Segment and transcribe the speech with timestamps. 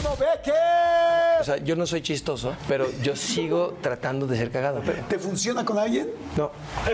[0.00, 1.40] ¡Kuno Becker!
[1.40, 4.80] O sea, yo no soy chistoso, pero yo sigo tratando de ser cagado.
[5.08, 6.10] ¿Te funciona con alguien?
[6.36, 6.50] No.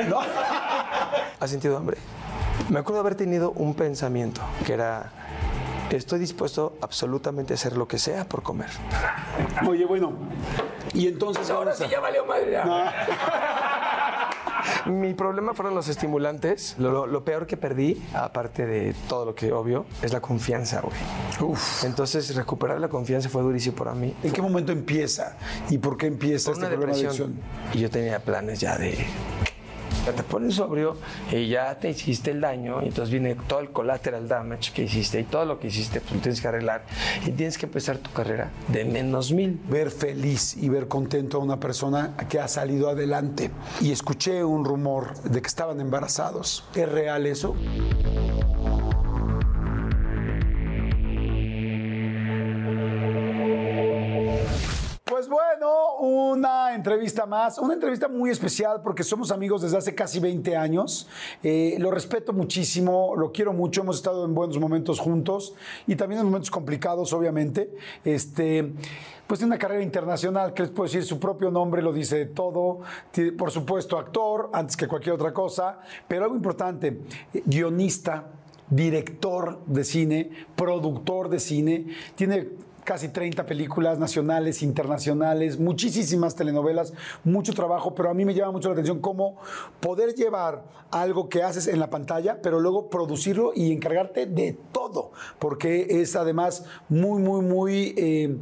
[0.08, 0.20] ¿No?
[1.40, 1.98] ¿Has sentido hambre?
[2.68, 5.12] Me acuerdo haber tenido un pensamiento que era,
[5.90, 8.70] estoy dispuesto absolutamente a hacer lo que sea por comer.
[9.68, 10.12] Oye, bueno.
[10.94, 12.56] Y entonces ahora, sí ya valió madre.
[14.86, 16.76] Mi problema fueron los estimulantes.
[16.78, 20.96] Lo, lo peor que perdí, aparte de todo lo que obvio, es la confianza, güey.
[21.40, 21.84] Uf.
[21.84, 24.14] Entonces, recuperar la confianza fue durísimo para mí.
[24.22, 25.36] ¿En qué momento empieza?
[25.70, 27.30] ¿Y por qué empieza Por este una problema de depresión.
[27.32, 27.74] adicción?
[27.74, 28.96] Y yo tenía planes ya de.
[30.04, 30.96] Ya Te pones sobrio
[31.30, 35.20] y ya te hiciste el daño, y entonces viene todo el collateral damage que hiciste
[35.20, 36.84] y todo lo que hiciste, pues lo tienes que arreglar
[37.26, 39.60] y tienes que empezar tu carrera de menos mil.
[39.68, 43.50] Ver feliz y ver contento a una persona que ha salido adelante.
[43.80, 46.64] Y escuché un rumor de que estaban embarazados.
[46.74, 47.54] ¿Es real eso?
[55.26, 60.20] Pues bueno, una entrevista más, una entrevista muy especial porque somos amigos desde hace casi
[60.20, 61.08] 20 años.
[61.42, 65.54] Eh, lo respeto muchísimo, lo quiero mucho, hemos estado en buenos momentos juntos
[65.88, 67.74] y también en momentos complicados, obviamente.
[68.04, 68.72] Este,
[69.26, 72.82] pues tiene una carrera internacional, que les puedo decir, su propio nombre lo dice todo.
[73.36, 77.00] Por supuesto, actor, antes que cualquier otra cosa, pero algo importante,
[77.34, 78.26] eh, guionista,
[78.70, 87.52] director de cine, productor de cine, tiene casi 30 películas nacionales, internacionales, muchísimas telenovelas, mucho
[87.52, 89.36] trabajo, pero a mí me llama mucho la atención cómo
[89.80, 95.10] poder llevar algo que haces en la pantalla, pero luego producirlo y encargarte de todo,
[95.38, 97.94] porque es además muy, muy, muy...
[97.98, 98.36] eh,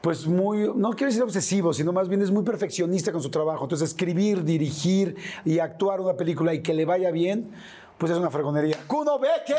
[0.00, 3.64] pues muy, no quiero decir obsesivo, sino más bien es muy perfeccionista con su trabajo.
[3.64, 7.52] Entonces, escribir, dirigir y actuar una película y que le vaya bien,
[7.98, 8.76] pues es una fregonería.
[8.86, 9.56] ¡Kuno Becker!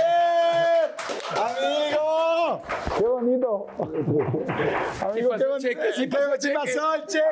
[1.31, 2.61] ¡Amigo!
[2.97, 3.65] ¡Qué bonito!
[3.79, 5.57] Amigo, qué bonito.
[5.59, 6.53] cheque, sí ¿Qué- pasó cheque.
[6.53, 7.25] pasó el cheque!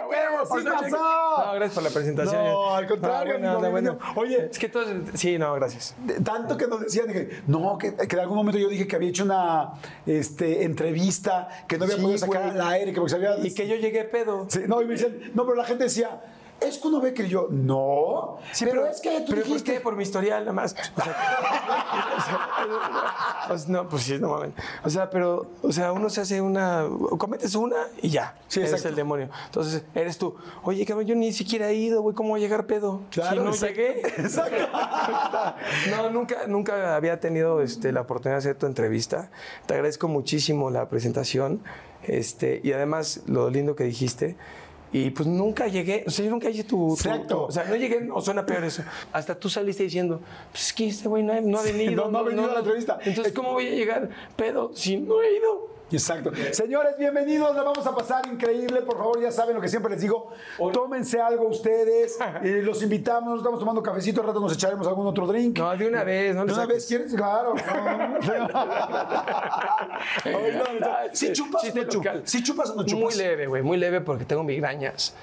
[0.60, 0.98] ¡Sí pasó!
[1.46, 2.44] No, gracias por la presentación.
[2.46, 3.98] No, al contrario, Ah, bueno, amigo, no, bueno.
[4.16, 4.88] Oye, es que todos.
[5.14, 5.96] Sí, no, gracias.
[6.24, 9.10] tanto que nos decían, dije, no, que, que en algún momento yo dije que había
[9.10, 9.74] hecho una
[10.06, 13.38] este, entrevista, que no había Sí, podido sacar al aire, que porque se había...
[13.38, 14.46] Y que yo llegué pedo.
[14.50, 16.22] Sí, no, y me decían, no, pero la gente decía,
[16.64, 19.74] es que uno ve que yo, no, Sí, pero, es que tú pero ¿por dijiste...
[19.74, 19.80] qué?
[19.80, 20.74] Por mi historial, nada más.
[20.74, 21.16] O sea,
[23.50, 24.52] o sea, no, pues sí, no mames.
[24.84, 26.86] O sea, pero, o sea, uno se hace una,
[27.18, 28.36] cometes una y ya.
[28.48, 28.90] Sí, eres exacto.
[28.90, 29.30] el demonio.
[29.46, 30.36] Entonces, eres tú.
[30.64, 33.02] Oye, cabrón, yo ni siquiera he ido, güey, ¿cómo voy a llegar pedo?
[33.12, 33.76] Claro, si no exacto.
[33.76, 34.02] llegué.
[34.18, 34.68] Exacto.
[35.90, 39.30] No, nunca, nunca había tenido este, la oportunidad de hacer tu entrevista.
[39.66, 41.64] Te agradezco muchísimo la presentación.
[42.04, 44.36] Este, y además, lo lindo que dijiste.
[44.94, 47.36] Y pues nunca llegué, o sea, yo nunca hice tu, tu- Exacto.
[47.36, 48.84] tu- o sea, no llegué, o suena peor eso.
[49.12, 50.22] Hasta tú saliste diciendo,
[50.52, 52.06] pues es que este güey no, ha- no ha venido.
[52.06, 53.00] no, no ha venido a la entrevista.
[53.04, 55.73] Entonces, ¿cómo voy a llegar pedo si no he ido?
[55.94, 56.32] Exacto.
[56.52, 58.82] Señores, bienvenidos, la vamos a pasar increíble.
[58.82, 60.32] Por favor, ya saben lo que siempre les digo.
[60.74, 62.18] Tómense algo ustedes.
[62.44, 65.60] eh, los invitamos, nos estamos tomando cafecito, al rato nos echaremos algún otro drink.
[65.60, 67.14] No, de una vez, no ¿De una vez quieres?
[67.14, 67.54] Claro.
[70.24, 72.22] No, ¿Sí chupas no chupas?
[72.26, 73.04] ¿Sí chupas o no chupas?
[73.04, 75.14] Muy leve, güey, muy leve porque tengo migrañas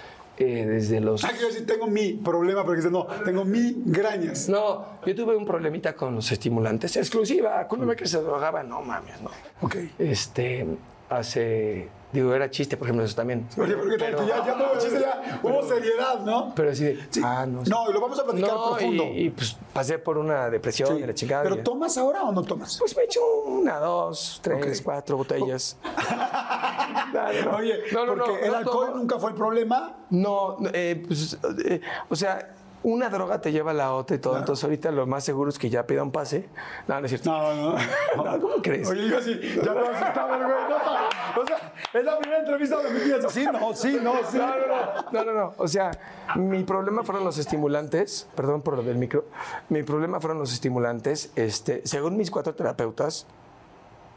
[0.41, 1.23] eh, desde los...
[1.23, 4.49] Ah, quiero decir, tengo mi problema, porque no, tengo migrañas.
[4.49, 6.97] No, yo tuve un problemita con los estimulantes.
[6.97, 9.31] Exclusiva, cuando me que se drogaba, no mames, no.
[9.61, 9.77] Ok.
[9.99, 10.67] Este,
[11.11, 13.47] hace, digo, era chiste, por ejemplo, eso también.
[13.59, 16.53] Oye, porque Pero- ya, ya no chiste, ya hubo seriedad, ¿no?
[16.55, 17.21] Pero así de, Sí.
[17.23, 17.63] ah, no.
[17.65, 19.05] No, y lo vamos a platicar No, profundo.
[19.05, 21.03] Y, y, pues pasé por una depresión Sí.
[21.03, 21.43] y la chingada.
[21.43, 22.79] ¿Pero y- tomas ahora o no tomas?
[22.79, 25.77] Pues me echo una, dos, tres, cuatro botellas.
[27.57, 29.97] Oye, No, no, no, porque el alcohol nunca fue el problema.
[30.11, 34.39] No, eh, pues, eh, o sea, una droga te lleva a la otra y todo.
[34.39, 36.49] Entonces, ahorita lo más seguro es que ya pida un pase.
[36.89, 37.31] No, no es cierto.
[37.31, 38.25] No, no.
[38.25, 38.89] No, ¿Cómo crees?
[38.89, 40.55] Oye, yo así, ya no asustaba el güey.
[40.69, 44.39] No, O sea, es la primera entrevista donde me dices sí, no, sí, no, sí.
[44.39, 45.55] No, no, no, no, no, no.
[45.59, 45.91] O sea,
[46.37, 49.27] mi problema fueron los estimulantes, perdón por lo del micro,
[49.69, 53.27] mi problema fueron los estimulantes, este, según mis cuatro terapeutas,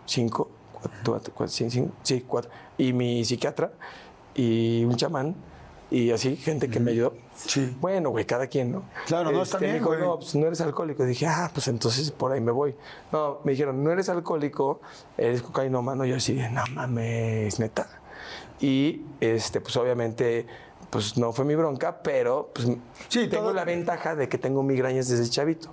[0.06, 0.50] cinco,
[1.06, 3.72] cuatro, cuatro, sí, cinco, sí, cuatro, y mi psiquiatra
[4.36, 5.36] y un chamán,
[5.92, 7.14] y así, gente que me ayudó.
[7.36, 7.76] Sí.
[7.80, 8.84] Bueno, güey, cada quien, ¿no?
[9.06, 10.02] Claro, no, está Este, me bien, dijo, güey.
[10.02, 11.06] no, pues no eres alcohólico.
[11.06, 12.74] dije, ah, pues entonces por ahí me voy.
[13.12, 14.82] No, me dijeron, no eres alcohólico,
[15.20, 16.04] eres cocainómano.
[16.06, 17.88] Yo así, no mames, neta.
[18.60, 20.48] Y, este, pues obviamente,
[20.90, 22.68] pues no fue mi bronca, pero pues
[23.10, 25.70] Sí, tengo todo- la ventaja de que tengo migrañas desde chavito.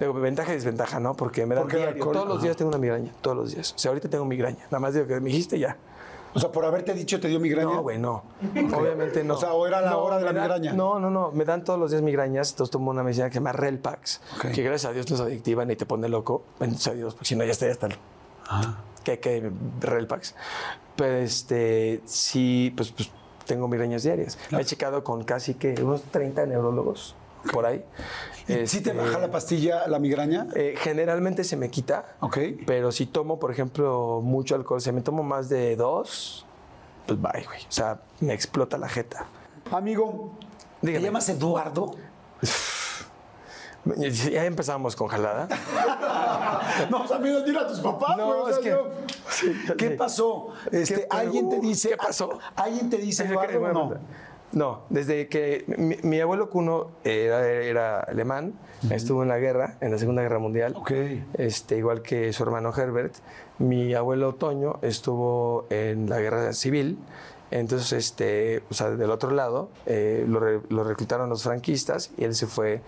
[0.00, 1.14] Digo, ventaja y desventaja, ¿no?
[1.14, 2.04] Porque me el diario.
[2.04, 3.72] todos los días tengo una migraña, todos los días.
[3.74, 4.64] O sea, ahorita tengo migraña.
[4.64, 5.76] Nada más digo que me dijiste ya.
[6.34, 7.72] O sea, por haberte dicho te dio migraña.
[7.72, 8.22] No, güey, no.
[8.76, 9.34] Obviamente no.
[9.34, 10.72] O sea, ¿o era la hora de la dan- migraña?
[10.74, 11.32] No, no, no.
[11.32, 12.50] Me dan todos los días migrañas.
[12.50, 14.20] Entonces tomo una medicina que se llama Relpax.
[14.36, 14.52] Ok.
[14.52, 16.42] Que gracias a Dios no es adictiva ni te pone loco.
[16.60, 17.94] Bendito sea Dios, porque si no ya estaría hasta el...
[19.04, 19.50] ¿Qué, qué?
[19.80, 20.34] Relpax.
[20.96, 23.10] Pero este, sí, pues, pues
[23.46, 24.38] tengo migrañas diarias.
[24.50, 27.14] Me he checado con casi que unos 30 neurólogos
[27.52, 27.84] por ahí.
[28.48, 30.46] ¿Y ¿Sí te Este, baja la pastilla, la migraña?
[30.54, 32.16] eh, generalmente se me quita.
[32.20, 32.38] Ok.
[32.66, 36.46] Pero si tomo, por ejemplo, mucho alcohol, si me tomo más de dos,
[37.06, 37.60] pues bye, güey.
[37.62, 39.26] O sea, me explota la jeta.
[39.70, 40.32] Amigo,
[40.82, 41.94] ¿te llamas Eduardo?
[44.30, 45.48] Ya empezamos con jalada.
[46.90, 47.04] No,
[47.44, 48.90] dile a tus papás, No, güey, o sea, es que- yo-
[49.30, 50.48] Sí, ya ¿Qué pasó?
[50.70, 51.90] Este, ¿Qué- ¿Alguien te dice...
[51.90, 52.38] ¿Qué pasó?
[52.56, 53.94] ¿Alguien te dice Eduardo o no?
[54.52, 58.54] No, desde que mi, mi abuelo Cuno era, era alemán,
[58.90, 60.92] estuvo en la guerra, en la Segunda Guerra Mundial, Ok.
[61.34, 63.14] este, igual que su hermano Herbert.
[63.58, 66.96] Mi abuelo Toño estuvo en la Guerra Civil,
[67.50, 72.24] entonces, este, o sea, del otro lado, eh, lo, re- lo reclutaron los franquistas y
[72.24, 72.80] él se fue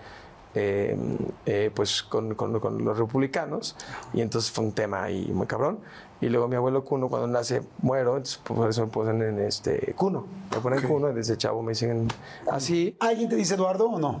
[0.55, 0.97] eh,
[1.45, 3.75] eh, pues con, con- con los republicanos
[4.13, 5.79] y entonces fue un tema ahí muy cabrón.
[6.21, 9.93] Y luego mi abuelo Cuno cuando nace muero, entonces por eso me ponen en este
[9.95, 10.25] Cuno.
[10.51, 12.07] Me ponen Cuno y desde chavo me dicen
[12.49, 12.95] así.
[12.99, 14.19] ¿Alguien te dice Eduardo o no?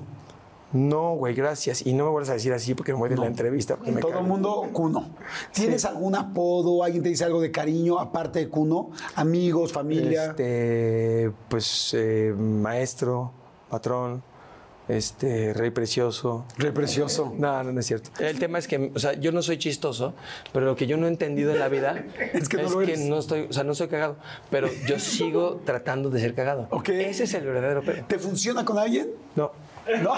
[0.73, 1.85] No, güey, gracias.
[1.85, 3.77] Y no me vuelvas a decir así porque me voy de la entrevista.
[3.85, 5.09] me Todo el mundo Cuno.
[5.53, 6.83] ¿Tienes algún apodo?
[6.83, 8.91] ¿Alguien te dice algo de cariño aparte de Cuno?
[9.15, 10.27] ¿Amigos, familia?
[10.27, 13.31] Este, pues eh, maestro,
[13.69, 14.23] patrón,
[14.97, 16.45] este, rey precioso.
[16.57, 17.33] Re precioso.
[17.37, 18.09] No, no, no es cierto.
[18.19, 20.13] El tema es que, o sea, yo no soy chistoso,
[20.53, 22.03] pero lo que yo no he entendido en la vida
[22.33, 22.99] Es que no lo eres.
[22.99, 24.17] no estoy, o sea, no soy cagado,
[24.49, 26.67] pero yo sigo tratando de ser cagado.
[26.71, 26.89] Ok.
[26.89, 28.03] Ese es el verdadero pedo.
[28.05, 29.09] ¿Te funciona con alguien?
[29.35, 29.51] No.
[30.03, 30.13] No.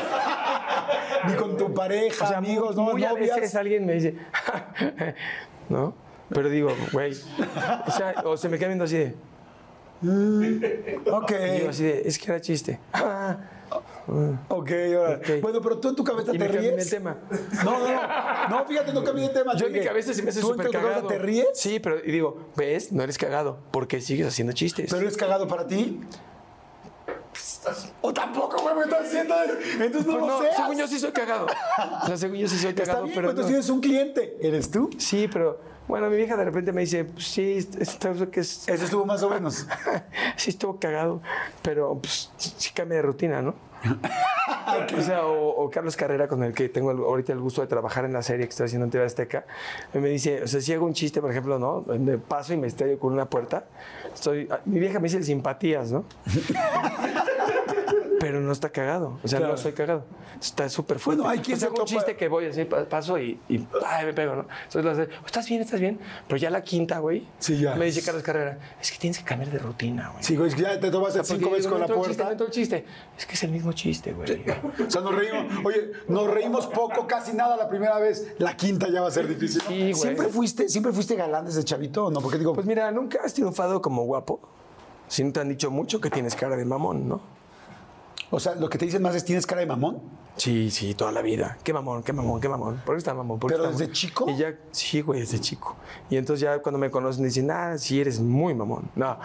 [1.27, 3.35] Ni con tu pareja, O sea, amigos, muy, no, muy a novias.
[3.37, 4.15] veces alguien me dice,
[5.69, 5.93] ¿no?
[6.29, 7.13] Pero digo, güey,
[7.87, 9.15] o sea, o se me queda viendo así de,
[11.11, 11.31] Ok.
[11.31, 12.79] y yo así de, es que era chiste.
[14.49, 15.15] Ok, ahora.
[15.17, 15.41] Ok.
[15.41, 16.83] Bueno, pero tú en tu cabeza Y te me ríes.
[16.83, 17.17] el tema.
[17.63, 18.49] No, no, no.
[18.49, 19.55] No, fíjate, no cambié de tema.
[19.55, 21.07] Yo en mi cabeza se me hace ¿Tú en súper tu cabeza cagado.
[21.07, 21.47] te ríes?
[21.53, 22.91] Sí, pero y digo, ¿ves?
[22.91, 23.59] No eres cagado.
[23.71, 24.87] porque sigues haciendo chistes?
[24.89, 26.01] ¿Pero eres cagado para ti?
[28.01, 29.33] O tampoco, güey, me estás haciendo.
[29.79, 30.55] Entonces no Pues lo no, seas.
[30.57, 31.47] según yo sí soy cagado.
[32.03, 33.29] O sea, según yo sí soy Está cagado, bien, pero.
[33.29, 33.55] entonces no.
[33.55, 34.37] tienes un cliente.
[34.41, 34.89] ¿Eres tú?
[34.97, 38.67] Sí, pero bueno, mi vieja de repente me dice, pues, sí, esto que es.
[38.67, 39.65] Eso estuvo más o menos.
[40.35, 41.21] sí estuvo cagado,
[41.61, 43.55] pero pues, sí cambia de rutina, ¿no?
[45.25, 48.21] O Carlos Carrera, con el que tengo el- ahorita el gusto de trabajar en la
[48.21, 49.45] serie que estoy haciendo en TV Azteca,
[49.93, 51.85] me dice, o sea, si hago un chiste, por ejemplo, ¿no?
[52.27, 53.65] Paso y me estrello con una puerta,
[54.13, 56.05] estoy, mi vieja me dice simpatías, ¿no?
[58.23, 59.53] Pero no está cagado, o sea, Claro.
[59.55, 60.05] no soy cagado.
[60.39, 61.21] Está súper fuerte.
[61.23, 63.67] Bueno, hay quien O sea, se un chiste que voy así, pa- paso y, y
[63.85, 64.45] ay, me pego, ¿no?
[64.63, 65.61] Entonces lo hace, ¿estás bien?
[65.61, 65.99] ¿Estás bien?
[66.27, 67.27] Pero ya la quinta, güey.
[67.39, 67.75] Sí, ya.
[67.75, 70.23] Me dice Carlos Carrera, es que tienes que cambiar de rutina, güey.
[70.23, 72.31] Sí, güey, es que ya te tomaste Porque cinco veces con la el chiste, puerta.
[72.31, 72.85] entró el chiste.
[73.17, 74.45] Es que es el mismo chiste, güey.
[74.87, 75.65] O sea, nos reímos.
[75.65, 78.25] Oye, nos reímos poco, casi nada la primera vez.
[78.37, 79.61] La quinta ya va a ser difícil.
[79.65, 79.69] ¿no?
[79.69, 79.93] Sí, güey.
[79.95, 82.21] ¿Siempre fuiste, ¿Siempre fuiste galán desde chavito o no?
[82.21, 84.39] Porque digo, Pues mira, nunca has triunfado como guapo.
[85.09, 87.42] Si no te han dicho mucho que tienes cara de mamón, ¿no?
[88.35, 90.01] O sea, lo que te dicen más es tienes cara de mamón.
[90.35, 91.59] Sí, sí, toda la vida.
[91.63, 92.81] Qué mamón, qué mamón, qué mamón.
[92.83, 93.39] ¿Por qué está mamón?
[93.39, 93.93] ¿Por qué ¿Pero está desde mamón?
[93.95, 94.29] chico?
[94.31, 95.75] Y ya, sí, güey, desde chico.
[96.09, 98.89] Y entonces ya cuando me conocen dicen, ah, sí, eres muy mamón.
[98.95, 99.15] No,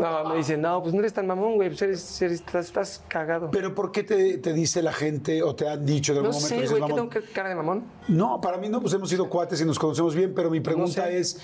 [0.00, 3.02] no, me dicen, no, pues no eres tan mamón, güey, pues eres, eres- estás, estás
[3.08, 3.50] cagado.
[3.50, 6.36] ¿Pero por qué te, te dice la gente o te han dicho de algún no
[6.38, 7.84] momento sé, que dices güey, ¿qué tengo cara de mamón?
[8.08, 11.04] No, para mí no, pues hemos sido cuates y nos conocemos bien, pero mi pregunta
[11.04, 11.18] sé.
[11.20, 11.40] es,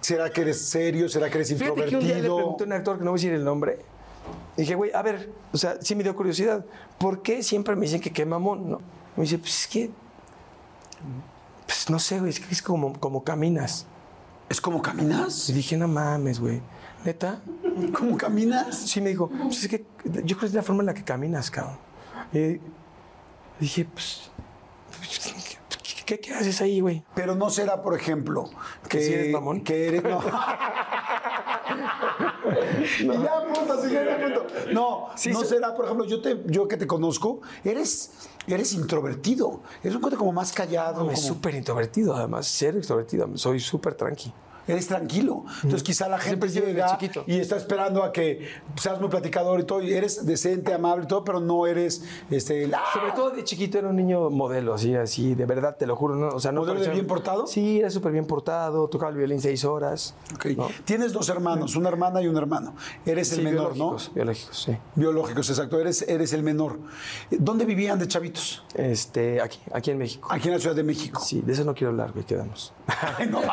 [0.00, 1.08] ¿será que eres serio?
[1.08, 2.36] ¿Será que eres Fíjate que un día le introvertido?
[2.36, 3.78] pregunté a un actor que no voy a decir el nombre.
[4.56, 6.64] Y dije, güey, a ver, o sea, sí me dio curiosidad.
[6.98, 8.80] ¿Por qué siempre me dicen que qué mamón, no?
[9.16, 9.90] Me dice, pues es que.
[11.66, 13.86] Pues no sé, güey, es que es como, como caminas.
[14.48, 15.48] ¿Es como caminas?
[15.48, 16.60] Y dije, no mames, güey.
[17.04, 17.40] ¿Neta?
[17.98, 18.76] ¿Cómo caminas?
[18.76, 21.02] Sí, me dijo, pues es que yo creo que es la forma en la que
[21.02, 21.78] caminas, cabrón.
[22.32, 22.60] Y
[23.58, 24.30] dije, pues.
[26.04, 27.04] ¿Qué, qué haces ahí, güey?
[27.14, 28.50] Pero no será, por ejemplo,
[28.84, 29.62] que, ¿Que sí eres mamón?
[29.62, 30.20] que eres, no.
[33.00, 34.46] Y ya, punto, siguiente punto.
[34.72, 35.08] No,
[35.44, 38.12] será, por ejemplo, yo, te, yo que te conozco, eres,
[38.46, 39.60] eres introvertido.
[39.82, 41.04] Eres un cuate como más callado.
[41.04, 43.28] No, es como- súper introvertido, además, ser extrovertido.
[43.36, 44.32] Soy súper tranqui.
[44.66, 45.44] Eres tranquilo.
[45.56, 49.82] Entonces, quizá la gente llega y está esperando a que seas muy platicador y todo.
[49.82, 53.88] Y eres decente, amable y todo, pero no eres este, Sobre todo de chiquito era
[53.88, 56.14] un niño modelo, así, así, de verdad, te lo juro.
[56.14, 56.28] ¿no?
[56.28, 57.46] O sea, no ¿Modelo de bien portado?
[57.46, 60.14] Sí, era súper bien portado, tocaba el violín seis horas.
[60.34, 60.46] Ok.
[60.56, 60.68] ¿no?
[60.84, 62.74] Tienes dos hermanos, una hermana y un hermano.
[63.04, 64.70] Eres el menor, biológicos, biológicos, sí.
[64.72, 64.78] ¿no?
[64.94, 65.80] Biológicos, exacto.
[65.80, 66.78] Eres, eres el menor.
[67.30, 68.64] ¿Dónde vivían de chavitos?
[68.74, 70.28] Este, aquí, aquí en México.
[70.30, 71.20] Aquí en la Ciudad de México.
[71.20, 72.72] Sí, de eso no quiero hablar, güey, quedamos.
[73.18, 73.48] Ay, no, no.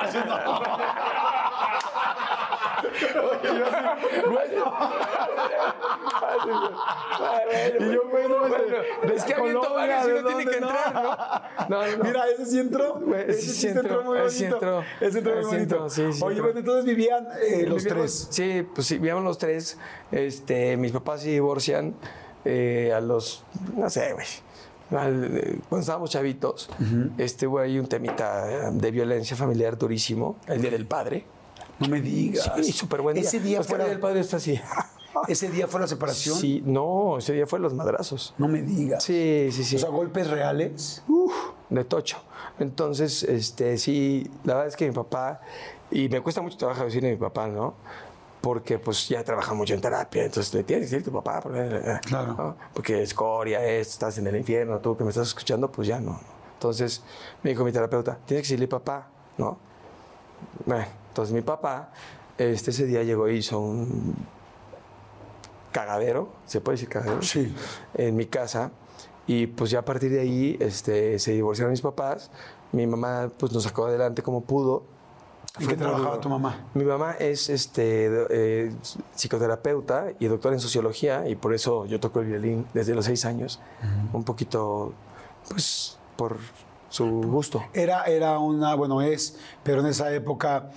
[7.80, 10.68] Y yo, güey, no, Bueno, es que aviento varios y ¿de uno tiene que No.
[10.70, 11.02] entrar, ¿no?
[11.70, 12.04] No, no, no.
[12.04, 12.96] Mira, ese sí entró.
[12.96, 14.84] Güey, Ese sí entró, muy ese bonito.
[15.00, 15.90] Ese entró muy bonito.
[15.90, 18.28] sí, sí Oye, bueno, entonces vivían eh, los tres.
[18.32, 19.78] Sí, pues sí, vivíamos los tres.
[20.12, 21.96] Este, mis papás se divorcian
[22.46, 23.44] eh, a los,
[23.76, 24.26] no sé, güey.
[24.90, 26.70] Cuando estábamos chavitos,
[27.18, 31.26] este, hubo ahí un temita eh, de violencia familiar durísimo, el Día del Padre.
[31.80, 32.52] No me digas.
[32.62, 33.24] Sí, súper buen día.
[33.24, 34.60] Ese día del Padre está así.
[35.28, 36.38] ese día fue la separación.
[36.38, 38.34] Sí, no, ese día fue los madrazos.
[38.38, 39.04] No me digas.
[39.04, 39.76] Sí, sí, sí.
[39.76, 41.04] O sea, golpes reales.
[41.08, 41.34] Uf,
[41.70, 42.18] de tocho.
[42.60, 45.42] Entonces, este, sí, la verdad es que mi papá,
[45.92, 47.76] y me cuesta mucho trabajo decirle a mi papá, ¿no?
[48.42, 52.00] Porque pues ya trabaja mucho en terapia, entonces le tienes que decir tu papá, porque,
[52.04, 52.34] Claro.
[52.38, 52.56] ¿no?
[52.74, 56.20] porque escoria, es, estás en el infierno, tú que me estás escuchando, pues ya no.
[56.54, 57.04] Entonces
[57.44, 59.58] me dijo mi terapeuta, tienes que decirle papá, ¿no?
[60.66, 61.92] Bueno, entonces mi papá,
[62.38, 64.16] este, ese día llegó y hizo un
[65.72, 67.22] cagadero, ¿se puede decir cagadero?
[67.22, 67.54] Sí.
[67.94, 68.72] En mi casa.
[69.28, 72.32] Y pues ya a partir de ahí este, se divorciaron mis papás.
[72.72, 74.84] Mi mamá pues nos sacó adelante como pudo.
[75.60, 76.66] ¿En qué trabajaba tu mamá?
[76.74, 78.72] Mi mamá es este, eh,
[79.16, 83.26] psicoterapeuta y doctora en sociología y por eso yo toco el violín desde los seis
[83.26, 83.60] años.
[84.14, 84.94] Un poquito,
[85.50, 86.38] pues, por
[86.90, 87.64] su gusto.
[87.74, 90.70] Era, era una, bueno, es, pero en esa época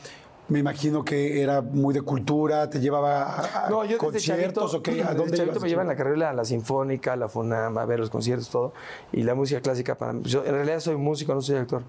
[0.49, 4.73] me imagino que era muy de cultura, te llevaba a, a No, yo desde conciertos
[4.73, 5.63] chavito, o qué, ¿a desde dónde chavito ibas?
[5.63, 8.73] me llevan la carrera a la Sinfónica, a la FUNAM, a ver los conciertos, todo.
[9.13, 10.23] Y la música clásica para mí.
[10.25, 11.83] Yo en realidad soy músico, no soy actor.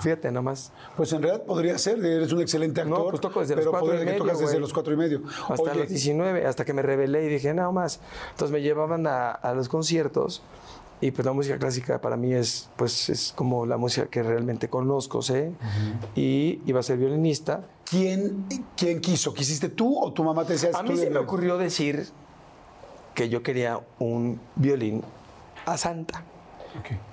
[0.00, 0.72] Fíjate nomás.
[0.96, 3.10] Pues en realidad podría ser, eres un excelente No, actor.
[3.10, 4.96] pues toco desde los pero cuatro podría y que medio, tocas desde los cuatro y
[4.96, 5.22] medio.
[5.48, 8.00] Hasta Oye, los 19, hasta que me rebelé y dije, nada más.
[8.30, 10.42] Entonces me llevaban a, a los conciertos
[11.00, 14.68] y pues la música clásica para mí es, pues, es como la música que realmente
[14.68, 15.52] conozco, sé.
[16.14, 17.62] Y iba a ser violinista.
[17.84, 18.46] ¿quién,
[18.76, 19.34] ¿quién quiso?
[19.34, 21.26] ¿Quisiste tú o tu mamá te decía A mí "Estudia se me violín"?
[21.28, 22.06] ocurrió decir
[23.14, 25.02] que yo quería un violín
[25.66, 26.24] a Santa.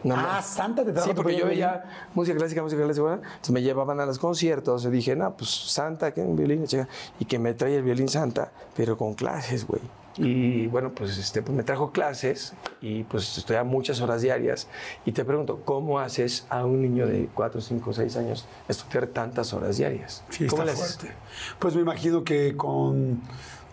[0.03, 0.45] Nada Ah, más.
[0.47, 3.23] Santa te trajo Sí, porque yo veía música clásica, música clásica, ¿verdad?
[3.23, 6.87] entonces me llevaban a los conciertos y dije, no, pues Santa, que un violín, chica,
[7.19, 9.81] y que me trae el violín Santa, pero con clases, güey.
[10.17, 14.67] Y bueno, pues, este, pues me trajo clases y pues estoy a muchas horas diarias.
[15.05, 19.53] Y te pregunto, ¿cómo haces a un niño de 4, 5, 6 años estudiar tantas
[19.53, 20.23] horas diarias?
[20.29, 21.13] Sí, ¿Cómo está fuerte.
[21.57, 23.21] Pues me imagino que con,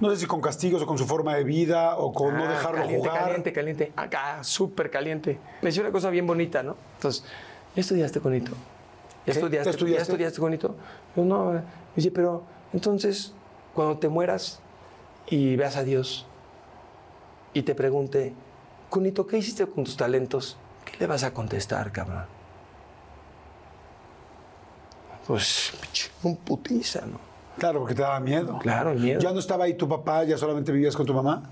[0.00, 2.50] no sé si con castigos o con su forma de vida o con no Ah,
[2.50, 3.24] dejarlo caliente, jugar.
[3.24, 3.92] Caliente, caliente.
[3.96, 5.38] Acá, súper caliente.
[5.62, 6.76] Me decía una cosa bien bonita, ¿no?
[6.96, 7.24] Entonces,
[7.74, 8.52] ¿ya estudiaste conito?
[9.26, 9.96] ¿Ya estudiaste, ¿Ya estudiaste?
[9.96, 10.76] ¿Ya estudiaste conito?
[11.16, 11.52] Yo no.
[11.52, 11.62] Me
[11.96, 13.32] dice, pero entonces,
[13.74, 14.60] cuando te mueras
[15.28, 16.26] y veas a Dios
[17.54, 18.34] y te pregunte,
[18.90, 20.56] Conito, ¿qué hiciste con tus talentos?
[20.84, 22.24] ¿Qué le vas a contestar, cabrón?
[25.26, 25.72] Pues,
[26.22, 27.18] un putiza, ¿no?
[27.58, 28.58] Claro, porque te daba miedo.
[28.58, 29.20] Claro, el miedo.
[29.20, 30.24] ¿Ya no estaba ahí tu papá?
[30.24, 31.42] ¿Ya solamente vivías con tu mamá?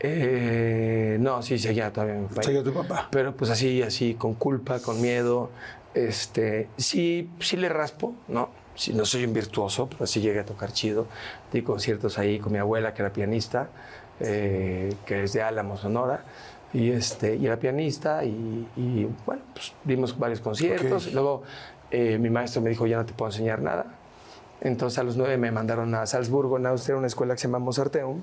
[0.00, 2.42] Eh, no, sí, seguía todavía mi papá.
[2.42, 3.08] Seguía tu papá.
[3.10, 5.50] Pero pues así, así, con culpa, con miedo.
[5.94, 8.50] Este, sí, sí le raspo, ¿no?
[8.74, 11.06] Sí, no soy un virtuoso, pero sí llegué a tocar chido.
[11.52, 13.68] Di conciertos ahí con mi abuela, que era pianista,
[14.20, 16.24] eh, que es de Álamo, Sonora.
[16.72, 21.12] Y, este, y era pianista y, y, bueno, pues dimos varios conciertos.
[21.12, 21.42] Luego
[21.90, 23.86] eh, mi maestro me dijo, ya no te puedo enseñar nada.
[24.60, 27.58] Entonces a los nueve me mandaron a Salzburgo, en Austria, una escuela que se llama
[27.60, 28.20] Mozarteum.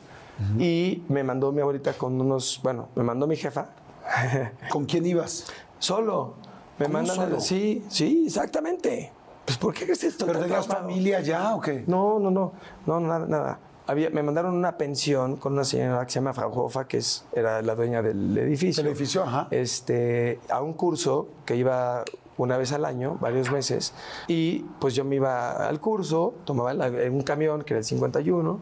[0.60, 3.70] Y me mandó mi abuelita con unos, bueno, me mandó mi jefa.
[4.70, 5.48] ¿Con quién ibas?
[5.80, 6.36] Solo.
[6.78, 7.40] Me ¿Cómo mandan a- solo?
[7.40, 9.12] Sí, sí, exactamente.
[9.46, 10.26] Pues ¿por qué crees esto?
[10.28, 11.84] ¿Pero tenías familia ya o qué?
[11.88, 12.52] No, no, no,
[12.86, 13.60] no, nada, nada.
[13.88, 17.26] Había, me mandaron una pensión con una señora que se llama Frau Hofa, que es,
[17.34, 18.82] era la dueña del edificio.
[18.82, 19.48] El edificio, ajá.
[19.50, 22.04] Este, a un curso que iba
[22.38, 23.94] una vez al año, varios meses,
[24.28, 26.72] y pues yo me iba al curso, tomaba
[27.10, 28.60] un camión que era el 51,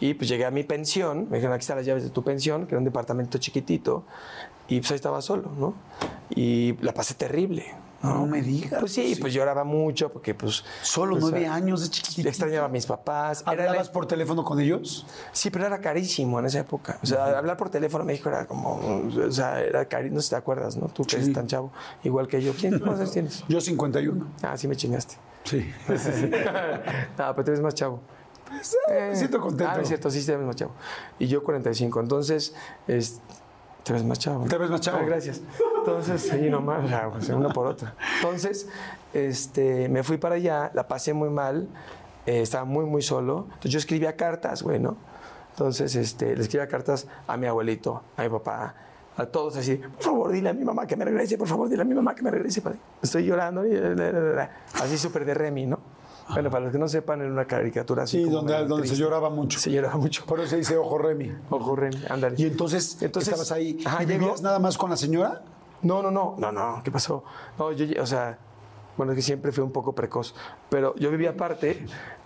[0.00, 2.66] y pues llegué a mi pensión, me dijeron, aquí están las llaves de tu pensión,
[2.66, 4.04] que era un departamento chiquitito,
[4.68, 5.74] y pues ahí estaba solo, ¿no?
[6.30, 8.80] Y la pasé terrible, No, me digas.
[8.80, 10.64] Pues sí, pues lloraba mucho porque pues...
[10.82, 12.28] Solo pues, nueve ah, años de chiquitito.
[12.28, 13.42] Extrañaba a mis papás.
[13.50, 15.06] Era ¿Hablabas por teléfono con ellos?
[15.32, 16.98] Sí, pero era carísimo en esa época.
[17.02, 20.26] O sea, hablar por teléfono en México era como, o sea, era carísimo, no sé
[20.26, 20.88] si te acuerdas, ¿no?
[20.88, 21.72] Tú que eres tan chavo,
[22.04, 22.52] igual que yo.
[22.54, 23.44] ¿Quién cuántos años tienes?
[23.48, 24.26] Yo 51.
[24.42, 25.16] Ah, sí me chingaste.
[25.44, 25.72] Sí.
[25.88, 28.00] no, pero tú eres más chavo.
[28.88, 29.72] me siento contento.
[29.74, 30.72] Ah, es cierto, sí, te ves más chavo.
[31.18, 32.00] Y yo 45.
[32.00, 32.54] Entonces,
[32.86, 33.20] es,
[33.86, 34.46] te ves más chavo.
[34.46, 34.98] Te ves más chavo.
[35.00, 35.40] Ah, gracias.
[35.78, 37.88] Entonces, sí, nomás, o sea, uno por otro.
[38.16, 38.68] Entonces,
[39.14, 41.68] este, me fui para allá, la pasé muy mal,
[42.26, 43.44] eh, estaba muy, muy solo.
[43.44, 44.96] Entonces, yo escribía cartas, güey, ¿no?
[45.50, 48.74] Entonces, este, le escribía cartas a mi abuelito, a mi papá,
[49.16, 51.82] a todos así, por favor, dile a mi mamá que me regrese, por favor, dile
[51.82, 52.62] a mi mamá que me regrese.
[52.62, 52.78] padre.
[53.00, 53.74] Estoy llorando, y
[54.82, 55.78] así súper de Remy, ¿no?
[56.28, 58.18] Bueno, para los que no sepan, era una caricatura así.
[58.18, 59.58] Sí, como donde, donde se lloraba mucho.
[59.58, 60.24] Se lloraba mucho.
[60.26, 61.32] Por eso se dice ojo Remy.
[61.50, 62.34] Ojo, Remy, ándale.
[62.38, 63.78] Y entonces, Entonces, estabas ahí.
[63.84, 65.42] ajá, ¿Y vivías nada más con la señora?
[65.82, 67.22] No, no, no, no, no, ¿qué pasó?
[67.58, 68.38] No, yo, o sea,
[68.96, 70.34] bueno, es que siempre fui un poco precoz,
[70.68, 71.86] pero yo vivía aparte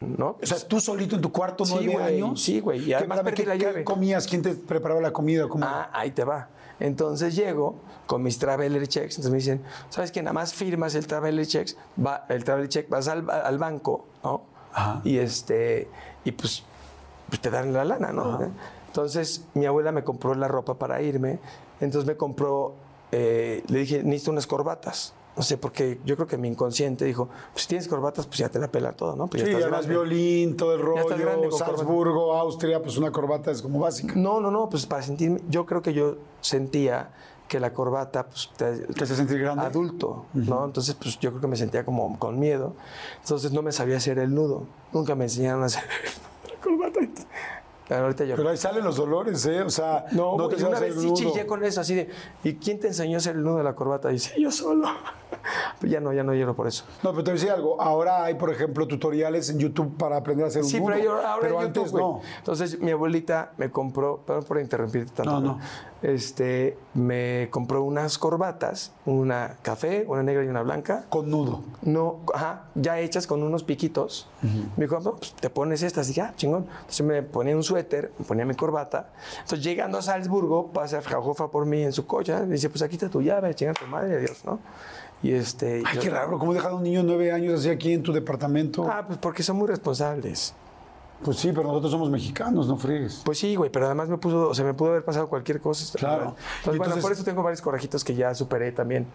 [0.00, 0.36] ¿No?
[0.42, 2.42] O sea, tú solito en tu cuarto, Sí, nueve güey, años.
[2.42, 4.26] sí, güey, y ¿Qué- además perdí ¿qué- qué comías?
[4.26, 5.48] ¿Quién te preparaba la comida?
[5.48, 5.64] ¿Cómo?
[5.66, 6.48] Ah, ahí te va.
[6.80, 7.74] Entonces llego
[8.06, 9.16] con mis traveler checks.
[9.16, 12.88] Entonces me dicen, ¿sabes que Nada más firmas el traveler checks, va, el traveler check,
[12.88, 14.42] vas al, al banco, ¿no?
[14.72, 15.00] Ajá.
[15.04, 15.88] Y este,
[16.24, 16.62] y pues,
[17.28, 18.38] pues te dan la lana, ¿no?
[18.86, 21.40] Entonces mi abuela me compró la ropa para irme.
[21.80, 22.74] Entonces me compró,
[23.12, 25.14] eh, le dije, necesito unas corbatas.
[25.38, 28.48] No sé, porque yo creo que mi inconsciente dijo, pues si tienes corbatas, pues ya
[28.48, 29.28] te la pela todo, ¿no?
[29.28, 30.04] Pues ya Sí, estás además grande.
[30.10, 31.76] violín, todo el Ya estás grande rollo, corbata.
[31.76, 34.14] Salzburgo, Austria, pues una corbata es como básica.
[34.16, 37.12] No, no, no, pues para sentirme, yo creo que yo sentía
[37.46, 39.64] que la corbata pues, te, ¿Te hace sentir grande?
[39.64, 40.64] adulto, ¿no?
[40.64, 42.74] Entonces, pues yo creo que me sentía como con miedo.
[43.22, 44.64] Entonces no me sabía hacer el nudo.
[44.92, 45.84] Nunca me enseñaron a hacer
[46.52, 46.98] la corbata.
[47.86, 48.36] Claro, ahorita yo.
[48.36, 49.62] Pero ahí salen los dolores, ¿eh?
[49.62, 52.10] O sea, no, no, te una vez sí chillé con eso, así de,
[52.44, 54.10] ¿y quién te enseñó a hacer el nudo de la corbata?
[54.10, 54.88] dice, yo solo.
[55.80, 56.84] Pues ya no, ya no lloro por eso.
[57.02, 57.80] No, pero te voy a decir algo.
[57.80, 60.88] Ahora hay, por ejemplo, tutoriales en YouTube para aprender a hacer un Sí, nudo.
[60.92, 62.20] pero yo- ahora pero en antes YouTube, no.
[62.38, 65.32] Entonces, mi abuelita me compró, perdón por interrumpirte tanto.
[65.32, 65.58] No, ¿no?
[66.02, 71.04] Este, me compró unas corbatas, una café, una negra y una blanca.
[71.08, 71.62] Con nudo.
[71.82, 74.28] No, ajá, ya hechas con unos piquitos.
[74.76, 76.06] Me dijo, pues te pones estas.
[76.08, 76.66] dije, ah, chingón.
[76.80, 79.10] Entonces me ponía un suéter, me ponía mi corbata.
[79.40, 82.32] Entonces llegando a Salzburgo, pasa Jajofa por mí en su coche.
[82.46, 84.60] Me dice, pues aquí está tu llave, chinga tu madre, adiós, ¿no?
[85.22, 85.82] Y este.
[85.84, 86.38] Ay, yo- qué raro.
[86.38, 88.88] ¿Cómo dejar a un niño de nueve años así aquí en tu departamento?
[88.90, 90.54] Ah, pues porque son muy responsables.
[91.24, 93.22] Pues sí, pero nosotros somos mexicanos, no friegues.
[93.24, 95.98] Pues sí, güey, pero además me puso, o sea, me pudo haber pasado cualquier cosa.
[95.98, 96.36] Claro.
[96.58, 99.06] Entonces, bueno, entonces- por eso tengo varios corajitos que ya superé también.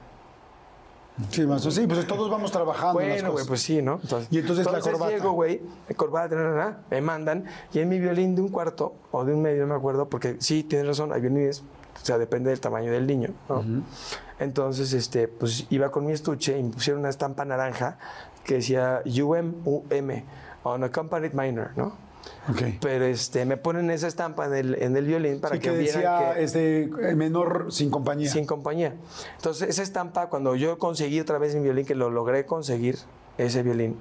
[1.30, 2.94] Sí, más, sí, pues todos vamos trabajando.
[2.94, 4.00] Bueno, güey, pues sí, ¿no?
[4.02, 5.12] Entonces, Y entonces la corbata.
[5.12, 5.62] llego, güey,
[5.96, 9.32] corbata, na, na, na, me mandan, y en mi violín de un cuarto o de
[9.34, 11.60] un medio, no me acuerdo, porque sí, tienes razón, hay violines,
[12.02, 13.64] o sea, depende del tamaño del niño, ¿no?
[14.44, 17.98] Entonces, este, pues iba con mi estuche y me pusieron una estampa naranja
[18.44, 20.24] que decía UM, UM,
[20.64, 21.98] on accompanied minor, ¿no?
[22.50, 22.62] Ok.
[22.82, 25.78] Pero este, me ponen esa estampa en el, en el violín para Sí, que, que
[25.78, 26.44] vieran decía que...
[26.44, 28.30] este, eh, menor sin compañía.
[28.30, 28.96] Sin compañía.
[29.38, 32.98] Entonces, esa estampa, cuando yo conseguí otra vez mi violín, que lo logré conseguir,
[33.38, 33.98] ese violín,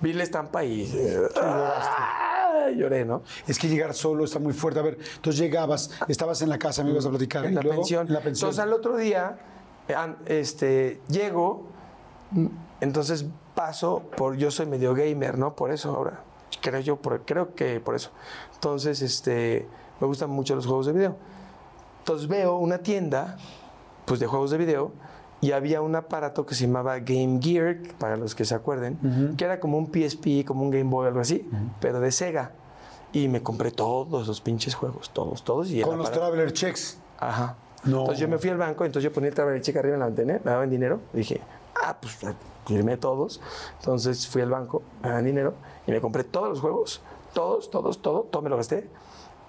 [0.00, 0.92] vi la estampa y.
[1.40, 2.32] ¡Ah!
[2.76, 3.22] Lloré, ¿no?
[3.46, 4.80] Es que llegar solo está muy fuerte.
[4.80, 7.44] A ver, entonces llegabas, estabas en la casa, me ibas a platicar.
[7.44, 8.08] En la, luego, pensión.
[8.08, 8.48] En la pensión.
[8.48, 9.38] Entonces, al otro día,
[10.26, 11.64] este, llego,
[12.80, 14.36] entonces paso por.
[14.36, 15.54] Yo soy medio gamer, ¿no?
[15.54, 16.22] Por eso ahora.
[16.60, 18.10] Creo yo, por- creo que por eso.
[18.54, 19.66] Entonces, este,
[20.00, 21.16] me gustan mucho los juegos de video.
[22.00, 23.36] Entonces veo una tienda,
[24.04, 24.92] pues de juegos de video,
[25.40, 29.44] y había un aparato que se llamaba Game Gear, para los que se acuerden, que
[29.44, 31.48] era como un PSP, como un Game Boy, algo así,
[31.80, 32.52] pero de Sega.
[33.12, 35.70] Y me compré todos esos pinches juegos, todos, todos.
[35.70, 36.98] Y Con los Traveler Checks.
[37.18, 37.56] Ajá.
[37.86, 38.00] No.
[38.00, 40.40] Entonces yo me fui al banco, entonces yo ponía el cheque arriba en la ventana,
[40.44, 41.00] me daban dinero.
[41.12, 41.40] dije,
[41.82, 42.18] ah, pues
[42.66, 43.40] firmé todos.
[43.78, 45.54] Entonces fui al banco, me daban dinero
[45.86, 47.00] y me compré todos los juegos,
[47.32, 48.88] todos, todos, todo, todo me lo gasté.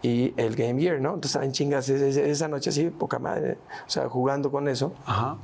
[0.03, 1.09] Y el Game Gear, ¿no?
[1.09, 4.93] Entonces estaba en chingas esa noche así, poca madre, o sea, jugando con eso.
[5.05, 5.37] Ajá.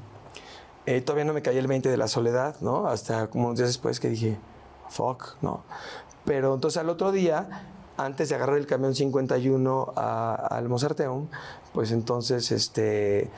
[0.86, 2.88] Eh, todavía no me caía el 20 de la soledad, ¿no?
[2.88, 4.38] Hasta como unos días después que dije,
[4.90, 5.64] fuck, ¿no?
[6.26, 11.28] Pero entonces al otro día, antes de agarrar el camión 51 a- al Mozarteum,
[11.74, 13.30] pues entonces este,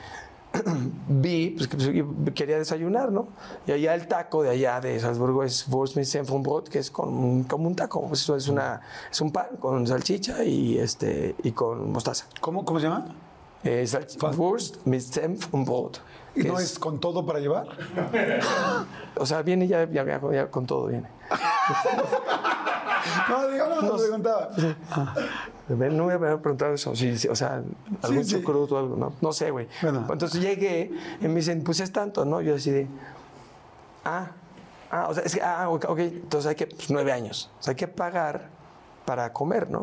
[1.08, 3.28] vi, pues que pues, quería desayunar, ¿no?
[3.66, 7.76] Y allá el taco de allá de Salzburgo es Wurstmissenbrot, que es con, como un
[7.76, 12.26] taco, pues eso es, una, es un pan con salchicha y, este, y con mostaza.
[12.40, 13.14] ¿Cómo, ¿Cómo se llama?
[13.64, 13.84] Eh,
[14.36, 16.00] Wurst mit Senf und Brot.
[16.36, 17.66] ¿Y no es con todo para llevar?
[19.18, 21.08] O sea, viene ya, ya- ya- ya con todo, viene.
[23.28, 24.50] No, digo, no, preguntaba.
[25.68, 26.94] No me había preguntado eso.
[26.94, 27.62] sí, sí, o sea,
[28.02, 28.36] algún sí.
[28.36, 29.12] chucrut o algo, ¿no?
[29.20, 29.68] No sé, güey.
[29.82, 30.06] Bueno.
[30.10, 30.90] Entonces llegué
[31.20, 32.40] y me dicen, pues es tanto, ¿no?
[32.40, 32.86] Yo decidí,
[34.04, 34.30] ah,
[34.90, 37.50] ah, o sea, es que, ah, ok, ok, entonces hay que, pues nueve años.
[37.58, 38.48] O sea, hay que pagar
[39.04, 39.82] para comer, ¿no?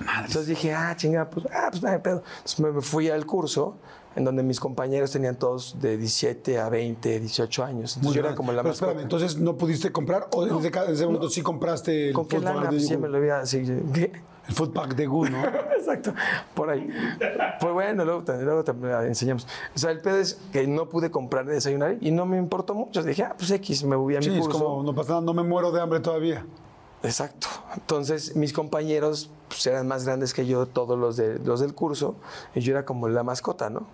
[0.00, 2.22] Entonces dije, ah, chinga, pues, ah, pues hay pedo.
[2.38, 3.76] Entonces me fui al curso
[4.16, 7.96] en donde mis compañeros tenían todos de 17 a 20, 18 años.
[7.96, 10.70] Entonces Muy yo era como la Pero más espérame, entonces no pudiste comprar o desde
[10.70, 12.62] ca- desde ese momento sí compraste el ¿Con qué lana?
[12.62, 13.02] de Pues ya Gu?
[13.02, 13.62] me lo había así,
[13.94, 14.10] ¿qué?
[14.48, 15.42] El food pack de Gu, ¿no?
[15.76, 16.14] Exacto,
[16.54, 16.88] por ahí.
[17.60, 18.72] Pues bueno, luego, te- luego te
[19.06, 19.46] enseñamos.
[19.74, 22.74] O sea, el pedo es que no pude comprar de desayunar y no me importó
[22.74, 23.02] mucho.
[23.02, 24.58] Dije, ah, pues X, me voy a mi Sí, es curso.
[24.64, 26.46] como, no pasa nada, no me muero de hambre todavía.
[27.02, 27.48] Exacto.
[27.74, 32.16] Entonces, mis compañeros pues, eran más grandes que yo, todos los, de, los del curso,
[32.54, 33.86] y yo era como la mascota, ¿no?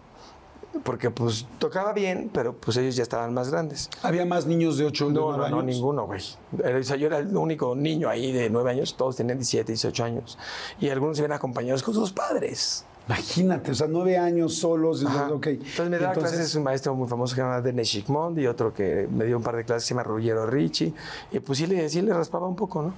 [0.85, 3.91] Porque pues tocaba bien, pero pues ellos ya estaban más grandes.
[4.03, 5.57] ¿Había más niños de 8 de No, 9 no, años?
[5.59, 6.21] no, ninguno, güey.
[6.21, 10.05] O sea, yo era el único niño ahí de nueve años, todos tenían 17, 18
[10.05, 10.39] años.
[10.81, 12.85] Y algunos se ven acompañados con sus padres.
[13.07, 15.03] Imagínate, o sea, 9 años solos.
[15.03, 15.29] y- Ajá.
[15.33, 15.47] ok.
[15.49, 18.47] Entonces me daba Entonces, clases un maestro muy famoso que se llama Denis Chigmond y
[18.47, 20.95] otro que me dio un par de clases que se llama Ruggiero Ricci.
[21.33, 22.95] Y pues sí le, sí le raspaba un poco, ¿no?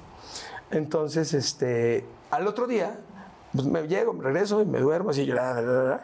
[0.71, 2.99] Entonces, este, al otro día,
[3.53, 5.99] pues me llego, me regreso y me duermo así llorando.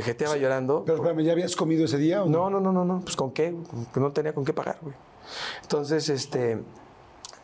[0.00, 0.84] Jeteaba llorando.
[0.86, 2.48] Pero espérame, ¿ya habías comido ese día o no?
[2.48, 3.00] No, no, no, no, no.
[3.00, 3.54] Pues con qué,
[3.96, 4.94] no tenía con qué pagar, güey.
[5.62, 6.62] Entonces, este,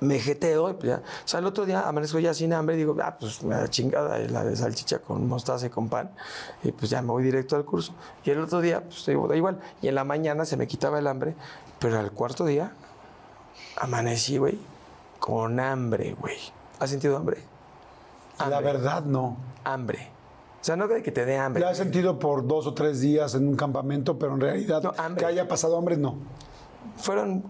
[0.01, 0.97] me jeteo, y pues ya.
[0.99, 3.69] O sea, el otro día amanezco ya sin hambre y digo, ah, pues me da
[3.69, 6.11] chingada la de salchicha con mostaza y con pan.
[6.63, 7.93] Y pues ya me voy directo al curso.
[8.25, 9.61] Y el otro día, pues digo, da igual.
[9.83, 11.35] Y en la mañana se me quitaba el hambre,
[11.79, 12.73] pero al cuarto día
[13.77, 14.59] amanecí, güey,
[15.19, 16.39] con hambre, güey.
[16.79, 17.43] ¿Has sentido hambre?
[18.39, 19.37] La verdad, no.
[19.65, 20.17] Hambre.
[20.61, 21.62] O sea, no de que te dé hambre.
[21.62, 24.92] La he sentido por dos o tres días en un campamento, pero en realidad No,
[25.16, 26.16] que haya pasado hambre, no.
[26.97, 27.44] Fueron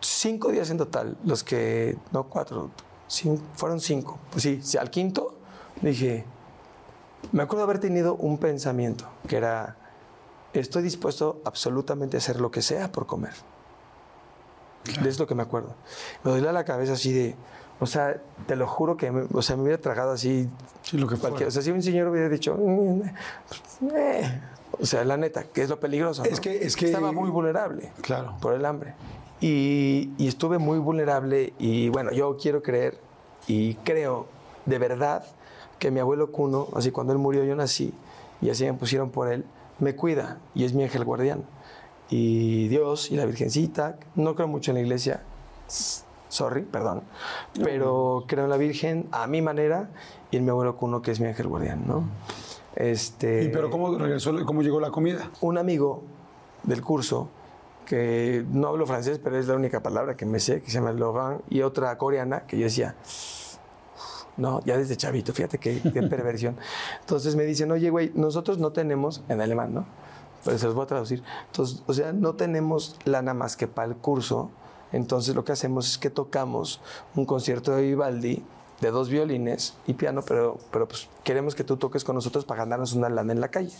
[0.00, 2.70] cinco días en total, los que, no cuatro,
[3.08, 4.18] cin- fueron cinco.
[4.30, 5.34] Pues sí, sí, al quinto
[5.80, 6.24] dije,
[7.32, 9.76] me acuerdo haber tenido un pensamiento que era,
[10.52, 13.32] estoy dispuesto absolutamente a hacer lo que sea por comer.
[14.84, 15.74] De eso es lo que me acuerdo.
[16.24, 17.36] Me dolía la cabeza así de,
[17.80, 20.48] o sea, te lo juro que, me, o sea, me hubiera tragado así
[20.82, 23.00] Sí, lo que cualquier, o sea, si un señor hubiera dicho, "Mm,
[23.48, 24.40] pues, eh",
[24.80, 26.24] o sea, la neta, que es lo peligroso.
[26.24, 26.40] Es ¿no?
[26.40, 28.36] que- es que- estaba muy vulnerable Claro.
[28.40, 28.94] por el hambre.
[29.40, 32.98] Y, y estuve muy vulnerable y bueno, yo quiero creer
[33.46, 34.26] y creo
[34.66, 35.24] de verdad
[35.78, 37.94] que mi abuelo Cuno, así cuando él murió yo nací
[38.42, 39.44] y así me pusieron por él,
[39.78, 41.44] me cuida y es mi ángel guardián.
[42.10, 45.22] Y Dios y la Virgencita, no creo mucho en la iglesia,
[46.30, 47.02] sorry, perdón,
[47.62, 49.90] pero creo en la Virgen a mi manera
[50.30, 52.04] y en mi abuelo Cuno que es mi ángel guardián, ¿no?
[52.74, 55.30] Este, ¿Y pero cómo regresó, cómo llegó la comida?
[55.42, 56.02] un amigo
[56.62, 57.28] del curso
[57.84, 60.92] que no hablo francés, pero es la única palabra que me sé, que se llama
[60.92, 62.94] Laurent, y otra coreana que yo decía,
[64.36, 66.56] no, ya desde chavito, fíjate qué, qué perversión.
[67.00, 69.86] Entonces me dicen, oye, güey, nosotros no tenemos, en alemán, ¿no?
[70.44, 71.22] Pero se los voy a traducir.
[71.46, 74.50] Entonces, o sea, no tenemos lana más que para el curso.
[74.92, 76.80] Entonces lo que hacemos es que tocamos
[77.14, 78.42] un concierto de Vivaldi
[78.80, 82.60] de dos violines y piano, pero, pero pues queremos que tú toques con nosotros para
[82.64, 83.74] ganarnos una lana en la calle.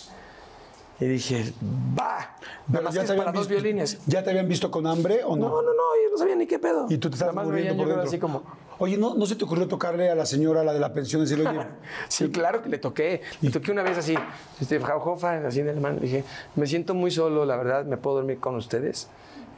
[1.00, 1.54] Y dije,
[1.98, 2.36] va,
[2.68, 3.98] nada más que es te para habían dos visto- violines.
[4.06, 5.48] ¿Ya te habían visto con hambre o no?
[5.48, 6.84] No, no, no, yo no sabía ni qué pedo.
[6.90, 8.06] Y tú te estabas muriendo por dentro.
[8.06, 8.42] así como,
[8.78, 11.24] Oye, ¿no, ¿no se te ocurrió tocarle a la señora, la de la pensión, y
[11.24, 11.60] decirle, oye,
[12.08, 13.22] Sí, claro que le toqué.
[13.40, 14.14] Le toqué una vez así,
[14.60, 15.96] este, así en alemán.
[15.96, 16.24] Le dije,
[16.56, 19.08] me siento muy solo, la verdad, ¿me puedo dormir con ustedes?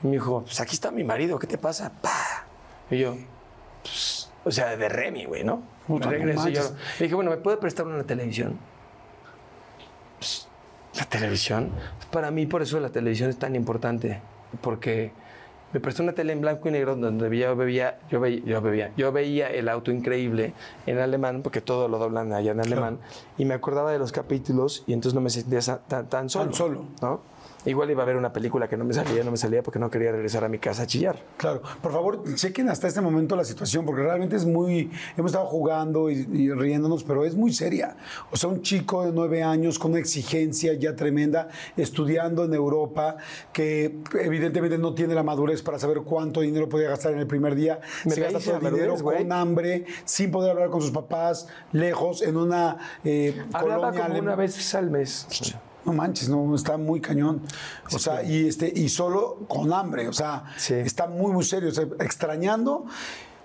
[0.02, 1.92] Y me dijo, pues aquí está mi marido, ¿qué te pasa?
[2.00, 2.44] ¡Pah!
[2.90, 3.16] Y yo,
[3.82, 5.62] pues, o sea, de Remy, güey, ¿no?
[5.86, 8.58] Puta, Me no regreso y yo le dije, bueno, ¿me puede prestar una televisión?
[10.18, 10.48] Pues,
[10.94, 11.70] la televisión,
[12.10, 14.20] para mí por eso la televisión es tan importante,
[14.60, 15.12] porque
[15.72, 18.92] me prestó una tele en blanco y negro donde yo veía, yo veía, yo veía,
[18.96, 20.52] yo veía el auto increíble
[20.86, 22.98] en alemán, porque todo lo doblan allá en alemán,
[23.38, 26.52] y me acordaba de los capítulos y entonces no me sentía tan, tan solo.
[26.52, 26.84] solo.
[27.00, 27.31] ¿no?
[27.64, 29.90] Igual iba a ver una película que no me salía, no me salía porque no
[29.90, 31.16] quería regresar a mi casa a chillar.
[31.36, 34.90] Claro, por favor, chequen hasta este momento la situación, porque realmente es muy.
[35.16, 37.96] Hemos estado jugando y, y riéndonos, pero es muy seria.
[38.30, 43.16] O sea, un chico de nueve años con una exigencia ya tremenda, estudiando en Europa,
[43.52, 47.54] que evidentemente no tiene la madurez para saber cuánto dinero podía gastar en el primer
[47.54, 47.80] día.
[48.04, 51.48] Me Se gasta todo el dinero madurez, con hambre, sin poder hablar con sus papás,
[51.72, 55.26] lejos, en una eh, Hablaba colonia como una vez al mes.
[55.84, 57.42] No manches, no, está muy cañón.
[57.92, 60.08] O sea, y este, y solo con hambre.
[60.08, 60.74] O sea, Sí.
[60.74, 61.68] está muy, muy serio.
[61.70, 62.84] O sea, extrañando.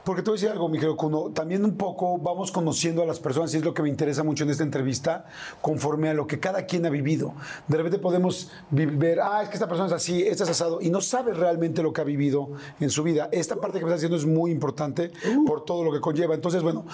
[0.03, 3.05] Porque te voy a decir algo, mi querido Kuno, también un poco vamos conociendo a
[3.05, 5.25] las personas, y es lo que me interesa mucho en esta entrevista,
[5.59, 7.33] conforme a lo que cada quien ha vivido.
[7.67, 10.89] De repente podemos ver, ah, es que esta persona es así, este es asado, y
[10.89, 13.27] no sabe realmente lo que ha vivido en su vida.
[13.33, 15.11] Esta parte que me estás diciendo es muy importante
[15.45, 16.35] por todo lo que conlleva.
[16.35, 16.85] Entonces, bueno,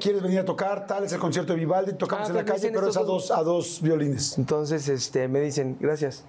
[0.00, 0.86] ¿quieres venir a tocar?
[0.86, 3.30] Tal es el concierto de Vivaldi, tocamos Ah, en la calle, pero es a dos,
[3.30, 4.38] a dos violines.
[4.38, 6.24] Entonces este, me dicen, gracias.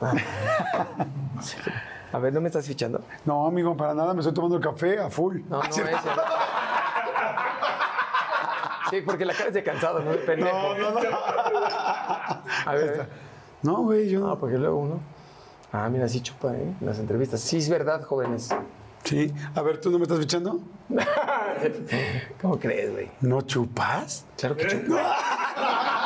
[0.00, 0.12] Ah.
[2.12, 3.00] A ver, ¿no me estás fichando?
[3.24, 5.40] No, amigo, para nada, me estoy tomando el café a full.
[5.48, 5.82] No, no ese.
[8.90, 10.56] Sí, porque la cara es de cansado, no de pendejo.
[10.78, 11.08] No, no, no.
[12.66, 13.08] A ver.
[13.62, 14.38] No, güey, yo No, no.
[14.38, 15.00] porque luego uno.
[15.72, 16.74] Ah, mira, sí chupa, ¿eh?
[16.80, 17.40] En las entrevistas.
[17.40, 18.50] Sí, es verdad, jóvenes.
[19.04, 19.32] Sí.
[19.54, 20.60] A ver, ¿tú no me estás fichando?
[22.40, 23.10] ¿Cómo crees, güey?
[23.20, 24.24] ¿No chupas?
[24.36, 26.00] Claro que chupa.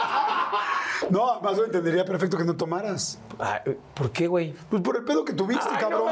[1.10, 3.18] No, más lo entendería perfecto que no tomaras.
[3.38, 3.62] Ah,
[3.94, 4.54] ¿Por qué, güey?
[4.68, 6.06] Pues por el pedo que tuviste, Ay, cabrón.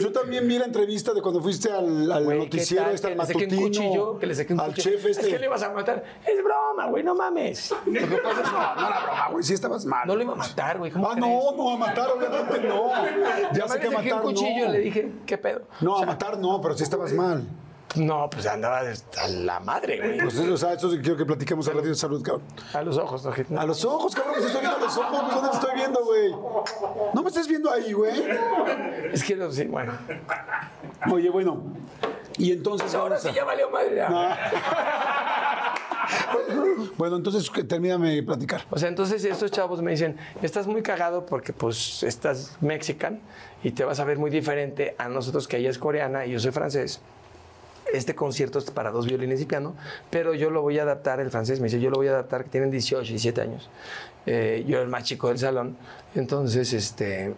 [0.00, 2.94] Yo también vi la entrevista de cuando fuiste al, al Güey, ¿qué noticiero tal?
[2.94, 3.62] este al que le saqué un matutino.
[3.68, 4.90] cuchillo, que le saqué un al cuchillo.
[4.96, 5.22] chef este.
[5.22, 6.04] Es que le ibas a matar.
[6.26, 7.74] Es broma, güey, no mames.
[7.86, 9.44] Lo que pasa es que No, no era broma, güey.
[9.44, 10.06] Sí estabas mal.
[10.06, 10.90] no lo iba a matar, güey.
[10.90, 11.26] ¿Cómo Ah, crees?
[11.26, 12.90] no, no, a matar, obviamente no.
[13.54, 14.72] Ya sé le que saqué matar un cuchillo no.
[14.72, 15.62] le dije, ¿qué pedo?
[15.80, 17.46] No, O sea, a matar no, pero sí estabas mal.
[17.96, 20.18] No, pues andaba a la madre, güey.
[20.20, 22.42] Pues eso, o sea, eso quiero que platiquemos al ratito de salud, cabrón.
[22.72, 23.60] A los ojos, ¿no?
[23.60, 25.34] A los ojos, cabrón, que te estoy viendo a los ojos.
[25.34, 26.30] ¿Dónde te estoy viendo, güey?
[27.14, 28.12] No me estés viendo ahí, güey.
[29.12, 29.92] Es que, no, sí, bueno.
[31.10, 31.62] Oye, bueno.
[32.38, 33.96] Y entonces Ahora sí a- ya valió madre.
[33.96, 34.38] ya.
[36.96, 38.64] Bueno, entonces termíname de platicar.
[38.70, 43.20] O sea, entonces estos chavos me dicen, estás muy cagado porque pues estás mexican
[43.62, 46.40] y te vas a ver muy diferente a nosotros que ella es coreana y yo
[46.40, 47.00] soy francés.
[47.92, 49.74] Este concierto es para dos violines y piano,
[50.10, 52.44] pero yo lo voy a adaptar, el francés me dice, yo lo voy a adaptar,
[52.44, 53.68] que tienen 18, 17 años.
[54.26, 55.76] Eh, yo el más chico del salón.
[56.14, 57.34] Entonces, este,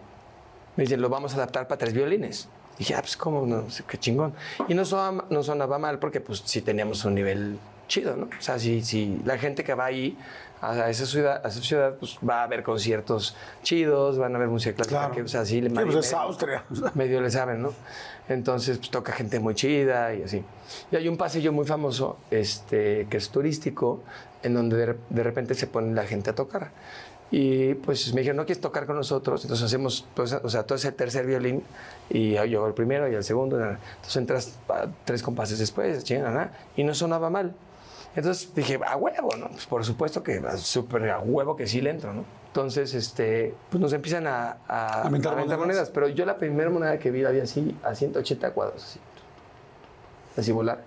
[0.75, 2.47] me dicen, lo vamos a adaptar para tres violines.
[2.77, 4.33] dije, ah, pues cómo, no, qué chingón.
[4.67, 8.25] Y no sonaba, no sonaba mal porque pues sí teníamos un nivel chido, ¿no?
[8.25, 10.17] O sea, si, si la gente que va ahí
[10.71, 14.47] a esa ciudad, a esa ciudad pues va a ver conciertos chidos, van a ver
[14.47, 15.15] música clásica, Claro.
[15.15, 16.63] que, o sea, sí, Sí, pues medio- es Austria.
[16.95, 17.73] medio le saben, ¿no?
[18.29, 20.43] Entonces, pues toca gente muy chida y así.
[20.91, 24.01] Y hay un pasillo muy famoso, este, que es turístico,
[24.43, 26.71] en donde de, de repente se pone la gente a tocar.
[27.31, 29.43] Y pues me dijeron, ¿no quieres tocar con nosotros?
[29.43, 31.63] Entonces hacemos, pues, o sea, todo ese tercer violín,
[32.09, 33.57] y yo hago el primero y el segundo.
[33.59, 34.53] Entonces entras
[35.03, 36.05] tres compases después,
[36.77, 37.55] y no sonaba mal.
[38.15, 39.47] Entonces dije, a huevo, ¿no?
[39.49, 42.25] Pues por supuesto que a súper a huevo que sí le entro, ¿no?
[42.47, 45.59] Entonces, este, pues nos empiezan a, a, A mentar a mentar monedas.
[45.59, 45.89] monedas.
[45.89, 48.99] Pero yo la primera moneda que vi la vi así, a 180 cuadros, así,
[50.37, 50.83] así volar.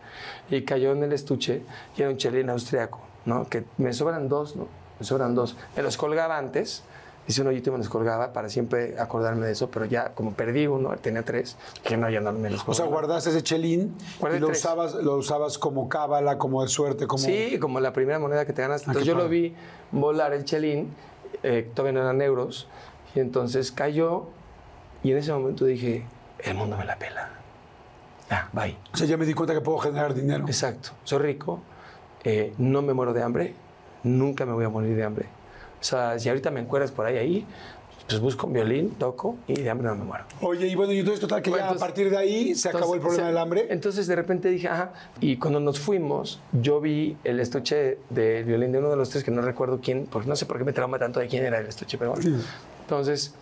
[0.49, 1.63] Y cayó en el estuche
[1.97, 3.49] y era un chelín austriaco, ¿no?
[3.49, 4.69] Que me sobran dos, ¿no?
[5.01, 5.57] Me sobran dos.
[5.77, 6.85] Me los colgaba antes,
[7.29, 10.33] hice un hoyito y me los colgaba para siempre acordarme de eso, pero ya como
[10.35, 13.07] perdí uno, tenía tres, dije, no, ya no me los O sea, colgaba.
[13.07, 14.59] guardaste ese chelín Guardé y lo tres.
[14.61, 17.23] usabas, lo usabas como cábala, como de suerte, como...
[17.25, 18.83] Sí, como la primera moneda que te ganas.
[18.83, 19.55] Ah, Entonces yo lo vi
[19.93, 20.95] volar el chelín,
[21.43, 22.69] eh, todavía no eran euros,
[23.15, 24.27] y entonces cayó,
[25.03, 26.05] y en ese momento dije,
[26.45, 27.31] el mundo me la pela.
[28.31, 28.77] Ah, bye.
[28.93, 30.45] O sea, ya me di cuenta que puedo generar dinero.
[30.47, 30.91] Exacto.
[31.05, 31.61] Soy rico,
[32.25, 33.55] eh, no me muero de hambre,
[34.03, 35.27] nunca me voy a morir de hambre.
[35.87, 37.47] O sea, si ahorita me encuentras por ahí, ahí,
[38.09, 40.25] pues busco un violín, toco y de hambre no me muero.
[40.41, 42.71] Oye, y bueno, y entonces total que Bueno, ya entonces- a partir de ahí se
[42.71, 43.67] acabó el problema del hambre.
[43.71, 44.93] Entonces de repente dije, ajá.
[45.21, 49.23] Y cuando nos fuimos, yo vi el estuche del violín de uno de los tres,
[49.23, 51.61] que no recuerdo quién, porque no sé por qué me trauma tanto de quién era
[51.61, 52.37] el estuche, pero bueno.
[52.81, 53.33] Entonces,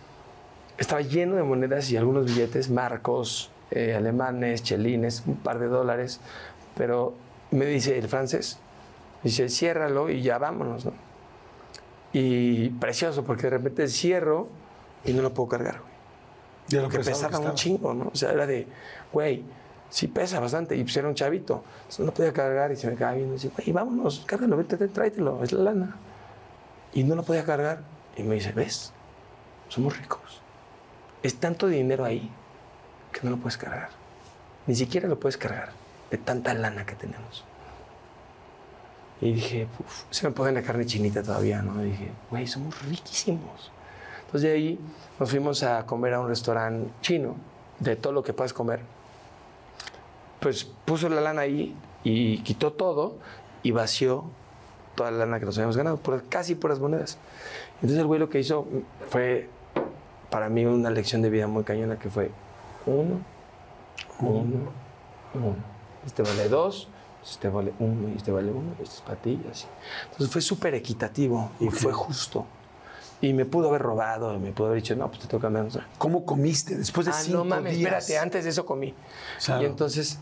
[0.77, 6.19] estaba lleno de monedas y algunos billetes, marcos, eh, alemanes, chelines, un par de dólares.
[6.77, 7.15] Pero
[7.49, 8.59] me dice el francés,
[9.23, 11.04] dice, ciérralo y ya vámonos, ¿no?
[12.17, 14.47] Y precioso, porque de repente cierro
[15.03, 15.95] y no lo puedo cargar, güey
[16.71, 17.55] lo pesado pesaba que un estaba.
[17.55, 18.11] chingo, ¿no?
[18.13, 18.67] O sea, era de,
[19.11, 19.43] güey,
[19.89, 20.75] sí pesa bastante.
[20.75, 21.63] Y pues era un chavito.
[21.77, 23.33] Entonces no lo podía cargar y se me quedaba viendo.
[23.33, 25.95] Y decía, güey, vámonos, cárgalo, vete, tráetelo, es la lana.
[26.93, 27.79] Y no lo podía cargar.
[28.17, 28.93] Y me dice, ¿ves?
[29.67, 30.41] Somos ricos.
[31.21, 32.31] Es tanto dinero ahí
[33.11, 33.89] que no lo puedes cargar.
[34.67, 35.69] Ni siquiera lo puedes cargar
[36.09, 37.43] de tanta lana que tenemos.
[39.21, 41.81] Y dije, "Uf, se me pone la carne chinita todavía, ¿no?
[41.83, 43.71] Y dije, güey, somos riquísimos.
[44.25, 44.79] Entonces de ahí
[45.19, 47.35] nos fuimos a comer a un restaurante chino,
[47.79, 48.81] de todo lo que puedes comer.
[50.39, 53.15] Pues puso la lana ahí y quitó todo
[53.63, 54.25] y vació
[54.95, 57.17] toda la lana que nos habíamos ganado, por casi puras monedas.
[57.75, 58.67] Entonces el güey lo que hizo
[59.09, 59.49] fue
[60.29, 62.31] para mí una lección de vida muy cañona que fue
[62.85, 63.19] uno,
[64.19, 64.71] uno,
[65.33, 65.55] uno.
[66.05, 66.87] Este vale dos,
[67.29, 69.65] este vale uno y este vale uno, este es para ti y así.
[70.11, 72.45] Entonces fue súper equitativo y fue justo.
[73.21, 75.79] Y me pudo haber robado, y me pudo haber dicho, no, pues te toca menos.
[75.97, 77.93] ¿Cómo comiste después de Ah, cinco no mames, días?
[78.03, 78.93] espérate, antes de eso comí.
[79.43, 79.63] Claro.
[79.63, 80.19] Y entonces,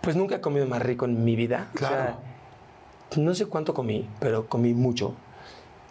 [0.00, 1.68] pues nunca he comido más rico en mi vida.
[1.74, 2.16] O sea, Claro.
[3.18, 5.14] no sé cuánto comí, pero comí mucho.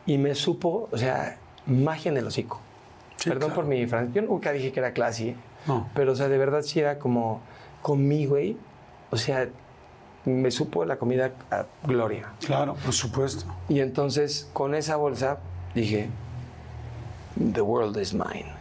[0.06, 2.60] Y me supo, o sea, magia en el hocico.
[3.18, 3.56] Sí, Perdón claro.
[3.62, 4.16] por mi francés.
[4.16, 5.36] Yo nunca dije que era clase.
[5.68, 5.90] No.
[5.94, 7.42] Pero, o sea, de verdad sí era como,
[7.82, 8.58] comí, güey.
[9.12, 9.48] O sea,
[10.28, 12.34] me supo la comida a gloria.
[12.46, 13.46] Claro, por supuesto.
[13.70, 15.40] Y entonces, con esa bolsa,
[15.74, 16.10] dije,
[17.54, 18.52] the world is mine,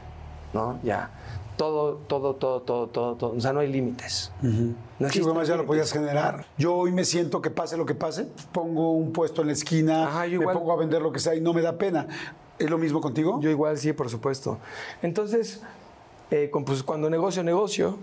[0.52, 0.78] ¿no?
[0.82, 1.10] Ya,
[1.56, 3.32] todo, todo, todo, todo, todo, todo.
[3.36, 4.30] O sea, no hay límites.
[4.42, 6.46] No Sí, existen además ya lo podías generar.
[6.56, 10.06] Yo hoy me siento que pase lo que pase, pongo un puesto en la esquina,
[10.06, 12.06] Ajá, me pongo a vender lo que sea y no me da pena.
[12.58, 13.40] ¿Es lo mismo contigo?
[13.40, 14.58] Yo igual, sí, por supuesto.
[15.02, 15.62] Entonces,
[16.30, 17.98] eh, pues, cuando negocio, negocio,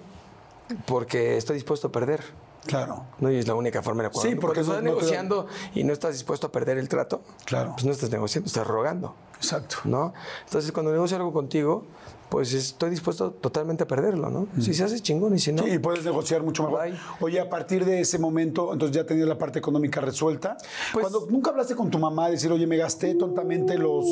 [0.86, 2.22] porque estoy dispuesto a perder.
[2.66, 4.30] Claro, No, y es la única forma de acuerdo.
[4.30, 6.78] Sí, porque Cuando no- estás no te da- negociando y no estás dispuesto a perder
[6.78, 7.72] el trato, Claro.
[7.74, 9.16] pues no estás negociando, estás rogando.
[9.36, 9.78] exacto.
[9.84, 10.14] ¿no?
[10.46, 11.84] Entonces, cuando negocio algo contigo,
[12.30, 14.48] pues estoy dispuesto totalmente a perderlo, ¿no?
[14.60, 15.64] Si se hace chingón y si no.
[15.64, 16.82] Sí, y puedes negociar mucho mejor.
[16.86, 16.98] Bye.
[17.20, 20.58] Oye, a partir de ese momento, entonces ya tenías la parte económica resuelta.
[20.94, 24.06] Pues- Cuando nunca hablaste con tu mamá, decir, oye, me gasté tontamente los,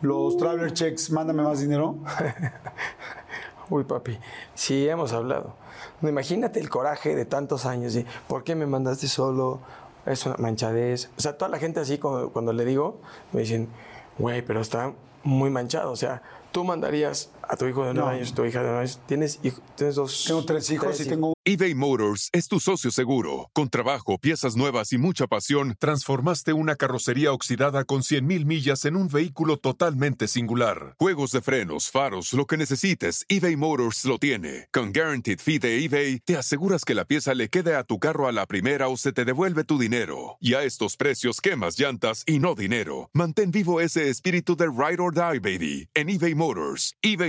[0.00, 1.96] los traveler checks, mándame más dinero.
[3.68, 4.18] Uy, papi,
[4.54, 5.54] sí hemos hablado.
[6.02, 7.96] Imagínate el coraje de tantos años.
[8.28, 9.60] ¿Por qué me mandaste solo?
[10.04, 11.10] Es una manchadez.
[11.18, 13.00] O sea, toda la gente así cuando, cuando le digo,
[13.32, 13.68] me dicen,
[14.18, 14.92] güey, pero está
[15.24, 15.90] muy manchado.
[15.90, 18.16] O sea, tú mandarías a tu hijo de nueve No.
[18.16, 19.00] años, tu hija de nueve años.
[19.06, 20.24] Tienes, hijo- tienes dos.
[20.26, 23.50] Tengo tres hijos y tengo eBay Motors es tu socio seguro.
[23.52, 28.96] Con trabajo, piezas nuevas y mucha pasión, transformaste una carrocería oxidada con 100.000 millas en
[28.96, 30.96] un vehículo totalmente singular.
[30.98, 34.66] Juegos de frenos, faros, lo que necesites, eBay Motors lo tiene.
[34.72, 38.26] Con Guaranteed Fee de eBay, te aseguras que la pieza le quede a tu carro
[38.26, 40.36] a la primera o se te devuelve tu dinero.
[40.40, 43.08] Y a estos precios, quemas llantas y no dinero.
[43.12, 46.96] Mantén vivo ese espíritu de Ride or Die, baby, en eBay Motors.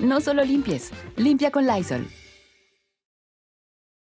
[0.00, 2.06] No solo limpies, limpia con Lysol.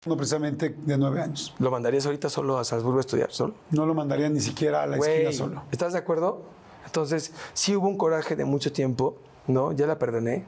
[0.06, 1.54] uno precisamente de nueve años.
[1.60, 3.56] ¿Lo mandarías ahorita solo a Salzburgo a estudiar solo?
[3.72, 5.64] No lo mandaría ni siquiera a la esquina Güey, solo.
[5.72, 6.44] ¿Estás de acuerdo?
[6.86, 9.74] Entonces, sí hubo un coraje de mucho tiempo, ¿no?
[9.74, 10.46] Ya la perdoné.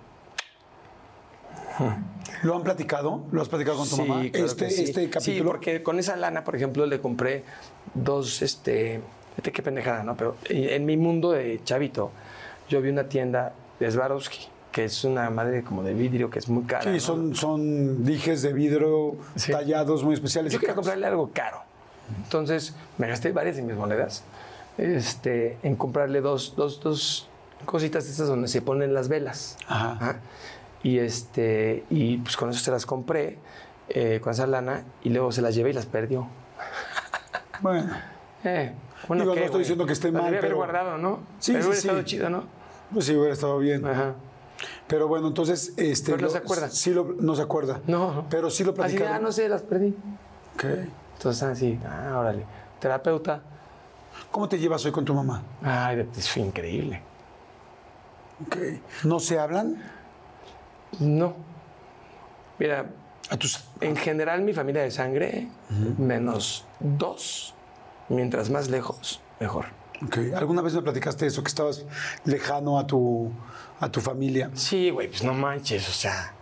[2.43, 3.25] ¿Lo han platicado?
[3.31, 4.21] ¿Lo has platicado con tu mamá?
[4.31, 4.83] claro este, que sí.
[4.83, 5.49] este Sí, capítulo.
[5.51, 7.43] porque con esa lana, por ejemplo, le compré
[7.93, 10.15] dos, este, fíjate qué pendejada, ¿no?
[10.15, 12.11] Pero en mi mundo de chavito,
[12.69, 16.47] yo vi una tienda de Swarovski, que es una madre como de vidrio, que es
[16.49, 16.83] muy cara.
[16.83, 16.99] Sí, ¿no?
[16.99, 19.51] son, son dijes de vidrio Sí.
[19.51, 20.53] tallados muy especiales.
[20.53, 21.61] Yo quería comprarle algo caro.
[22.23, 24.23] Entonces, me gasté varias de mis monedas
[24.77, 27.27] este, en comprarle dos, dos, dos
[27.65, 29.57] cositas de estas donde se ponen las velas.
[29.67, 29.91] Ajá.
[29.93, 30.15] Ajá.
[30.83, 33.37] Y, este, y pues con eso se las compré,
[33.89, 36.27] eh, con esa lana, y luego se las llevé y las perdió.
[37.61, 37.89] Bueno,
[38.45, 38.71] Eh,
[39.09, 41.19] Digo, no ¿qué, estoy diciendo que esté mal, debí haber pero- guardado, ¿no?
[41.39, 41.87] Sí, pero sí, hubiera sí.
[41.87, 42.43] estado chido, ¿no?
[42.93, 43.85] pues sí, hubiera estado bien.
[43.85, 44.13] Ajá.
[44.87, 45.73] Pero bueno, entonces.
[45.77, 46.69] Este, Pero no lo- se acuerda.
[46.69, 47.81] Sí, lo- no se acuerda.
[47.87, 48.25] No.
[48.29, 49.13] Pero sí lo Así de, platicaron.
[49.15, 49.95] ah, no sé, las perdí.
[50.55, 50.63] Ok.
[51.17, 52.45] Entonces, así, ah, órale.
[52.79, 53.41] Terapeuta.
[54.31, 55.43] ¿Cómo te llevas hoy con tu mamá?
[55.61, 57.01] Ay, es increíble.
[58.45, 58.57] Ok.
[59.03, 59.81] ¿No se hablan?
[60.99, 61.33] No.
[62.57, 62.85] Mira,
[63.29, 63.63] A tus.
[63.81, 65.49] En general, mi familia de sangre,
[65.97, 67.53] menos dos.
[68.09, 69.65] Mientras más lejos, mejor.
[70.03, 70.17] Ok.
[70.35, 71.85] ¿Alguna vez me platicaste eso, que estabas
[72.25, 73.31] lejano a tu,
[73.79, 74.49] a tu familia?
[74.53, 76.33] Sí, güey, pues no manches, o sea,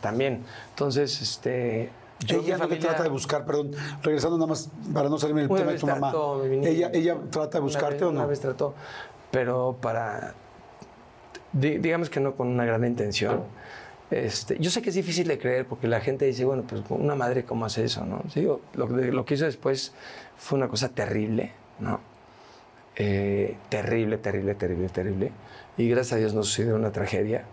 [0.00, 0.44] también.
[0.70, 3.72] Entonces, este, Yo, ella no te familia- trata de buscar, perdón,
[4.02, 6.10] regresando nada más para no salirme del tema de tu mamá.
[6.10, 6.44] trató.
[6.44, 8.20] Ella, ella trata de buscarte vez- o no?
[8.20, 8.74] Una vez trató,
[9.30, 10.34] pero para,
[11.52, 13.44] di- digamos que no con una gran intención.
[14.10, 17.14] Este, yo sé que es difícil de creer porque la gente dice, bueno, pues una
[17.14, 18.22] madre cómo hace eso, ¿no?
[18.32, 19.92] Sí, digo, lo, lo que hizo después
[20.38, 22.00] fue una cosa terrible, ¿no?
[22.96, 25.32] Eh, terrible, terrible, terrible, terrible.
[25.78, 27.44] Y gracias a Dios no sucedió una tragedia.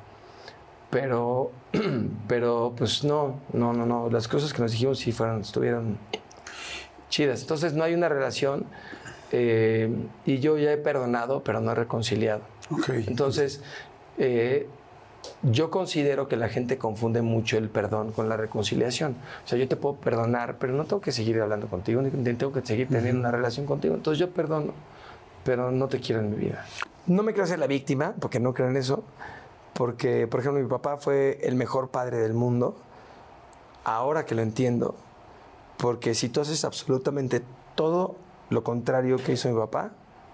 [0.89, 1.51] Pero,
[2.28, 4.09] pero pues no, no, no, no.
[4.09, 5.97] Las cosas que nos dijimos sí fueron, estuvieron
[7.09, 7.41] chidas.
[7.41, 8.65] Entonces no hay una relación
[9.32, 9.89] eh,
[10.26, 12.41] y yo ya he perdonado, pero no he reconciliado.
[12.88, 13.61] Entonces,
[14.17, 14.67] eh,
[15.43, 19.15] yo considero que la gente confunde mucho el perdón con la reconciliación.
[19.43, 22.51] O sea, yo te puedo perdonar, pero no tengo que seguir hablando contigo, ni tengo
[22.51, 23.95] que seguir teniendo una relación contigo.
[23.95, 24.73] Entonces yo perdono,
[25.45, 26.65] pero no te quiero en mi vida.
[27.05, 29.03] No me quiero ser la víctima, porque no creo en eso.
[29.73, 32.75] Porque, por ejemplo, mi papá fue el mejor padre del mundo.
[33.83, 34.95] Ahora que lo entiendo,
[35.77, 37.43] porque si tú haces absolutamente
[37.75, 38.15] todo
[38.49, 39.91] lo contrario que hizo mi papá,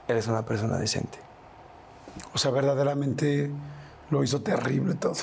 [0.07, 1.19] eres una persona decente.
[2.33, 3.51] O sea, verdaderamente
[4.09, 5.15] lo hizo terrible todo.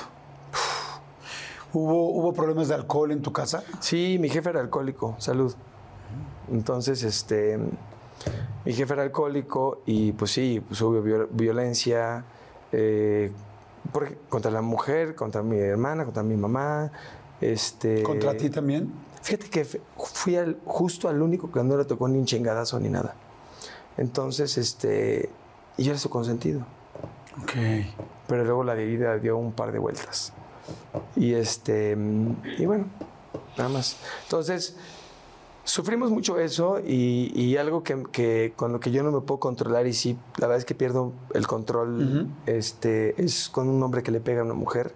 [1.72, 3.62] ¿Hubo, ¿Hubo problemas de alcohol en tu casa?
[3.80, 5.54] Sí, mi jefe era alcohólico, salud.
[6.50, 7.58] Entonces, este,
[8.64, 12.24] mi jefe era alcohólico y pues sí, pues hubo viol- violencia
[12.72, 13.30] eh,
[14.28, 16.90] contra la mujer, contra mi hermana, contra mi mamá.
[17.40, 18.92] Este, ¿Contra ti también?
[19.22, 22.88] Fíjate que fui al- justo al único que no le tocó ni un chingadazo ni
[22.88, 23.14] nada.
[23.96, 25.28] Entonces, este,
[25.76, 26.60] y yo era su consentido.
[27.42, 27.52] Ok.
[28.26, 30.32] Pero luego la vida dio un par de vueltas.
[31.16, 31.96] Y este,
[32.58, 32.86] y bueno,
[33.56, 33.96] nada más.
[34.24, 34.76] Entonces,
[35.68, 39.38] sufrimos mucho eso y, y algo que, que con lo que yo no me puedo
[39.38, 44.02] controlar y sí, la verdad es que pierdo el control, este, es con un hombre
[44.02, 44.94] que le pega a una mujer,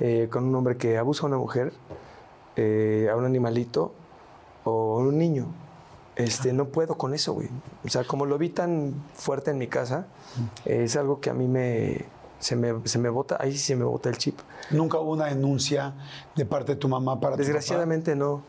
[0.00, 1.74] eh, con un hombre que abusa a una mujer,
[2.56, 3.92] eh, a un animalito
[4.64, 5.46] o a un niño.
[6.16, 7.48] Este, no puedo con eso, güey.
[7.84, 10.06] O sea, como lo vi tan fuerte en mi casa,
[10.64, 12.06] eh, es algo que a mí me
[12.38, 14.38] se, me se me bota, ahí sí se me bota el chip.
[14.70, 15.94] ¿Nunca hubo una denuncia
[16.34, 17.42] de parte de tu mamá para tu?
[17.42, 18.42] Desgraciadamente no.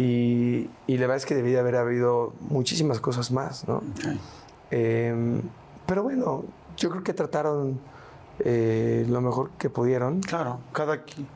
[0.00, 3.76] Y, y la verdad es que debía haber habido muchísimas cosas más, ¿no?
[3.76, 4.16] Ok.
[4.70, 5.42] Eh,
[5.84, 6.44] pero bueno,
[6.76, 7.78] yo creo que trataron
[8.38, 10.20] eh, lo mejor que pudieron.
[10.20, 11.26] Claro, cada quien.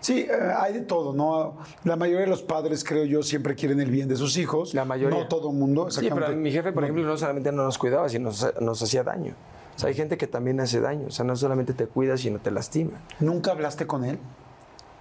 [0.00, 1.58] Sí, eh, hay de todo, ¿no?
[1.84, 4.74] La mayoría de los padres, creo yo, siempre quieren el bien de sus hijos.
[4.74, 5.20] La mayoría.
[5.20, 8.08] No todo el mundo, Sí, pero mi jefe, por ejemplo, no solamente no nos cuidaba,
[8.08, 9.34] sino nos, nos hacía daño.
[9.76, 11.06] O sea, hay gente que también hace daño.
[11.06, 12.98] O sea, no solamente te cuida, sino te lastima.
[13.20, 14.18] ¿Nunca hablaste con él?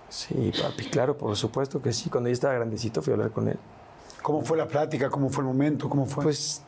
[0.10, 2.10] Sí, papi, claro, por supuesto que sí.
[2.10, 3.58] Cuando yo estaba grandecito fui a hablar con él.
[4.22, 5.10] ¿Cómo fue la plática?
[5.10, 5.90] ¿Cómo fue el momento?
[5.90, 6.24] ¿Cómo fue?
[6.24, 6.64] Pues,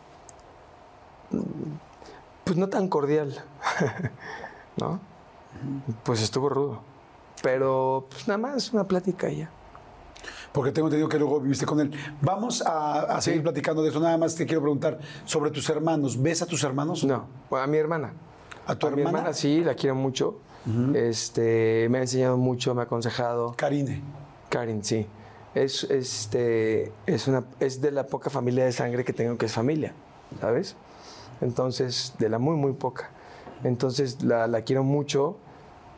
[2.43, 3.33] pues no tan cordial,
[4.77, 4.99] ¿no?
[6.03, 6.81] Pues estuvo rudo.
[7.41, 9.49] Pero, pues nada más una plática ya.
[10.51, 11.91] Porque tengo entendido que luego viviste con él.
[12.21, 13.99] Vamos a, a seguir platicando de eso.
[13.99, 16.19] Nada más te quiero preguntar sobre tus hermanos.
[16.21, 17.03] ¿Ves a tus hermanos?
[17.03, 18.13] No, a mi hermana.
[18.65, 19.19] ¿A tu a mi hermana?
[19.19, 20.39] hermana sí, la quiero mucho.
[20.95, 23.53] Este, me ha enseñado mucho, me ha aconsejado.
[23.55, 24.01] Karine.
[24.49, 25.07] Karin, sí.
[25.55, 29.53] Es, este, es, una, es de la poca familia de sangre que tengo que es
[29.53, 29.93] familia,
[30.39, 30.75] ¿sabes?
[31.41, 33.09] Entonces, de la muy, muy poca.
[33.63, 35.37] Entonces, la, la quiero mucho.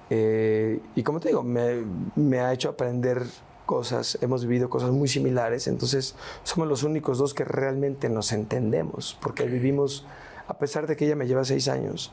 [0.10, 1.84] eh, y como te digo, me,
[2.16, 3.24] me ha hecho aprender
[3.66, 9.16] cosas, hemos vivido cosas muy similares, entonces somos los únicos dos que realmente nos entendemos,
[9.22, 10.08] porque vivimos,
[10.48, 12.12] a pesar de que ella me lleva seis años,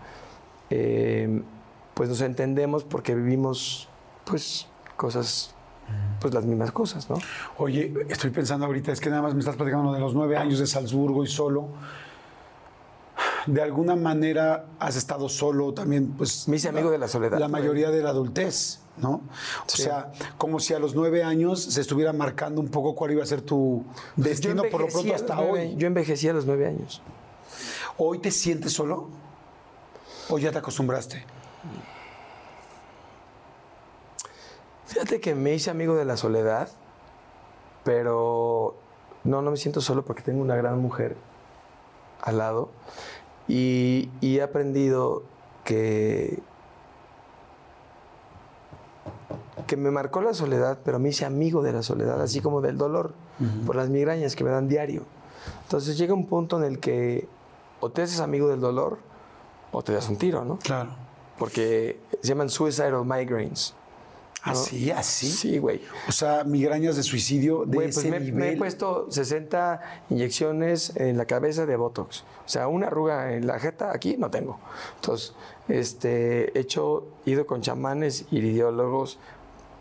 [0.69, 1.41] eh,
[1.97, 3.89] pues nos entendemos porque vivimos,
[4.27, 4.67] pues,
[4.99, 5.55] cosas,
[6.21, 7.17] pues las mismas cosas, ¿no?
[7.57, 10.59] Oye, estoy pensando ahorita, es que nada más me estás platicando de los nueve años
[10.59, 11.69] de Salzburgo y solo.
[13.47, 16.47] De alguna manera has estado solo también, pues.
[16.49, 19.09] Me hice amigo de la soledad, La mayoría de la adultez, ¿no?
[19.13, 19.23] O
[19.69, 19.85] Sí.
[19.85, 23.27] sea, como si a los nueve años se estuviera marcando un poco cuál iba a
[23.27, 23.85] ser tu
[24.17, 25.77] destino por lo pronto hasta nueve- hoy.
[25.77, 27.01] Yo envejecí a los nueve años.
[27.97, 29.09] ¿Hoy te sientes solo?
[30.29, 31.25] ¿O ya te acostumbraste?
[34.87, 36.69] Fíjate que me hice amigo de la soledad,
[37.85, 38.77] pero
[39.25, 41.17] no, no me siento solo porque tengo una gran mujer
[42.23, 42.71] al lado
[43.49, 45.25] y, y he aprendido
[45.65, 46.41] que,
[49.67, 52.79] que me marcó la soledad, pero me hice amigo de la soledad, así como del
[52.79, 53.15] dolor,
[53.67, 55.03] por las migrañas que me dan diario.
[55.65, 57.29] Entonces llega un punto en el que
[57.81, 58.99] o te haces amigo del dolor
[59.73, 60.59] o te das un tiro, ¿no?
[60.59, 61.06] Claro.
[61.39, 63.75] Porque se llaman suicidal migraines.
[64.45, 64.53] ¿no?
[64.53, 64.91] ¿Así?
[64.91, 65.29] ¿Así?
[65.29, 65.81] Sí, güey.
[66.09, 68.35] O sea, migrañas de suicidio de Güey, ese pues me, nivel.
[68.35, 69.81] me he puesto 60
[70.11, 72.23] inyecciones en la cabeza de Botox.
[72.45, 74.61] O sea, una arruga en la jeta aquí no tengo.
[74.97, 75.35] Entonces,
[75.69, 79.19] este, he hecho, ido con chamanes, iridiólogos,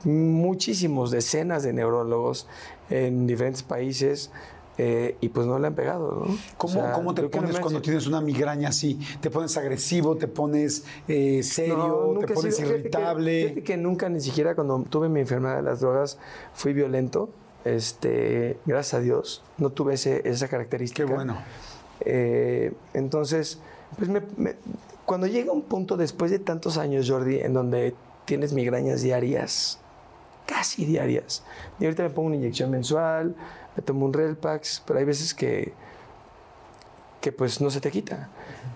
[0.04, 2.48] muchísimos, decenas de neurólogos
[2.90, 4.32] en diferentes países.
[4.78, 6.38] Eh, y pues no le han pegado, ¿no?
[6.58, 9.00] ¿Cómo, O sea, cómo te pones cuando tienes una migraña así?
[9.22, 10.16] ¿Te pones agresivo?
[10.18, 12.12] ¿Te pones eh, serio?
[12.14, 13.42] No, ¿Te pones sido- fíjate que- irritable?
[13.44, 16.18] Fíjate que, nunca, ni siquiera cuando tuve mi enfermedad de las drogas,
[16.54, 17.30] fui violento.
[17.64, 21.06] Este, gracias a Dios, no tuve ese- esa característica.
[21.06, 21.36] Qué bueno.
[22.02, 23.60] Eh, entonces,
[23.98, 24.56] pues me- me-
[25.06, 27.96] cuando llega un punto después de tantos años, Jordi, en donde
[28.26, 29.80] tienes migrañas diarias,
[30.46, 31.44] casi diarias,
[31.80, 33.36] y ahorita me pongo una inyección mensual,
[33.76, 35.74] me tomo un Relpax, pero hay veces que,
[37.22, 38.30] que pues no se te quita.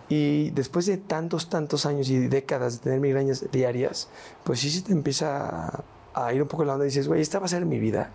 [0.10, 4.10] Y después de tantos, tantos años y décadas de tener migrañas diarias,
[4.44, 5.84] pues sí se te empieza a,
[6.26, 8.10] a ir un poco la onda y dices, güey, esta va a ser mi vida.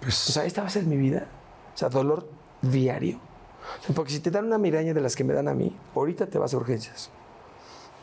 [0.00, 1.26] Pues, O sea, esta va a ser mi vida.
[1.74, 2.28] O sea, dolor
[2.60, 3.18] diario.
[3.80, 5.74] O sea, porque si te dan una migraña de las que me dan a mí,
[5.94, 7.10] ahorita te vas a urgencias.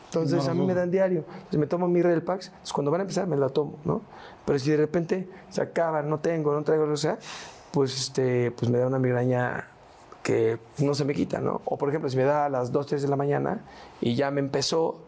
[0.06, 0.66] Entonces, No, a mí no.
[0.66, 1.24] me dan diario.
[1.34, 2.48] Entonces, me tomo mi Relpax.
[2.48, 4.02] Entonces, cuando van a empezar, me la tomo, ¿no?
[4.44, 7.18] Pero si de repente se acaba, no tengo, no traigo, o sea,
[7.72, 9.68] pues, este, pues me da una migraña
[10.22, 11.60] que no se me quita, ¿no?
[11.64, 13.62] O, por ejemplo, si me da a las 2, 3 de la mañana
[14.00, 14.98] y ya me empezó,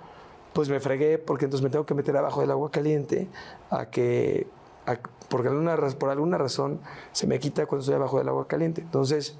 [0.53, 3.29] pues me fregué porque entonces me tengo que meter abajo del agua caliente
[3.71, 4.47] a que,
[4.87, 4.97] a-
[5.29, 6.81] porque alguna, por alguna razón
[7.13, 8.81] se me quita cuando estoy abajo del agua caliente.
[8.81, 9.37] Entonces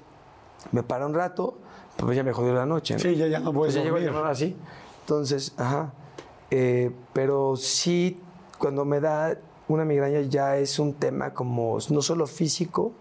[0.71, 1.57] me para un rato,
[1.97, 2.93] pues ya me jodió la noche.
[2.95, 2.99] ¿no?
[2.99, 4.55] sí, ya, ya no puedes Pues ya llego a así.
[5.01, 5.91] Entonces, ajá.
[6.51, 8.19] Eh, pero sí,
[8.57, 9.37] cuando me da
[9.67, 12.91] una migraña ya es un tema como no solo físico,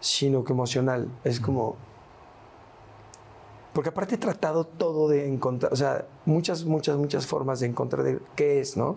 [0.00, 1.08] sino que emocional.
[1.24, 1.76] Es como...
[3.72, 8.04] Porque aparte he tratado todo de encontrar, o sea, muchas, muchas, muchas formas de encontrar
[8.04, 8.96] de qué es, ¿no?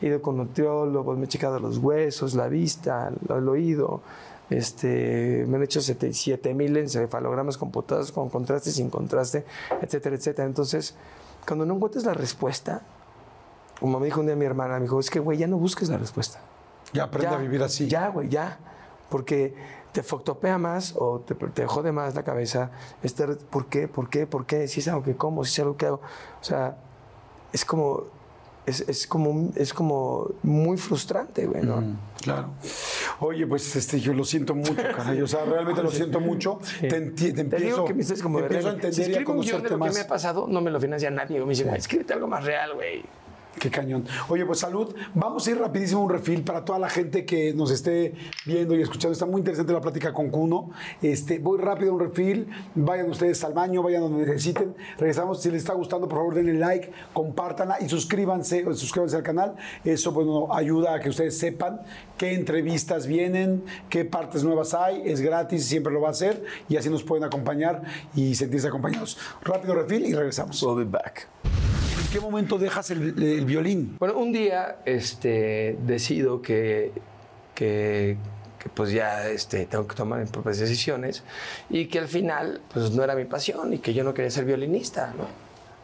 [0.00, 4.02] He ido con nutriólogos, me he checado los huesos, la vista, el, oído,
[4.48, 9.44] este, me han hecho 7 mil encefalogramas computados con contraste, sin contraste,
[9.82, 10.46] etcétera, etcétera.
[10.46, 10.94] Entonces,
[11.44, 12.82] cuando no encuentres la respuesta,
[13.80, 15.88] como me dijo un día mi hermana, me dijo, es que, güey, ya no busques
[15.88, 16.40] la respuesta.
[16.92, 17.88] Ya aprende Ya, a vivir así.
[17.88, 18.58] Ya, güey, ya.
[19.08, 19.54] Porque
[19.92, 22.70] te foctopea más o te, te jode más la cabeza.
[23.02, 23.88] Estar, ¿Por qué?
[23.88, 24.26] ¿Por qué?
[24.26, 24.68] ¿Por qué?
[24.68, 26.00] Si es algo que como, si es algo que hago.
[26.40, 26.76] O sea,
[27.52, 28.04] es como,
[28.66, 31.80] es, es como, es como muy frustrante, güey, ¿no?
[31.80, 32.50] Mm, Claro.
[33.20, 35.20] Oye, pues este, yo lo siento mucho, caray.
[35.22, 36.58] O sea, realmente lo siento mucho.
[36.80, 38.80] Te, enti- te Te empiezo, que me estás como te empiezo a real.
[38.92, 39.94] Si entender y a escribo un guion de conocerte lo que más.
[39.94, 41.40] me ha pasado, no me lo financia nadie.
[41.40, 43.02] Me dice, güey, escríbete algo más real, güey.
[43.60, 44.06] Qué cañón.
[44.30, 44.94] Oye, pues salud.
[45.14, 48.14] Vamos a ir rapidísimo a un refil para toda la gente que nos esté
[48.46, 49.12] viendo y escuchando.
[49.12, 50.70] Está muy interesante la plática con Cuno.
[51.02, 52.48] Este, voy rápido a un refil.
[52.74, 54.74] Vayan ustedes al baño, vayan donde necesiten.
[54.96, 55.42] Regresamos.
[55.42, 59.56] Si les está gustando, por favor, denle like, compártanla y suscríbanse, suscríbanse al canal.
[59.84, 61.82] Eso bueno, ayuda a que ustedes sepan
[62.16, 65.02] qué entrevistas vienen, qué partes nuevas hay.
[65.04, 66.42] Es gratis, siempre lo va a hacer.
[66.70, 67.82] Y así nos pueden acompañar
[68.14, 69.18] y sentirse acompañados.
[69.42, 70.62] Rápido refil y regresamos.
[70.62, 71.28] We'll be back.
[72.10, 73.94] ¿En qué momento dejas el, el violín?
[74.00, 76.90] Bueno, un día este, decido que,
[77.54, 78.16] que,
[78.58, 81.22] que, pues ya este, tengo que tomar mis propias decisiones
[81.68, 84.44] y que al final pues no era mi pasión y que yo no quería ser
[84.44, 85.28] violinista, ¿no?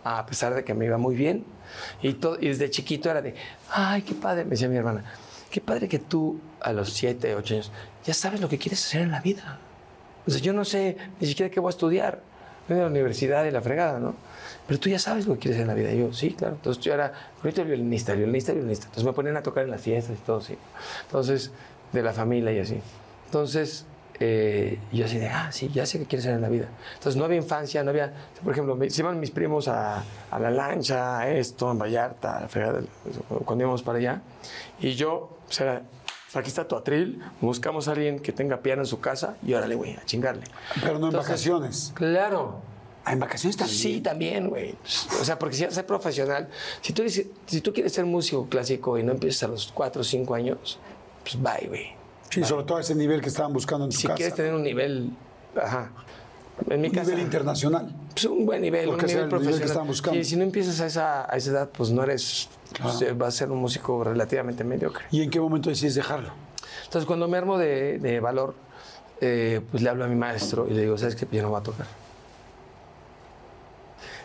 [0.03, 1.45] A pesar de que me iba muy bien.
[2.03, 3.37] Y, todo, y desde chiquito era de,
[3.71, 5.05] ay, qué padre, me decía mi hermana,
[5.49, 7.71] qué padre que tú a los 7, 8 años
[8.05, 9.61] ya sabes lo que quieres hacer en la vida.
[10.27, 12.21] O sea, yo no sé ni siquiera qué voy a estudiar.
[12.69, 14.17] Vengo de la universidad y la fregada, ¿no?
[14.67, 15.93] Pero tú ya sabes lo que quieres en la vida.
[15.93, 16.55] Y yo, sí, claro.
[16.57, 17.13] Entonces yo era,
[17.43, 18.87] ahorita el violinista, violinista, violinista.
[18.87, 20.57] Entonces me ponían a tocar en las fiestas y todo así.
[21.07, 21.53] Entonces,
[21.93, 22.81] de la familia y así.
[23.27, 23.87] Entonces,
[24.19, 26.69] eh, yo así de, ah, sí, ya sé qué quieres ser en la vida.
[26.95, 28.13] Entonces no había infancia, no había,
[28.43, 32.39] por ejemplo, me, se iban mis primos a, a la lancha, a esto, en Vallarta,
[32.39, 32.81] a la fregada,
[33.45, 34.23] cuando íbamos para allá.
[34.81, 35.83] Y yo, o sea,
[36.25, 39.55] pues aquí está tu atril, buscamos a alguien que tenga piano en su casa y
[39.55, 40.45] órale, güey, a chingarle.
[40.81, 41.93] Pero no en vacaciones.
[41.95, 42.61] Claro.
[43.09, 43.79] Ah, en vacaciones también.
[43.79, 44.75] Sí, también, güey.
[45.21, 46.49] O sea, porque si vas a ser profesional,
[46.81, 50.01] si tú, eres- si tú quieres ser músico clásico y no empiezas a los 4
[50.01, 50.79] o 5 años,
[51.23, 51.87] pues bye, güey.
[52.31, 54.17] Sí, sobre todo a ese nivel que estaban buscando en tu Si casa.
[54.17, 55.11] quieres tener un nivel,
[55.55, 55.93] ajá.
[56.69, 57.95] En mi un casa, nivel internacional.
[58.13, 60.17] pues un buen nivel, Porque un nivel el nivel que profesional.
[60.21, 62.49] Y si no empiezas a esa, a esa edad, pues no eres,
[62.83, 65.05] pues, eh, vas a ser un músico relativamente mediocre.
[65.13, 66.31] ¿Y en qué momento decides dejarlo?
[66.87, 68.55] Entonces, cuando me armo de, de valor,
[69.21, 71.27] eh, pues le hablo a mi maestro y le digo, ¿sabes qué?
[71.31, 71.87] Yo no voy a tocar.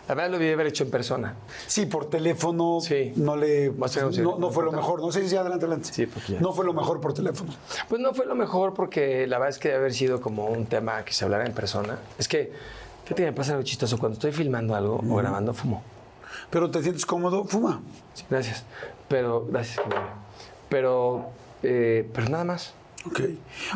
[0.08, 1.34] La verdad lo debí haber hecho en persona.
[1.66, 3.12] Sí, por teléfono Sí.
[3.16, 5.00] no le no, no fue lo mejor.
[5.00, 5.90] No sé si adelante, adelante.
[5.92, 7.52] Sí, porque ya- No fue lo mejor por teléfono.
[7.88, 10.66] Pues no fue lo mejor porque la verdad es que debe haber sido como un
[10.66, 11.98] tema que se hablara en persona.
[12.18, 12.52] Es que,
[13.04, 13.96] fíjate que me pasa algo chistoso.
[13.98, 15.82] Cuando estoy filmando algo o grabando, fumo.
[16.50, 17.80] Pero te sientes cómodo, fuma.
[18.14, 18.64] Sí, gracias.
[19.08, 19.80] Pero, gracias.
[20.68, 21.26] Pero,
[21.62, 22.74] eh, pero nada más.
[23.06, 23.20] Ok.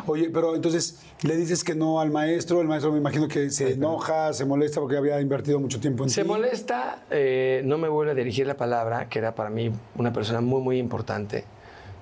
[0.06, 2.60] Oye, pero entonces le dices que no al maestro.
[2.60, 6.10] El maestro me imagino que se enoja, se molesta porque había invertido mucho tiempo en
[6.10, 6.28] Se ti.
[6.28, 10.40] molesta, eh, no me vuelve a dirigir la palabra, que era para mí una persona
[10.40, 11.44] muy, muy importante.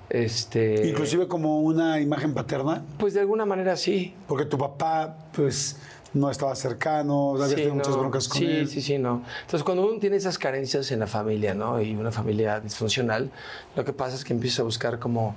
[0.09, 4.13] Este, Inclusive como una imagen paterna, Pues de alguna manera sí.
[4.27, 5.77] porque tu papá, pues,
[6.13, 8.67] no estaba cercano, había Sí, tenido muchas broncas con sí, él.
[8.69, 9.23] Sí, sí, no.
[9.41, 11.81] Entonces, cuando uno tiene esas carencias en la familia, ¿no?
[11.81, 13.31] Y una familia disfuncional,
[13.75, 15.35] lo que pasa es que empieza a buscar como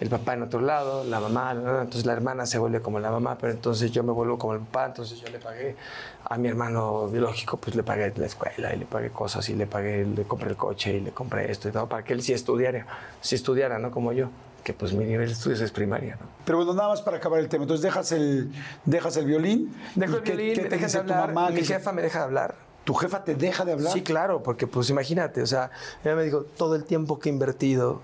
[0.00, 3.36] el papá en otro lado, la mamá, entonces la hermana se vuelve como la mamá,
[3.38, 5.76] pero entonces yo me vuelvo como el papá, entonces yo le pagué
[6.24, 9.66] a mi hermano biológico, pues le pagué la escuela y le pagué cosas y le
[9.66, 12.32] pagué, le compré el coche y le compré esto y todo, para que él sí
[12.32, 12.86] estudiara,
[13.20, 13.90] sí estudiara, ¿no?
[13.90, 14.30] Como yo,
[14.64, 16.26] que pues mi nivel de estudios es primaria, ¿no?
[16.46, 17.64] Pero bueno, nada más para acabar el tema.
[17.64, 18.50] Entonces dejas el,
[18.86, 19.74] dejas el violín.
[19.94, 21.50] Dejo ¿y el violín, qué te deja de dice tu hablar, mamá?
[21.50, 22.54] mi ¿Qué- jefa me deja de hablar.
[22.84, 23.92] ¿Tu jefa te deja de hablar?
[23.92, 25.70] Sí, claro, porque pues imagínate, o sea,
[26.04, 28.00] ella me dijo, todo el tiempo que he invertido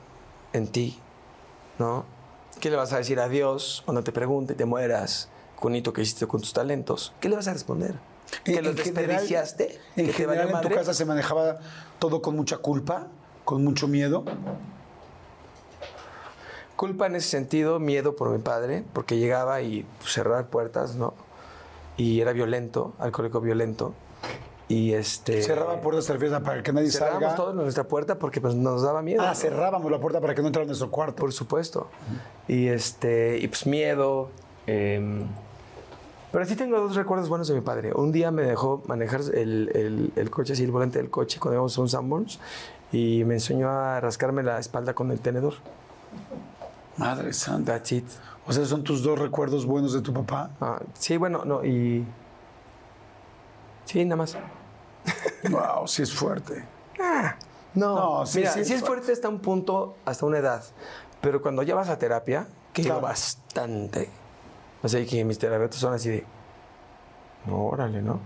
[0.52, 0.98] en ti,
[1.78, 2.04] ¿no?
[2.60, 6.26] ¿Qué le vas a decir a Dios cuando te pregunte, te mueras, conito que hiciste
[6.26, 7.12] con tus talentos?
[7.20, 7.94] ¿Qué le vas a responder?
[8.44, 9.78] ¿Que En- los desperdiciaste?
[9.96, 11.58] En ¿Que te general, en tu casa se manejaba
[11.98, 13.06] todo con mucha culpa,
[13.44, 14.24] con mucho miedo.
[16.76, 21.14] Culpa en ese sentido, miedo por mi padre, porque llegaba y cerrar puertas, ¿no?
[21.96, 23.94] Y era violento, alcohólico violento.
[24.68, 25.42] Y este...
[25.42, 27.36] Cerraba puertas, a para que nadie Cerrábamos salga.
[27.36, 29.22] todos nuestra puerta porque pues, nos daba miedo.
[29.22, 31.16] Ah, cerrábamos la puerta para que no entrara a nuestro cuarto.
[31.16, 31.88] Por supuesto.
[32.48, 34.30] Y este, y pues miedo.
[34.66, 35.24] em,
[36.32, 37.92] pero sí tengo dos recuerdos buenos de mi padre.
[37.94, 41.54] Un día me dejó manejar el, el- el coche, así el volante del coche, cuando
[41.54, 42.40] íbamos a un Sanborns,
[42.92, 45.54] y me enseñó a rascarme la espalda con el tenedor.
[46.96, 47.74] Madre santa.
[47.74, 48.04] That's it.
[48.46, 50.50] O sea, son tus dos recuerdos buenos de tu papá.
[50.60, 52.04] Ah, sí, bueno, no, y.
[53.84, 54.36] Sí, nada más.
[55.50, 56.64] Wow, sí es fuerte.
[57.74, 60.64] No, No, sí, mira, sí sí, es fuerte hasta un punto, hasta una edad.
[61.20, 63.00] Pero cuando ya vas a terapia, que Claro.
[63.00, 64.08] bastante.
[64.82, 66.24] O sea, que mis terapeutas son así de.
[67.46, 68.20] No, órale, ¿no?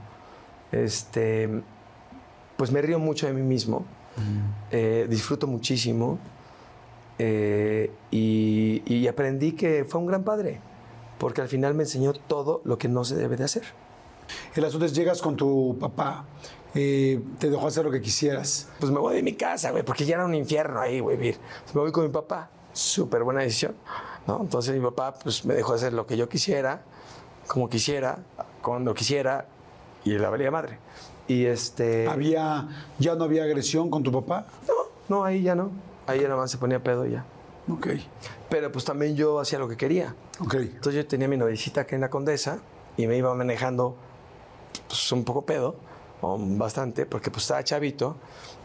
[0.73, 1.63] Este.
[2.57, 3.85] Pues me río mucho de mí mismo.
[4.71, 6.19] eh, disfruto muchísimo.
[7.19, 10.61] eh, y, y aprendí que fue un gran padre.
[11.19, 13.63] Porque al final me enseñó todo lo que no se debe de hacer.
[14.55, 16.25] El asunto es, llegas con tu papá,
[16.75, 18.69] eh, te dejó hacer lo que quisieras.
[18.79, 21.39] pues me voy de mi casa, güey, porque ya era un infierno ahí, güey, vivir.
[21.75, 23.75] Me voy con mi papá, súper buena decisión,
[24.27, 24.41] ¿no?
[24.41, 26.83] Entonces mi papá, pues me dejó hacer lo que yo quisiera,
[27.47, 28.19] como quisiera,
[28.63, 29.47] cuando quisiera,
[30.05, 30.79] y la valía madre.
[31.27, 32.09] Y este...
[32.09, 32.69] Había,
[32.99, 34.47] ¿Ya no había agresión con tu papá?
[34.67, 34.75] No,
[35.09, 35.71] no, ahí ya no.
[36.07, 37.25] Ahí nada más se ponía pedo y ya.
[37.71, 37.89] Ok,
[38.49, 40.15] Pero pues también yo hacía lo que quería.
[40.41, 40.55] ok.
[40.55, 42.59] Entonces yo tenía mi novicita acá en la Condesa
[42.97, 43.95] y me iba manejando
[44.89, 45.77] pues, un poco pedo,
[46.23, 48.17] o bastante, porque pues estaba chavito,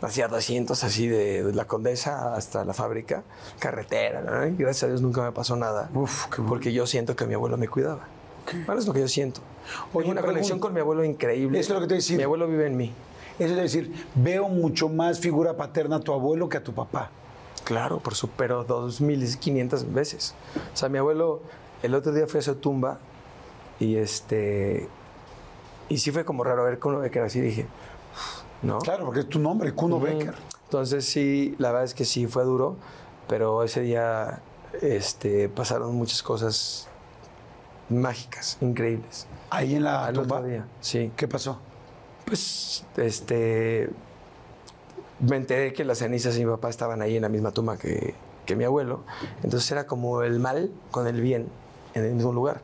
[0.01, 3.23] hacía 200 así de, de la Condesa hasta la fábrica,
[3.59, 4.45] carretera, ¿no?
[4.47, 6.49] y gracias a Dios nunca me pasó nada, Uf, qué bueno.
[6.49, 8.07] porque yo siento que mi abuelo me cuidaba.
[8.67, 9.41] Bueno, es lo que yo siento.
[9.91, 11.59] Oye, Tengo una conexión con mi abuelo increíble.
[11.59, 12.17] Eso es lo que te iba a decir.
[12.17, 12.93] Mi abuelo vive en mí.
[13.39, 17.09] Eso es decir, veo mucho más figura paterna a tu abuelo que a tu papá.
[17.63, 20.35] Claro, por su, pero 2.500 veces.
[20.73, 21.41] O sea, mi abuelo,
[21.81, 22.99] el otro día fue a su tumba
[23.79, 24.87] y este.
[25.89, 27.67] Y sí fue como raro ver Kuno Becker así, dije,
[28.61, 28.79] ¿no?
[28.79, 30.05] Claro, porque es tu nombre, Kuno Ujú.
[30.05, 30.35] Becker.
[30.63, 32.75] Entonces sí, la verdad es que sí fue duro,
[33.27, 34.41] pero ese día
[34.81, 36.87] este, pasaron muchas cosas
[37.89, 39.27] mágicas, increíbles.
[39.51, 40.37] Ahí en la Al tumba.
[40.37, 41.11] otro día, sí.
[41.15, 41.59] ¿Qué pasó?
[42.25, 43.89] Pues, este.
[45.19, 48.15] Me enteré que las cenizas de mi papá estaban ahí en la misma tumba que,
[48.45, 49.03] que mi abuelo.
[49.43, 51.47] Entonces era como el mal con el bien
[51.93, 52.63] en el mismo lugar.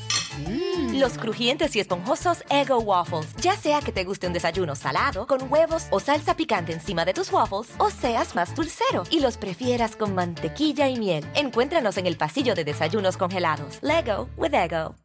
[0.93, 3.35] Los crujientes y esponjosos Ego Waffles.
[3.37, 7.13] Ya sea que te guste un desayuno salado, con huevos o salsa picante encima de
[7.13, 11.25] tus waffles, o seas más dulcero y los prefieras con mantequilla y miel.
[11.35, 13.79] Encuéntranos en el pasillo de desayunos congelados.
[13.81, 14.95] Lego with Ego.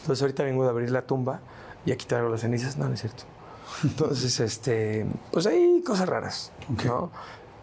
[0.00, 1.40] Entonces ahorita vengo de abrir la tumba
[1.84, 2.76] y a quitar las cenizas.
[2.76, 3.24] No, no es cierto.
[3.84, 6.52] Entonces, este, pues hay cosas raras,
[6.84, 7.10] ¿no?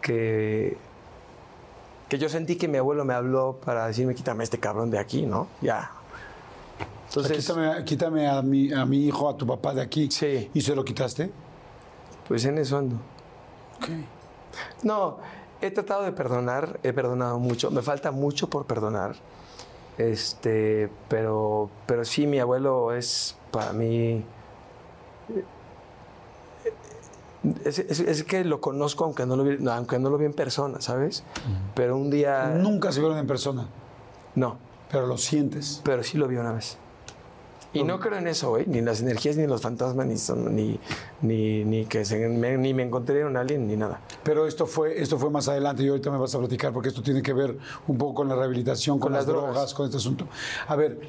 [0.00, 0.76] Que,
[2.08, 5.26] que yo sentí que mi abuelo me habló para decirme, quítame este cabrón de aquí,
[5.26, 5.48] ¿no?
[5.60, 5.90] Ya.
[7.08, 10.10] Entonces, quítame, quítame a, mi, a mi hijo, a tu papá de aquí.
[10.10, 10.50] Sí.
[10.54, 11.30] ¿Y se lo quitaste?
[12.28, 12.96] pues en eso ando.
[13.78, 13.88] Ok.
[14.82, 15.18] No,
[15.62, 19.14] He tratado de perdonar, he perdonado mucho, me falta mucho por perdonar.
[19.96, 24.22] Este, pero, pero sí, mi abuelo es para mí.
[27.64, 30.24] Es, es- es que lo conozco aunque no lo vi, no, aunque no lo vi
[30.26, 31.22] en persona, ¿sabes?
[31.74, 32.48] Pero un día.
[32.48, 33.68] Nunca se vieron en persona,
[34.34, 34.56] No,
[34.90, 35.80] pero lo sientes.
[35.84, 36.76] pero sí lo vi una vez.
[37.78, 40.78] Y no creo en eso, güey, ni las energías, ni los fantasmas, ni, son- ni,
[41.22, 44.00] ni, ni que se me, ni me encontré un alien, ni nada.
[44.22, 47.02] Pero esto fue, esto fue más adelante y ahorita me vas a platicar porque esto
[47.02, 47.56] tiene que ver
[47.86, 49.52] un poco con la rehabilitación, con, Con las las drogas.
[49.52, 49.74] drogas.
[49.74, 50.26] con este asunto.
[50.68, 51.00] A ver,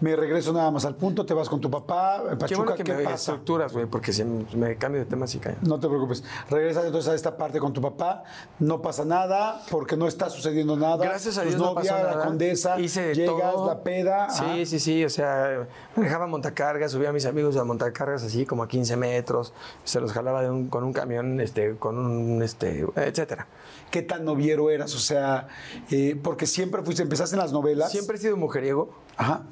[0.00, 2.84] me regreso nada más al punto, te vas con tu papá, Qué Pachuca, bueno que
[2.84, 3.14] ¿qué me pasa?
[3.16, 5.56] estructuras, güey, porque si me, cambio de tema, sí cae.
[5.62, 6.24] No te preocupes.
[6.48, 8.24] Regresas entonces a esta parte con tu papá,
[8.58, 10.96] no pasa nada, porque no está sucediendo nada.
[11.04, 12.16] Gracias a Dios no novia, pasó nada.
[12.16, 13.66] la condesa, Hice de llegas, todo.
[13.68, 14.30] la peda.
[14.30, 14.66] Sí, ajá.
[14.66, 15.04] sí, sí.
[15.04, 19.52] O sea, manejaba montacargas, subía a mis amigos a montacargas así como a 15 metros.
[19.84, 23.46] Se los jalaba de un- con un camión, este, con un, este, etcétera.
[23.90, 24.94] ¿Qué tan noviero eras?
[24.94, 25.48] O sea,
[25.90, 27.90] eh, porque siempre fuiste, empezaste en las novelas.
[27.90, 29.42] Siempre he sido mujeriego, Ajá.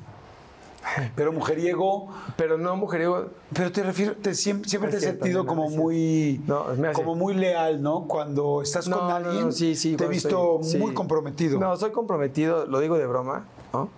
[1.16, 3.30] Pero mujeriego, pero no mujeriego.
[3.52, 8.06] pero te refiero, te, siempre, te he sentido como muy, No, como muy leal, ¿no?
[8.06, 9.96] Cuando estás No, con alguien, no, sí, sí.
[9.96, 10.94] te he visto estoy- muy sí.
[10.94, 11.58] comprometido.
[11.58, 13.88] No, soy comprometido, lo digo de broma, ¿no?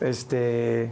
[0.00, 0.90] Este,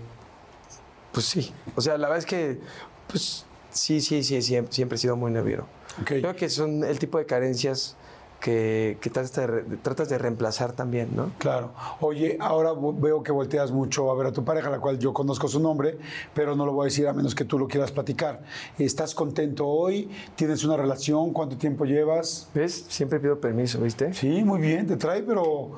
[1.13, 1.53] pues sí.
[1.77, 2.61] O sea, la verdad es que,
[3.09, 5.67] pues sí, sí, sí, siempre, siempre he sido muy nervioso.
[6.05, 7.97] Creo que son el tipo de carencias
[8.41, 11.31] que, que tratas, de, re- tratas de reemplazar también, ¿no?
[11.39, 11.73] Claro.
[12.01, 15.49] Oye, ahora veo que volteas mucho a ver a tu pareja, la cual yo conozco
[15.49, 15.99] su nombre,
[16.35, 18.43] pero no lo voy a decir a menos que tú lo quieras platicar.
[18.79, 20.09] ¿Estás contento hoy?
[20.37, 21.33] ¿Tienes una relación?
[21.33, 22.49] ¿Cuánto tiempo llevas?
[22.55, 22.87] ¿Ves?
[22.89, 24.15] Siempre pido permiso, ¿viste?
[24.15, 25.73] Sí, muy bien, te trae, pero...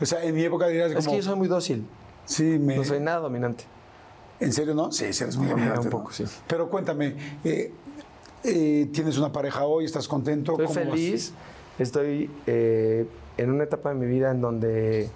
[0.00, 1.10] O sea, en mi época dirías Es como...
[1.12, 1.86] que yo soy muy dócil,
[2.24, 2.76] Sí, me...
[2.76, 3.64] no soy nada dominante.
[4.40, 4.90] ¿En serio no?
[4.90, 5.90] Sí, sí eres muy dominante, un ¿no?
[5.90, 6.24] poco, sí.
[6.48, 7.14] Pero cuéntame,
[7.44, 7.72] eh,
[8.44, 9.84] eh, ¿tienes una pareja hoy?
[9.84, 10.52] ¿Estás contento?
[10.60, 11.32] Estoy feliz,
[11.78, 15.10] estoy eh, en una etapa de mi vida en donde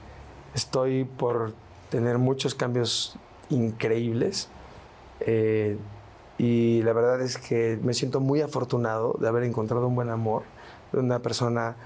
[0.55, 1.53] estoy por
[1.91, 3.17] tener muchos cambios
[3.51, 4.49] increíbles
[5.21, 5.77] eh,
[6.39, 10.43] y la verdad es que me siento muy afortunado de haber encontrado un buen amor,
[10.93, 11.77] de una persona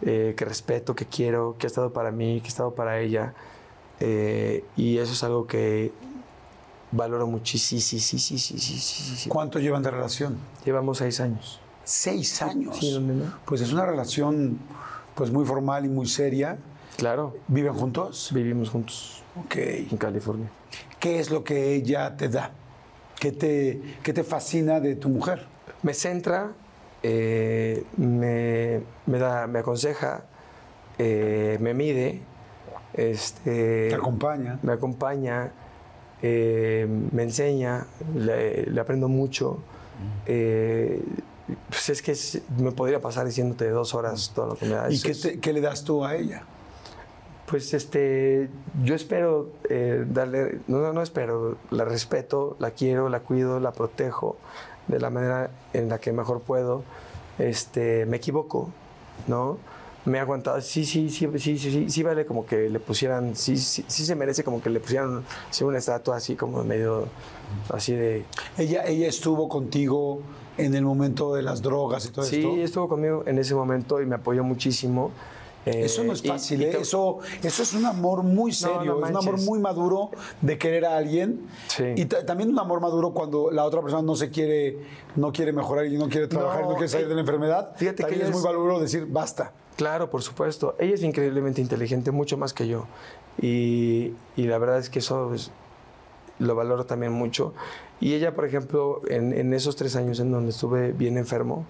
[0.00, 3.34] que respeto, que quiero, que ha estado para mí, que ha estado para ella
[4.00, 5.90] y eso es algo que
[6.92, 7.80] valoro muchísimo.
[7.80, 9.28] Sí, sí, sí, sí, sí, sí, sí.
[9.28, 10.36] ¿Cuánto llevan de relación?
[10.64, 11.60] Llevamos seis años.
[11.84, 12.76] Seis años.
[12.78, 13.32] Sí, ¿dónde no?
[13.44, 14.58] Pues es una relación
[15.14, 16.58] pues muy formal y muy seria.
[16.96, 18.30] Claro, ¿Viven juntos?
[18.32, 19.56] vivimos juntos Ok.
[19.56, 20.50] en California.
[20.98, 22.50] ¿Qué es lo que ella te da?
[23.20, 25.46] ¿Qué te, qué te fascina de tu mujer?
[25.82, 26.52] Me centra,
[27.02, 30.24] eh, me, me da, me aconseja,
[30.98, 32.20] eh, me mide,
[32.94, 34.58] este, ¿Te acompaña?
[34.62, 35.52] me acompaña,
[36.22, 39.58] eh, me enseña, le, le aprendo mucho.
[40.26, 41.02] Eh,
[41.70, 42.14] pues es que
[42.62, 44.90] me podría pasar diciéndote dos horas todo lo que me da.
[44.90, 46.42] ¿Y Eso qué, es- te- qué le das tú a ella?
[47.46, 48.50] Pues este,
[48.84, 53.72] yo espero eh, darle, no, no, no espero, la respeto, la quiero, la cuido, la
[53.72, 54.36] protejo
[54.86, 56.82] de la manera en la que mejor puedo.
[57.38, 58.68] Este, me equivoco,
[59.28, 59.56] ¿no?
[60.08, 63.56] Me he aguantado, sí, sí, sí, sí, sí, sí, vale como que le pusieran, sí,
[63.56, 67.06] sí, sí se merece como que le pusieran sí, una estatua así como medio,
[67.72, 68.24] así de...
[68.56, 70.20] Ella, ella estuvo contigo
[70.56, 72.56] en el momento de las drogas y todo Sí, esto.
[72.56, 75.10] estuvo conmigo en ese momento y me apoyó muchísimo.
[75.66, 76.70] Eh, Eso no es y- fácil, y ¿eh?
[76.70, 80.10] te- eso, eso es un amor muy No, serio, no es un amor muy maduro
[80.40, 81.46] de querer a alguien.
[81.66, 81.84] Sí.
[81.96, 84.78] Y ta- también un amor maduro cuando la otra persona no se quiere,
[85.16, 87.20] no quiere mejorar y no quiere trabajar y no No, quiere salir eh, de la
[87.20, 87.72] enfermedad.
[87.76, 89.52] fíjate que también ella es muy es- maduro decir basta.
[89.78, 90.74] Claro, por supuesto.
[90.80, 92.86] Ella es increíblemente inteligente, mucho más que yo.
[93.40, 95.52] Y, la verdad es que eso es-
[96.40, 97.54] lo valoro también mucho.
[98.00, 101.64] Y ella, por ejemplo, en, en esos tres años en donde estuve bien enfermo,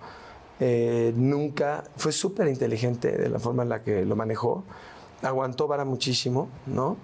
[0.59, 4.65] eh, nunca fue súper inteligente de la forma en la que lo manejó.
[5.23, 6.97] Aguantó vara muchísimo, ¿no?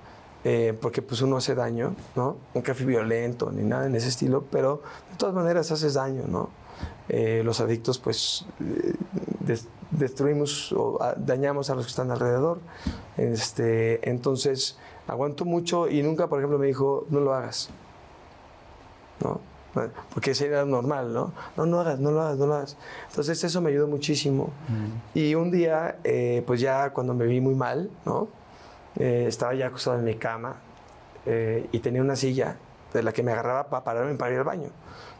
[0.42, 2.36] Eh, porque pues uno hace daño, ¿no?
[2.55, 4.80] Nunca fui violento ni nada en ese estilo, pero
[5.11, 6.48] de todas maneras haces daño, ¿no?
[7.11, 8.46] Eh, los adictos pues
[9.91, 12.59] destruimos o ah, dañamos a los que están alrededor.
[13.16, 17.70] Este, entonces aguanto mucho y nunca, por ejemplo, me dijo, no lo hagas.
[19.20, 19.41] ¿no?
[20.12, 21.32] Porque sería normal, ¿no?
[21.57, 22.76] No, no hagas, no lo hagas, no lo hagas.
[23.09, 24.51] Entonces eso me ayudó muchísimo.
[25.14, 28.28] Y un día, eh, pues ya cuando me vi muy mal, ¿no?
[28.97, 30.55] Eh, estaba ya acostado en mi cama
[31.26, 32.57] eh, y tenía una silla
[32.93, 34.68] de la que me agarraba para pararme para ir al baño.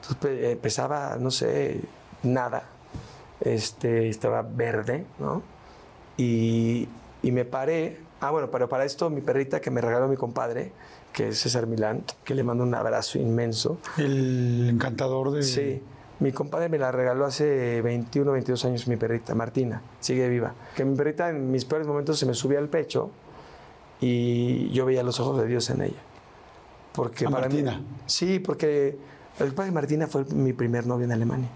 [0.01, 1.81] Entonces eh, pesaba, no sé,
[2.23, 2.63] nada.
[3.45, 5.43] Este, estaba verde, ¿no?
[6.17, 6.89] Y,
[7.23, 7.99] y me paré.
[8.21, 10.73] Ah, bueno, pero para esto mi perrita que me regaló mi compadre,
[11.13, 13.79] que es César Milán, que le mando un abrazo inmenso.
[13.99, 15.43] El encantador de...
[15.43, 15.83] Sí,
[16.21, 20.55] Mi compadre me la regaló hace 21, 22 años mi perrita, Martina, sigue viva.
[20.75, 23.11] Que mi perrita en mis peores momentos se me subía al pecho
[24.01, 26.01] y yo veía los ojos de Dios en ella.
[26.95, 27.83] Porque ¿A para mí- Martina?
[28.07, 28.97] sí, porque
[29.41, 31.49] el padre Martina fue mi primer novio en Alemania.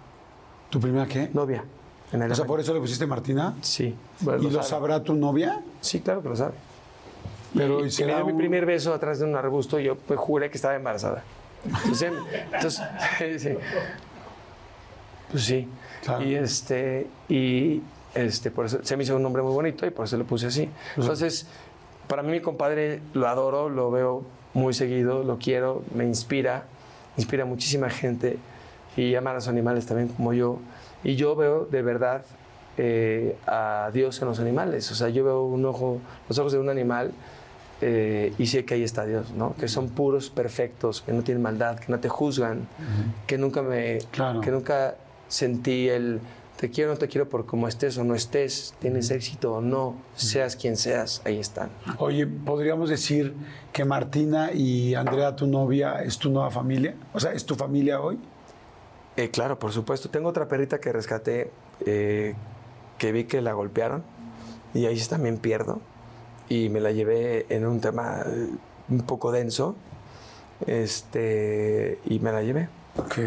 [0.71, 1.31] ¿Tu primera qué?
[1.33, 1.65] Novia
[2.13, 3.55] en O sea, por eso le pusiste Martina.
[3.61, 3.95] Sí.
[4.21, 5.61] bueno, ¿Y lo sabrá tu novia?
[5.81, 6.55] Sí, claro que lo sabe.
[7.55, 10.51] Pero y, me dio mi primer beso atrás de un arbusto y yo pues, juré
[10.51, 11.23] que estaba embarazada.
[11.65, 12.13] Entonces,
[12.53, 12.83] entonces,
[13.43, 13.51] sí.
[15.31, 15.69] Pues sí.
[16.03, 16.25] Claro.
[16.25, 17.83] Y este, y
[18.15, 20.47] este, por eso se me hizo un nombre muy bonito y por eso lo puse
[20.47, 20.69] así.
[20.97, 21.47] Entonces,
[22.07, 26.65] para mí mi compadre lo adoro, lo veo muy seguido, lo quiero, me inspira,
[27.17, 28.39] inspira a muchísima gente
[28.97, 30.59] y ama a los animales también como yo.
[31.05, 32.25] Y yo veo de verdad
[32.77, 34.91] eh, a Dios en los animales.
[34.91, 37.13] O sea, yo veo un ojo, los ojos de un animal
[37.81, 39.55] eh, y sé que ahí está Dios, ¿no?
[39.59, 42.69] Que son puros, perfectos, que no tienen maldad, que no te juzgan,
[43.27, 44.41] que nunca me, Claro.
[44.41, 44.97] que nunca
[45.29, 46.21] sentí el
[46.57, 49.61] te quiero o no te quiero por cómo estés o no estés, tienes éxito o
[49.61, 51.71] no, seas quien seas, ahí están.
[51.99, 53.33] Oye, ¿podríamos decir
[53.73, 56.97] que Martina y Andrea, tu novia, es tu nueva familia?
[57.15, 58.19] O sea, ¿es tu familia hoy?
[59.19, 60.11] Eh, claro, por supuesto.
[60.11, 61.51] Tengo otra perrita que rescaté,
[61.85, 62.37] eh,
[62.99, 64.05] que vi que la golpearon
[64.75, 65.81] y ahí también pierdo.
[66.49, 68.49] Y me la llevé en un tema eh,
[68.89, 69.75] un poco denso.
[70.69, 72.69] Este, y me la llevé.
[72.97, 73.19] Ok.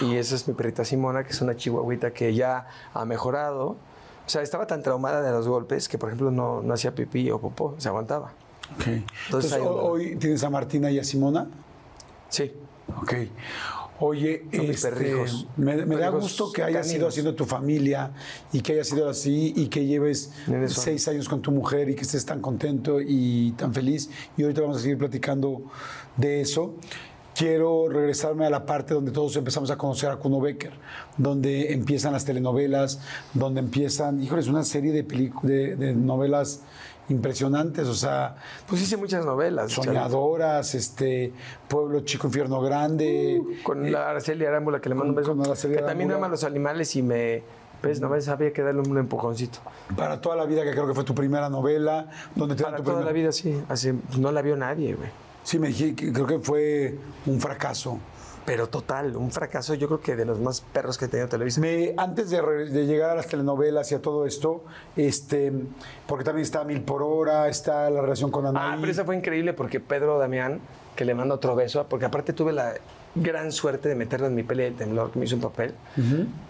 [0.00, 3.76] Y esa es mi perrita Simona, que es una chihuahuita que ya ha mejorado.
[4.26, 7.30] O sea, estaba tan traumada de los golpes que, por ejemplo, no, no hacía pipí
[7.30, 8.32] o popó, se aguantaba.
[8.80, 8.86] ok.
[9.26, 9.76] Entonces, ando.
[9.76, 11.46] hoy tienes a Martina y a Simona.
[12.30, 12.52] Sí.
[13.00, 13.14] Ok.
[13.98, 15.24] Oye, este,
[15.56, 17.14] me, me da gusto que hayas ido caninos.
[17.14, 18.12] haciendo tu familia
[18.52, 20.32] y que hayas sido así y que lleves
[20.66, 24.10] seis años con tu mujer y que estés tan contento y tan feliz.
[24.36, 25.62] Y ahorita vamos a seguir platicando
[26.16, 26.74] de eso.
[27.34, 30.72] Quiero regresarme a la parte donde todos empezamos a conocer a Kuno Becker,
[31.18, 33.00] donde empiezan las telenovelas,
[33.34, 35.02] donde empiezan, híjoles, una serie de,
[35.42, 36.62] de, de novelas
[37.08, 38.36] impresionantes, o sea,
[38.68, 39.72] Pues hice muchas novelas.
[39.72, 41.32] Soñadoras, este,
[41.68, 43.40] Pueblo Chico, Infierno Grande.
[43.62, 45.34] Con la Araceli Arámbula, que le mando un beso.
[45.68, 46.16] que también Arámbula.
[46.16, 47.42] ama los animales y me.
[47.80, 49.58] Pues no me sabía que darle un empujoncito.
[49.96, 52.82] Para toda la vida, que creo que fue tu primera novela, donde te dan Para
[52.82, 53.60] tu toda primer- la vida, sí.
[53.68, 55.08] Así, no la vio nadie, güey.
[55.44, 56.96] Sí, me dije creo que fue
[57.26, 57.98] un fracaso.
[58.46, 61.60] Pero total, un fracaso, yo creo que de los más perros que he tenido Televisa.
[61.60, 64.64] Me, antes de, re- de llegar a las telenovelas y a todo esto,
[64.96, 65.52] este,
[66.06, 68.62] porque también está Mil por Hora, está la relación con Anaí.
[68.64, 70.60] Ah, pero esa fue increíble porque Pedro Damián,
[70.94, 72.74] que le mando otro beso, porque aparte tuve la
[73.16, 75.74] gran suerte de meterlo en mi peli del temblor, que me hizo un papel.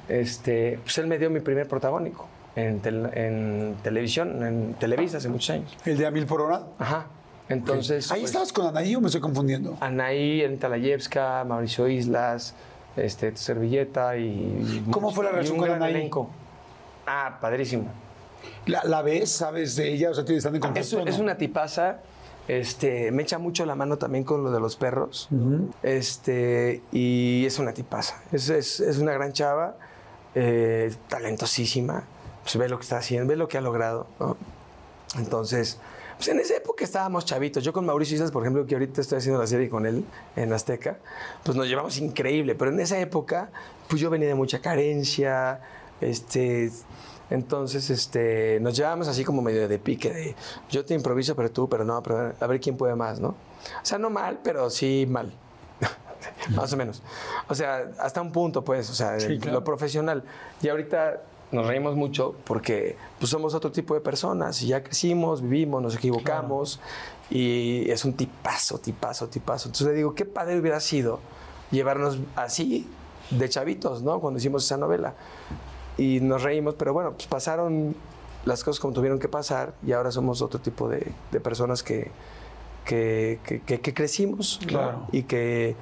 [0.09, 5.29] este, pues él me dio mi primer protagónico en, tel- en televisión, en Televisa hace
[5.29, 5.77] muchos años.
[5.85, 6.63] El de A Mil por Hora.
[6.79, 7.07] Ajá.
[7.49, 8.11] Entonces.
[8.11, 9.77] ¿Ahí pues, estabas con Anaí o me estoy confundiendo?
[9.81, 12.55] Anaí, Anita Layevska, Mauricio Islas,
[12.97, 14.85] este, tu servilleta y.
[14.91, 15.95] ¿Cómo fue la relación con Anaí?
[15.95, 16.31] elenco.
[17.07, 17.87] Ah, padrísimo.
[18.67, 19.31] ¿La, la ves?
[19.31, 20.11] ¿Sabes de ella?
[20.11, 20.81] O sea, ¿te están en contacto?
[20.81, 21.11] Es, o no?
[21.11, 21.99] es una tipaza.
[22.49, 25.29] Este, me echa mucho la mano también con lo de los perros.
[25.83, 28.21] Este, y es una tipaza.
[28.33, 29.77] Es, es- es una gran chava,
[30.35, 32.05] eh, talentosísima.
[32.43, 34.07] Pues ve lo que está haciendo, ve lo que ha logrado.
[34.21, 34.37] ¿no?
[35.19, 35.79] Entonces,
[36.17, 37.63] pues en esa época estábamos chavitos.
[37.63, 40.05] Yo con Mauricio Islas, por ejemplo, que ahorita estoy haciendo la serie con él
[40.35, 40.99] en Azteca,
[41.45, 42.55] pues nos llevamos increíble.
[42.55, 43.51] Pero en esa época,
[43.89, 45.61] pues yo venía de mucha carencia.
[46.01, 46.71] Este,
[47.31, 50.35] entonces, este, nos llevábamos así como medio de pique de
[50.71, 53.29] yo te improviso, pero tú, pero no, pero a ver quién puede más, ¿no?
[53.29, 55.33] O sea, no mal, pero sí mal.
[56.55, 57.03] más o menos.
[57.49, 59.59] O sea, hasta un punto, pues, o sea, Sí, en claro.
[59.59, 60.23] lo profesional.
[60.63, 61.23] Y ahorita
[61.53, 65.95] nos reímos mucho porque pues, somos otro tipo de personas y ya crecimos, vivimos, nos
[65.97, 66.81] equivocamos
[67.31, 69.69] y es un tipazo, tipazo, tipazo.
[69.69, 71.21] Entonces le digo, qué padre hubiera sido
[71.71, 72.87] llevarnos así
[73.31, 74.21] de chavitos, ¿no?
[74.21, 75.15] Cuando hicimos esa novela.
[75.99, 77.95] Y nos reímos, pero bueno, pues pasaron
[78.45, 82.11] las cosas como tuvieron que pasar y ahora somos otro tipo de, de personas que,
[82.85, 84.69] que, que- que- crecimos ¿no?
[84.69, 85.07] Claro.
[85.11, 85.75] y que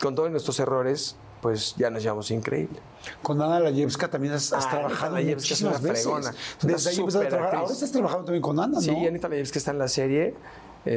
[0.00, 2.78] con todos nuestros errores, pues ya nos llevamos increíble.
[3.22, 6.04] Con Ana Layevska también has, has Ah, trabajado Anita Layevska es muchísimas una veces.
[6.04, 6.30] fregona.
[6.30, 7.54] Es una Desde ahí empezaste a trabajar.
[7.56, 8.80] Ahora estás trabajando también con Ana, ¿no?
[8.80, 10.34] Sí, Anita Layevska está en la serie.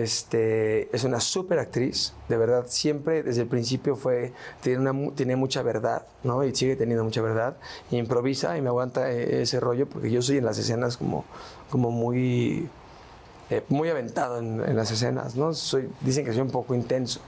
[0.02, 5.36] Este, es una súper actriz, de verdad, siempre desde el principio fue, tiene, una, tiene
[5.38, 6.44] mucha verdad, ¿no?
[6.44, 7.56] Y sigue teniendo mucha verdad.
[7.90, 11.24] Y improvisa y me aguanta eh, ese rollo porque yo soy en las escenas como,
[11.70, 12.68] como muy,
[13.50, 15.54] eh, muy aventado en, en las escenas, ¿no?
[15.54, 17.22] Soy, dicen que soy un poco intenso,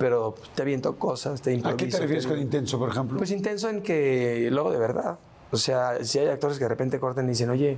[0.00, 1.76] pero te aviento cosas, te ¿A improviso.
[1.76, 3.18] qué te refieres con intenso, por ejemplo?
[3.18, 5.18] pues intenso en que luego de verdad.
[5.52, 7.76] O sea, si hay actores que de repente cortan y dicen, oye,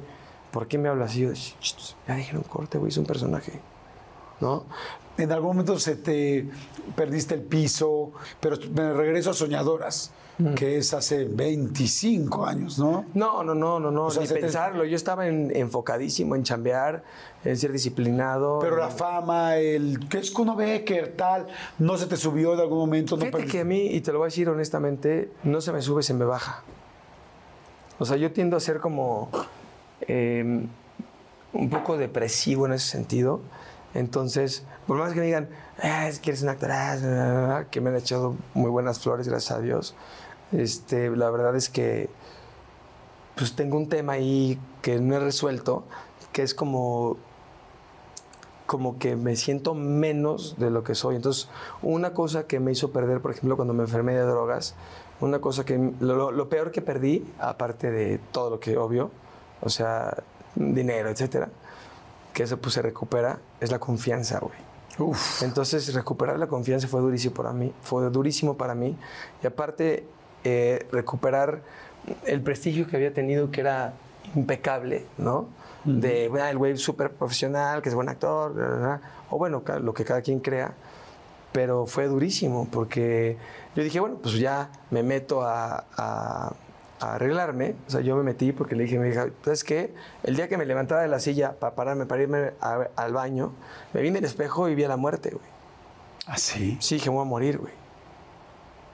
[0.52, 1.22] ¿por qué me hablas así?
[1.22, 3.60] Yo, "Sh, sh, ya dijeron corte, güey, es un personaje.
[4.40, 4.64] ¿no?
[5.18, 6.48] En algún momento se te
[6.96, 10.10] perdiste el piso, pero me regreso a Soñadoras,
[10.56, 13.04] que es hace 25 años, ¿no?
[13.14, 14.84] No, no, no, no, no, sea, ni te- pensarlo.
[14.84, 17.04] Yo estaba en- enfocadísimo en chambear,
[17.44, 18.58] en ser disciplinado.
[18.60, 21.46] Pero la fama, el que es Kuno Becker, tal,
[21.78, 23.16] no se te subió en algún momento.
[23.16, 25.82] No Fíjate que a mí, y te lo voy a decir honestamente, no se me
[25.82, 26.62] sube, se me baja.
[27.98, 29.28] O sea, yo tiendo a ser como
[30.08, 30.66] eh,
[31.52, 33.40] un poco depresivo en ese sentido.
[33.94, 35.48] Entonces, por más que me digan,
[35.82, 39.60] "Ah, es que eres un actor, que me han echado muy buenas flores, gracias a
[39.60, 39.94] Dios,
[40.52, 42.08] este, la verdad es que
[43.34, 45.84] pues tengo un tema ahí que no he resuelto,
[46.32, 47.16] que es como
[48.72, 51.16] como que me siento menos de lo que soy.
[51.16, 51.50] Entonces,
[51.82, 54.74] una cosa que me hizo perder, por ejemplo, cuando me enfermé de drogas,
[55.20, 59.10] una cosa que lo, lo peor que perdí, aparte de todo lo que obvio,
[59.60, 60.16] o sea,
[60.54, 61.50] dinero, etcétera,
[62.32, 64.56] que eso pues se recupera, es la confianza, güey.
[64.98, 68.96] Uf, Entonces, recuperar la confianza fue durísimo para mí, fue durísimo para mí.
[69.42, 70.06] Y aparte,
[70.44, 71.60] eh, recuperar
[72.24, 73.92] el prestigio que había tenido, que era
[74.34, 75.48] impecable, ¿no?
[75.84, 79.00] De, bueno, el güey súper profesional, que es buen actor, bla, bla, bla.
[79.30, 80.72] o bueno, lo que cada quien crea.
[81.52, 83.36] Pero fue durísimo, porque
[83.76, 86.52] yo dije, bueno, pues ya me meto a, a-
[87.00, 87.74] a arreglarme.
[87.88, 89.92] O sea, yo me metí porque le dije a mi hija, ¿sabes qué?
[90.22, 93.52] El día que me levantaba de la silla para pararme, para irme a- al baño,
[93.92, 95.44] me vi en el espejo y vi a la muerte, güey.
[96.26, 96.78] así.
[96.80, 97.72] Sí, dije, me voy a morir, güey.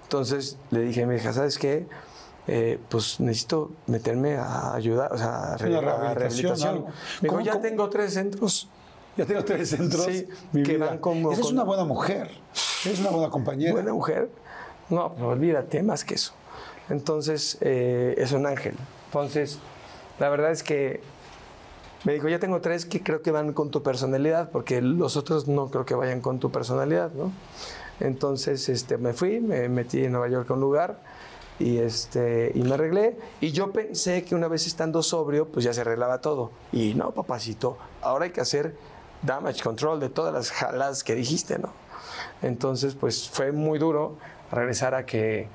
[0.05, 1.87] Entonces le dije a mi hija, ¿sabes qué?
[2.51, 6.75] Eh, pues necesito meterme a ayudar, o sea, a, Sí, una re- a rehabilitación.
[6.77, 6.81] Me
[7.21, 7.63] dijo, ¿Cómo- ya cómo?
[7.63, 8.69] tengo tres centros.
[9.19, 10.05] Ya tengo tres centros.
[10.07, 10.87] Sí, mi que vida.
[10.87, 12.31] van como Esa es con- una buena mujer.
[12.87, 13.73] Es una buena compañera.
[13.73, 14.31] Buena mujer.
[14.89, 16.33] No, pero olvídate, más que eso.
[16.89, 18.75] Entonces, eh, es un ángel.
[19.07, 19.59] Entonces,
[20.19, 21.03] la verdad es que
[22.05, 25.49] me dijo, ya tengo tres que creo que van con tu personalidad, porque los otros
[25.49, 27.31] no creo que vayan con tu personalidad, ¿no?
[28.01, 31.01] Entonces, este, me fui, me metí en Nueva York a un lugar
[31.59, 33.17] y, este, y me arreglé.
[33.41, 36.51] Y yo pensé que una vez estando sobrio, pues ya se arreglaba todo.
[36.73, 38.77] Y no, papacito, ahora hay que hacer
[39.23, 41.73] damage control de todas las jalas que dijiste, ¿no?
[42.43, 44.17] Entonces, pues fue muy duro
[44.53, 45.49] regresar a que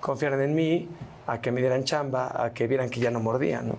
[0.00, 0.88] confiaran en mí,
[1.26, 3.76] a que me dieran chamba, a que vieran que ya no mordía, ¿no?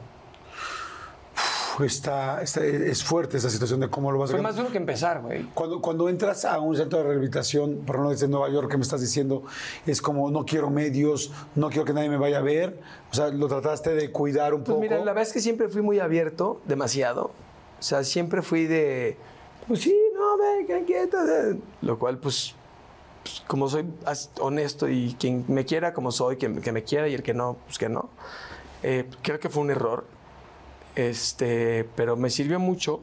[1.86, 4.78] Está, está- es fuerte esa situación de cómo lo vas a Fue más duro que
[4.78, 5.44] empezar, güey.
[5.54, 8.84] Cuando, cuando entras a un centro de rehabilitación, por no desde Nueva York, que me
[8.84, 9.44] estás diciendo,
[9.86, 12.80] es como no quiero medios, no quiero que nadie me vaya a ver.
[13.12, 14.82] O sea, lo trataste de cuidar un Pues poco.
[14.82, 17.32] mira, la verdad es que siempre fui muy abierto, demasiado.
[17.80, 19.16] O sea, siempre fui de,
[19.68, 21.18] pues sí, no, ven, quieto.
[21.84, 22.56] Lo cual, pues,
[23.24, 23.86] pues, como soy
[24.40, 27.58] honesto y quien me quiera como soy, que, que me quiera y el que no,
[27.66, 28.10] pues que no.
[28.84, 30.06] Eh, creo que fue un error,
[30.98, 33.02] este, pero me sirvió mucho.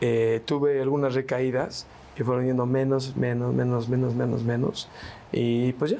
[0.00, 1.86] Eh, tuve algunas recaídas
[2.18, 4.88] y fueron yendo menos, menos, menos, menos, menos, menos.
[5.32, 5.98] Y pues ya.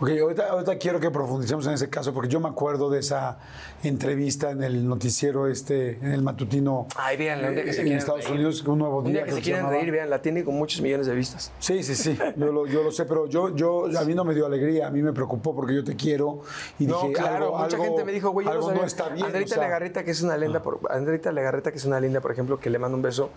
[0.00, 3.38] Ok, ahorita, ahorita quiero que profundicemos en ese caso, porque yo me acuerdo de esa
[3.82, 8.24] entrevista en el noticiero este, en el matutino Ay, véanla, día que se en Estados
[8.24, 8.34] reír.
[8.36, 9.12] Unidos, un nuevo Un día.
[9.12, 9.70] día que creo se llamaba.
[9.74, 11.52] reír, vean, la tiene con muchos millones de vistas.
[11.58, 14.34] Sí, sí, sí, yo lo, yo lo sé, pero yo, yo, a mí no me
[14.34, 16.40] dio alegría, a mí me preocupó porque yo te quiero
[16.78, 19.08] y No, dije, claro, algo, mucha algo- gente me dijo, güey, algo no, no está
[19.08, 19.26] bien.
[19.26, 22.20] Andreita o sea, Legarreta, que es una linda, por, Andreita Legarreta, que es una linda,
[22.20, 23.30] por ejemplo, que le mando un beso.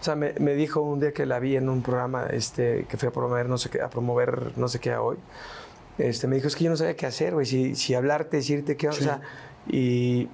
[0.00, 2.96] O sea, me, me dijo un día que la vi en un programa este, que
[2.96, 5.16] fui a promover no sé qué, a promover no sé qué a hoy.
[5.98, 8.76] Este, me dijo, es que yo no sabía qué hacer, güey, si, si hablarte, decirte
[8.76, 9.22] qué, o sea,
[9.68, 10.28] y,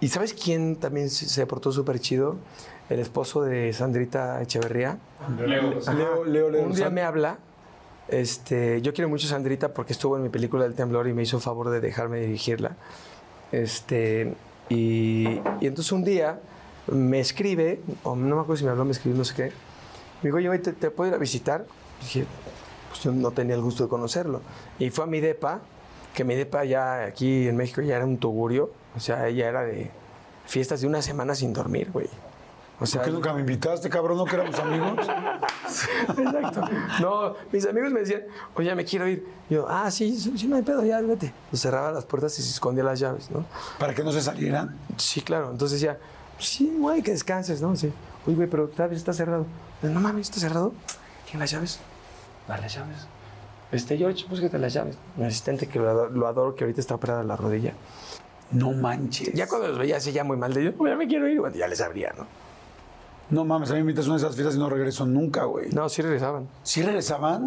[0.00, 2.36] y ¿sabes quién también se, se portó súper chido?
[2.88, 4.98] El esposo de Sandrita Echeverría.
[5.38, 5.80] Leo,
[6.24, 7.38] Leo, Leo Un día me habla.
[8.08, 11.22] Este, yo quiero mucho a Sandrita porque estuvo en mi película del temblor y me
[11.22, 12.76] hizo favor de dejarme dirigirla.
[13.52, 14.34] Este,
[14.70, 16.40] y, y entonces un día
[16.90, 19.52] me escribe, o no me acuerdo si me habló, me escribió, no sé qué.
[20.22, 21.66] Me dijo, oye, ¿te, te puedo ir a visitar?
[22.00, 22.24] Dije,
[22.88, 24.40] pues yo no tenía el gusto de conocerlo.
[24.78, 25.60] Y fue a mi depa,
[26.14, 28.70] que mi depa ya aquí en México ya era un tugurio.
[28.96, 29.90] O sea, ella era de
[30.46, 32.08] fiestas de una semana sin dormir, güey.
[32.80, 34.18] O sea, ¿Por qué nunca me invitaste, cabrón?
[34.18, 34.98] ¿No que éramos amigos?
[36.16, 36.62] Exacto.
[37.00, 38.22] No, mis amigos me decían,
[38.54, 39.26] oye, me quiero ir.
[39.50, 41.34] Yo, ah, sí, sí, sí, no hay pedo, ya, vete.
[41.50, 43.44] Pues cerraba las puertas y se escondía las llaves, ¿no?
[43.80, 44.76] Para que no se salieran.
[44.96, 45.50] Sí, claro.
[45.50, 45.98] Entonces decía,
[46.38, 47.74] sí, güey, que descanses, ¿no?
[47.74, 47.92] Sí.
[48.26, 48.98] Oye, güey, pero ¿sabes?
[48.98, 49.44] Está cerrado.
[49.82, 50.72] No mames, está cerrado.
[51.24, 51.80] ¿Tiene las llaves?
[52.46, 53.06] Dale las llaves.
[53.70, 54.96] Este, George, búsquete las llaves.
[55.16, 57.74] Mi asistente, que lo adoro, lo adoro, que ahorita está operada la rodilla.
[58.52, 59.32] No manches.
[59.34, 61.54] Ya cuando los veía así ya muy mal de ellos, ya me quiero ir, bueno,
[61.54, 62.26] ya les abría, ¿no?
[63.30, 65.44] No mames, a mí me invitas a una de esas fiestas y no regreso nunca,
[65.44, 65.68] güey.
[65.70, 66.48] No, sí regresaban.
[66.62, 67.46] ¿Sí regresaban?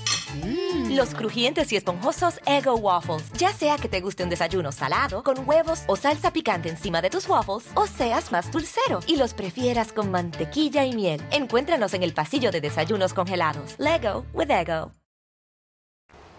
[0.89, 3.31] Los crujientes y esponjosos Ego Waffles.
[3.33, 7.09] Ya sea que te guste un desayuno salado, con huevos o salsa picante encima de
[7.09, 11.21] tus waffles, o seas más dulcero y los prefieras con mantequilla y miel.
[11.31, 13.75] Encuéntranos en el pasillo de desayunos congelados.
[13.77, 14.91] Lego with Ego.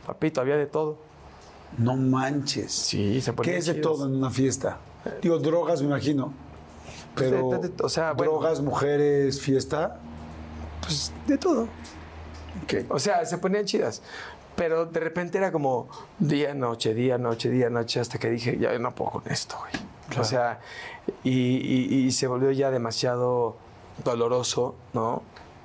[0.07, 0.99] Papito, había de todo.
[1.79, 2.73] No manches.
[2.73, 4.79] Sí, se ponía ¿Qué es de todo en una fiesta?
[5.23, 6.33] Digo, drogas, me imagino.
[7.15, 8.33] Pero, de- de- o sea, bueno.
[8.33, 9.99] drogas, mujeres, fiesta.
[10.83, 11.69] Pues de todo.
[12.89, 14.03] O sea, se ponían chidas.
[14.57, 15.89] Pero de repente era como
[16.19, 20.21] día, noche, día, noche, día, noche, hasta que dije, ya no puedo con esto, güey.
[20.21, 20.61] O sea,
[21.25, 23.57] y, y- y se volvió ya demasiado
[24.05, 25.23] doloroso, ¿no?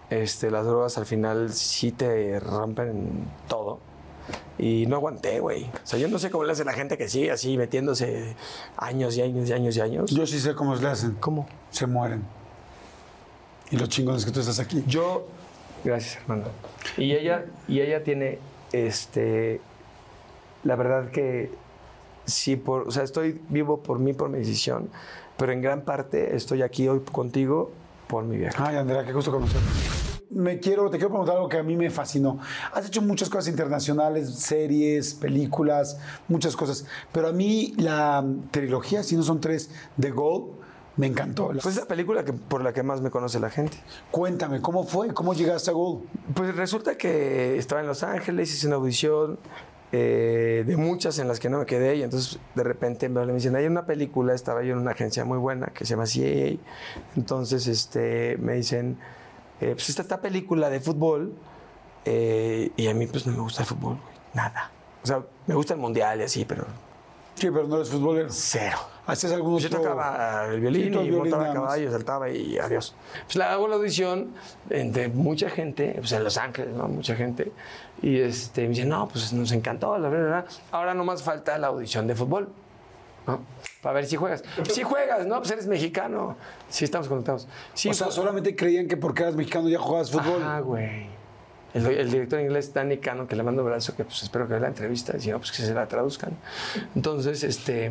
[0.10, 3.80] Este, las drogas al final sí te rompen todo.
[4.58, 5.66] Y no aguanté, güey.
[5.66, 8.36] O sea, yo no sé cómo le hace la gente que sigue así metiéndose
[8.78, 10.12] años y años y años y años.
[10.12, 11.16] Yo sí sé cómo le hacen.
[11.20, 11.46] ¿Cómo?
[11.72, 12.24] Se mueren.
[13.70, 14.84] Y lo chingón es que tú estás aquí.
[14.88, 15.28] Yo,
[15.84, 16.46] gracias hermano.
[16.98, 18.40] Y ella, y ella tiene,
[18.72, 19.62] este,
[20.64, 21.52] la verdad que
[22.26, 24.90] sí, por, o sea, estoy vivo por mí, por mi decisión,
[25.38, 27.72] pero en gran parte estoy aquí hoy contigo
[28.08, 28.58] por mi viaje.
[28.60, 29.66] Ay, Andrea, qué gusto conocerte.
[30.30, 32.40] Me quiero, te quiero preguntar algo que a mí me fascinó.
[32.74, 36.86] Has hecho muchas cosas internacionales, series, películas, muchas cosas.
[37.14, 40.57] Pero a mí la trilogía, si no son tres, de Gold,
[40.98, 41.50] me encantó.
[41.50, 43.78] Pues es la película que, por la que más me conoce la gente.
[44.12, 45.14] Cuéntame, ¿cómo fue?
[45.14, 46.06] ¿Cómo llegaste a Gold?
[46.34, 49.40] Pues resulta que estaba en Los Ángeles, hice una audición
[49.92, 53.56] eh, de muchas en las que no me quedé y entonces de repente me dicen,
[53.56, 56.58] hay una película, estaba yo en una agencia muy buena que se llama CAA,
[57.16, 58.98] entonces este, me dicen,
[59.62, 61.34] eh, pues está esta película de fútbol
[62.04, 64.72] eh, y a mí pues no me gusta el fútbol, güey, nada.
[65.04, 66.66] O sea, me gusta el mundial y así, pero
[67.38, 68.28] Sí, pero no eres futbolero.
[68.32, 68.78] cero.
[69.06, 72.94] ¿Haces algún Yo tocaba el Sí, violín el y violín montaba caballo, saltaba y adiós.
[73.26, 74.34] Pues la hago la audición
[74.70, 76.88] entre mucha gente, pues en Los Ángeles, ¿no?
[76.90, 77.52] Mucha gente.
[78.02, 80.46] Y este, me dicen, no, pues nos encantó, la verdad.
[80.72, 82.50] Ahora nomás falta la audición de fútbol,
[83.28, 83.40] ¿no?
[83.82, 84.44] Para ver si juegas.
[84.70, 85.38] Si juegas, ¿no?
[85.38, 86.36] Pues eres mexicano.
[86.68, 87.48] Sí, estamos conectados.
[87.76, 90.42] Sí, o sea, fu- solamente creían que porque eras mexicano ya jugabas fútbol.
[90.44, 91.08] Ah, güey.
[91.78, 94.54] El, el director inglés, Danny Cano, que le mando un abrazo, que pues espero que
[94.54, 96.32] vea la entrevista, y si no, pues que se la traduzcan.
[96.96, 97.90] Entonces, este,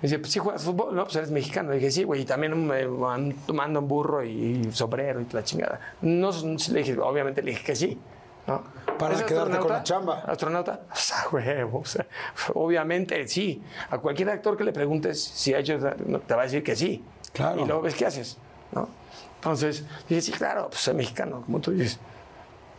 [0.00, 1.70] me dice, pues sí juegas fútbol, no, pues eres mexicano.
[1.70, 5.44] Le dije, sí, güey, y también me van tomando un burro y sombrero y la
[5.44, 5.78] chingada.
[6.00, 7.98] No, le dije, obviamente le dije que sí,
[8.46, 8.62] ¿no?
[8.98, 10.20] Para ¿Es quedarte con la chamba.
[10.26, 10.80] ¿Astronauta?
[10.90, 12.06] O sea, huevo, o sea,
[12.54, 13.62] obviamente sí.
[13.90, 17.04] A cualquier actor que le preguntes si ha hecho, te va a decir que sí.
[17.34, 17.62] Claro.
[17.62, 18.38] Y luego ves qué haces,
[18.72, 18.88] ¿no?
[19.36, 21.98] Entonces, dije, sí, claro, pues soy mexicano, como tú dices.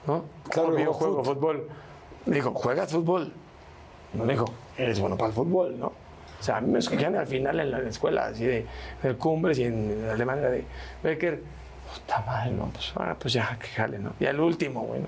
[0.07, 0.25] ¿No?
[0.49, 1.35] Claro, Obvio, juego fut.
[1.35, 1.67] fútbol.
[2.25, 3.33] Me dijo, ¿juegas fútbol?
[4.13, 4.45] No me dijo,
[4.77, 5.87] eres bueno para el fútbol, ¿no?
[5.87, 8.65] O sea, a mí me escogían al final en la escuela, así de,
[9.03, 10.65] en el Cumbres y en Alemania de
[11.03, 11.41] Becker.
[11.93, 14.13] Puta madre, no, pues ahora pues ya, que jale, ¿no?
[14.19, 15.07] Y al último, bueno.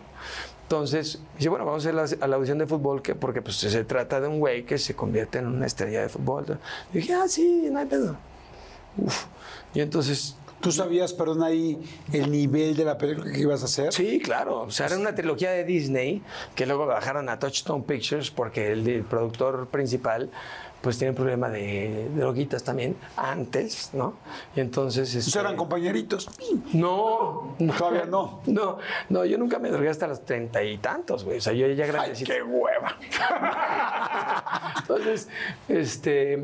[0.64, 3.58] Entonces, dice, bueno, vamos a hacer la, a la audición de fútbol, que, porque pues
[3.58, 6.60] se trata de un güey que se convierte en una estrella de fútbol.
[6.94, 8.16] Y dije, ah, sí, no hay pedo.
[8.98, 9.26] Uf.
[9.74, 11.78] Y entonces ¿Tú sabías, perdón, ahí
[12.14, 13.92] el nivel de la película que ibas a hacer?
[13.92, 14.62] Sí, claro.
[14.62, 16.22] O sea, era una trilogía de Disney
[16.56, 20.30] que luego bajaron a Touchstone Pictures porque el, el productor principal
[20.80, 24.16] pues tiene un problema de droguitas también antes, ¿no?
[24.56, 25.14] Y entonces...
[25.16, 26.30] Este, eran compañeritos.
[26.74, 28.42] No, Todavía no.
[28.46, 28.78] No,
[29.10, 31.40] no, yo nunca me drogué hasta los treinta y tantos, güey.
[31.40, 32.32] O sea, yo ya Ay, grandecito.
[32.32, 32.98] qué hueva.
[34.80, 35.28] Entonces,
[35.68, 36.44] este,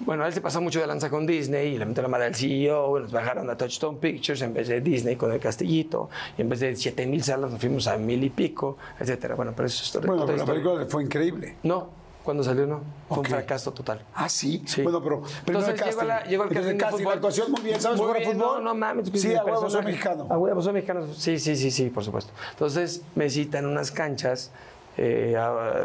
[0.00, 2.34] bueno, él se pasó mucho de lanza con Disney y le metió la madre al
[2.34, 6.48] CEO, nos bajaron a Touchstone Pictures en vez de Disney con el Castillito, y en
[6.48, 9.34] vez de 7 mil salas nos fuimos a mil y pico, etcétera.
[9.34, 10.08] Bueno, pero eso es historia.
[10.08, 11.56] Bueno, pero la película fue increíble.
[11.62, 11.88] No,
[12.22, 14.02] cuando salió no, fue un fracaso total.
[14.14, 14.62] Ah, sí.
[14.66, 14.82] Sí.
[14.82, 17.04] Bueno, pero primero Entonces llegó, la, llegó el Entonces, casting, de casting, fútbol.
[17.08, 17.80] la actuación muy bien.
[17.80, 18.48] ¿Sabes Muy jugar a bien, fútbol?
[18.58, 19.08] No, no mames.
[19.14, 20.26] Sí, a huevo soy mexicano.
[20.28, 21.06] A huevo soy mexicano.
[21.14, 22.32] Sí, sí, sí, sí, por supuesto.
[22.50, 24.50] Entonces me citan en unas canchas
[24.98, 25.84] eh, a-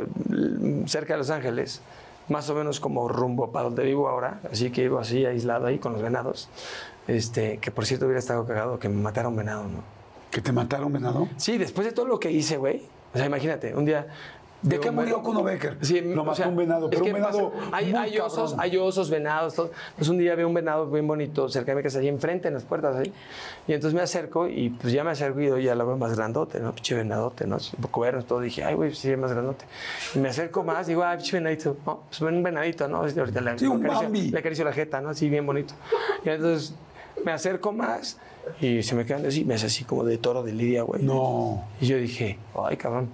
[0.87, 1.81] cerca de Los Ángeles,
[2.29, 4.39] más o menos como rumbo para donde vivo ahora.
[4.51, 6.49] Así que vivo así aislado ahí con los venados.
[7.07, 9.83] Este, que por cierto hubiera estado cagado que me matara un venado, ¿no?
[10.29, 11.27] ¿Que te mataron, venado?
[11.35, 12.83] Sí, después de todo lo que hice, güey.
[13.13, 14.07] O sea, imagínate, un día.
[14.61, 15.77] ¿De qué murió Kuno Becker?
[15.81, 18.19] Sí, Lo o mató sea, un venado, es pero un venado pasa- hay, muy hay
[18.19, 19.71] osos, hay osos, venados, todo.
[19.89, 22.53] Entonces un día veo un venado bien bonito cerca de mi casa, ahí enfrente, en
[22.53, 23.11] las puertas ahí.
[23.67, 26.59] Y entonces me acerco y pues ya me acerco y ya lo veo más grandote,
[26.59, 26.73] ¿no?
[26.73, 27.57] Pinche venadote, ¿no?
[27.89, 28.39] Cuernos, todo.
[28.41, 29.65] Dije, ay, güey, sí, es más grandote.
[30.15, 31.75] Y me acerco más, digo, ay, pinche venadito.
[31.85, 33.05] No, pues ven un venadito, ¿no?
[33.05, 34.29] Este, Ahorita le, Sí, un le acaricio- Bambi.
[34.29, 35.09] le acaricio la jeta, ¿no?
[35.09, 35.73] Así bien bonito.
[36.23, 36.75] Y entonces
[37.25, 38.17] me acerco más
[38.59, 41.01] y se me quedan así, me hace así como de toro de lidia, güey.
[41.03, 41.63] No.
[41.79, 43.09] Y yo dije, ay, cabrón,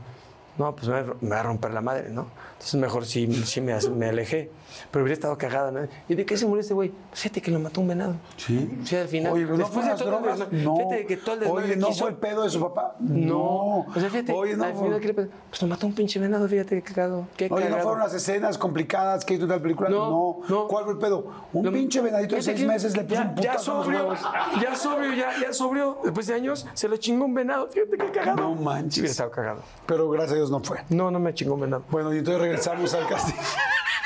[0.57, 2.27] no, pues me, va a romper la madre, ¿no?
[2.53, 4.49] Entonces mejor sí, sí me, me alejé.
[4.91, 5.87] Pero hubiera estado cagado, ¿no?
[6.09, 6.89] ¿Y de qué se murió este güey?
[7.09, 8.15] Pues Fíjate que lo mató un venado.
[8.37, 8.79] ¿Sí?
[8.83, 9.33] Sí, al final.
[9.33, 10.39] Oye, pero no Después fue de las todo el drogas.
[10.39, 10.75] desmadre- No.
[10.77, 12.95] Fíjate que todo el Oye, que ¿no hizo- fue el pedo de su papá?
[12.99, 13.79] No.
[13.79, 14.63] O sea, fíjate, Oye, no.
[14.63, 15.13] al final, ¿qué le?
[15.13, 17.27] Pues lo mató un pinche venado, fíjate qué cagado.
[17.35, 17.83] Qué Oye, ¿no cagado.
[17.83, 19.89] fueron las escenas complicadas que hizo la película?
[19.89, 20.67] No, no.
[20.67, 21.31] ¿Cuál fue el pedo?
[21.53, 23.85] Un Lo- pinche venadito de seis que meses le puso ya, un ya putazo los
[23.85, 24.13] sobrio,
[24.61, 25.97] ya sobrio, ya, ya sobrio.
[26.03, 27.67] Después de años se lo chingó un venado.
[27.69, 28.37] Fíjate qué cagado.
[28.37, 28.93] No manches.
[28.93, 29.61] Sí hubiera estado cagado.
[29.85, 30.79] Pero gracias a Dios no fue.
[30.89, 31.83] No, no me chingó un venado.
[31.89, 33.33] Bueno, y entonces regresamos al casting.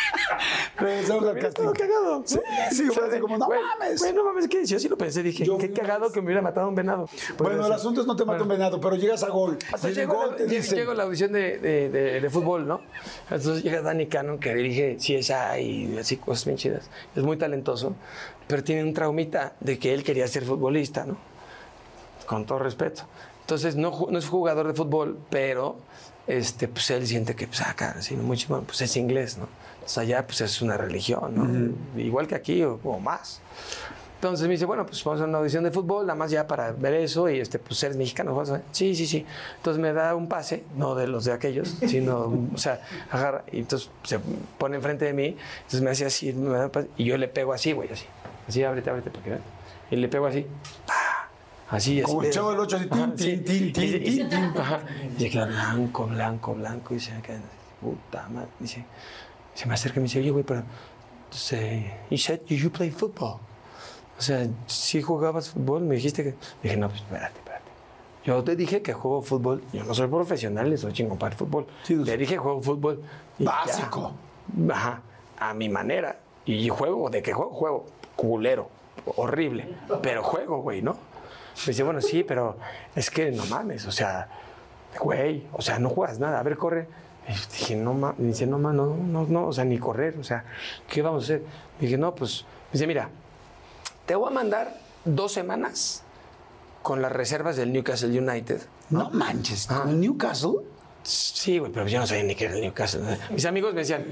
[0.82, 1.64] regresamos al casting.
[1.74, 2.24] cagado.
[2.26, 2.40] Sí,
[2.72, 4.00] sí, fue así como, no Güey, mames.
[4.00, 4.66] Güey, no mames, ¿qué?
[4.66, 7.08] Yo sí lo pensé, dije, Yo qué cagado que me hubiera matado un venado.
[7.38, 9.58] Bueno, el asunto es no te mata un venado, pero llegas a gol.
[9.74, 12.30] Hasta y en el llego, gol la, llego a la audición de, de- de- de
[12.30, 12.82] fútbol, ¿no?
[13.30, 16.90] Entonces llega Danny Cannon, que dirige CSI y así cosas bien chidas.
[17.16, 17.96] Es muy talentoso,
[18.48, 21.18] pero tiene un traumita de que él quería ser futbolista, ¿no?
[22.26, 23.04] Con todo respeto.
[23.42, 25.78] Entonces no, no es jugador de fútbol, pero
[26.28, 29.48] este, pues él siente que, pues, acá, así, muy chingón, pues es inglés, ¿no?
[29.82, 32.00] Entonces allá, pues es una religión, ¿no?
[32.00, 33.42] Igual que aquí o, o más.
[34.22, 36.72] Entonces me dice, bueno, pues vamos a una audición de fútbol, nada más ya para
[36.74, 38.36] ver eso y este, pues eres mexicano.
[38.36, 38.62] ¿vas a ver?
[38.72, 39.26] Sí, sí, sí.
[39.58, 43.62] Entonces me da un pase, no de los de aquellos, sino, o sea, agarra y
[43.62, 44.20] entonces se
[44.60, 47.28] pone enfrente de mí, entonces me hace así, me da un pase, y yo le
[47.30, 48.06] pego así, güey, así.
[48.48, 49.42] Así, ábrete, ábrete, para que vean.
[49.90, 50.46] Y le pego así,
[50.86, 51.76] ¡pa!
[51.76, 52.04] así, así.
[52.04, 54.54] Como el Chavo del Ocho, así, tin, tin, tin, tin, tin, tin.
[55.18, 57.40] Y se queda blanco, blanco, blanco, y se queda,
[57.82, 58.86] puta madre, dice,
[59.54, 60.64] se me acerca y me dice, oye, güey, pero,
[61.32, 63.40] dice, you said you play football.
[64.18, 66.36] O sea, si jugabas fútbol, me dijiste que.
[66.62, 67.72] Dije, no, pues espérate, espérate.
[68.24, 69.64] Yo te dije que juego fútbol.
[69.74, 71.66] Yo no soy profesional, le soy chingón para el fútbol.
[71.84, 73.02] Sí, no le dije juego fútbol.
[73.40, 73.52] y ya.
[73.52, 74.14] Básico.
[74.72, 75.02] Ajá,
[75.40, 76.20] a mi manera.
[76.46, 77.52] Y juego, ¿de qué juego?
[77.52, 78.70] Juego culero,
[79.16, 79.68] horrible.
[80.04, 80.94] Pero juego, güey, ¿no?
[80.94, 82.58] Me dice, bueno, sí, pero
[82.96, 84.28] es que no mames, o sea,
[85.00, 86.40] güey, o sea, no juegas nada.
[86.40, 86.88] A ver, corre.
[87.32, 90.18] Y dije, no mames, me dice, no mames, no, no, no, o sea, ni correr,
[90.20, 90.44] o sea,
[90.90, 91.44] ¿qué vamos a hacer?
[91.80, 93.10] Dije, no, pues, dice, mira,
[94.06, 96.04] te voy a mandar dos semanas
[96.82, 98.62] con las reservas del Newcastle United.
[98.90, 99.82] No manches, Ah.
[99.82, 100.52] con el Newcastle.
[101.04, 103.02] Sí, güey, pero yo no sabía ni qué era el Newcastle.
[103.32, 104.06] Mis amigos me decían,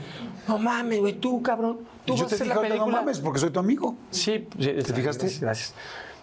[0.47, 2.81] no mames, güey, tú, cabrón, tú Yo vas a te hacer dije, la ahorita, no
[2.85, 3.01] película.
[3.01, 3.95] mames, porque soy tu amigo.
[4.09, 5.23] Sí, sí, ¿Te fijaste?
[5.25, 5.73] Gracias, gracias.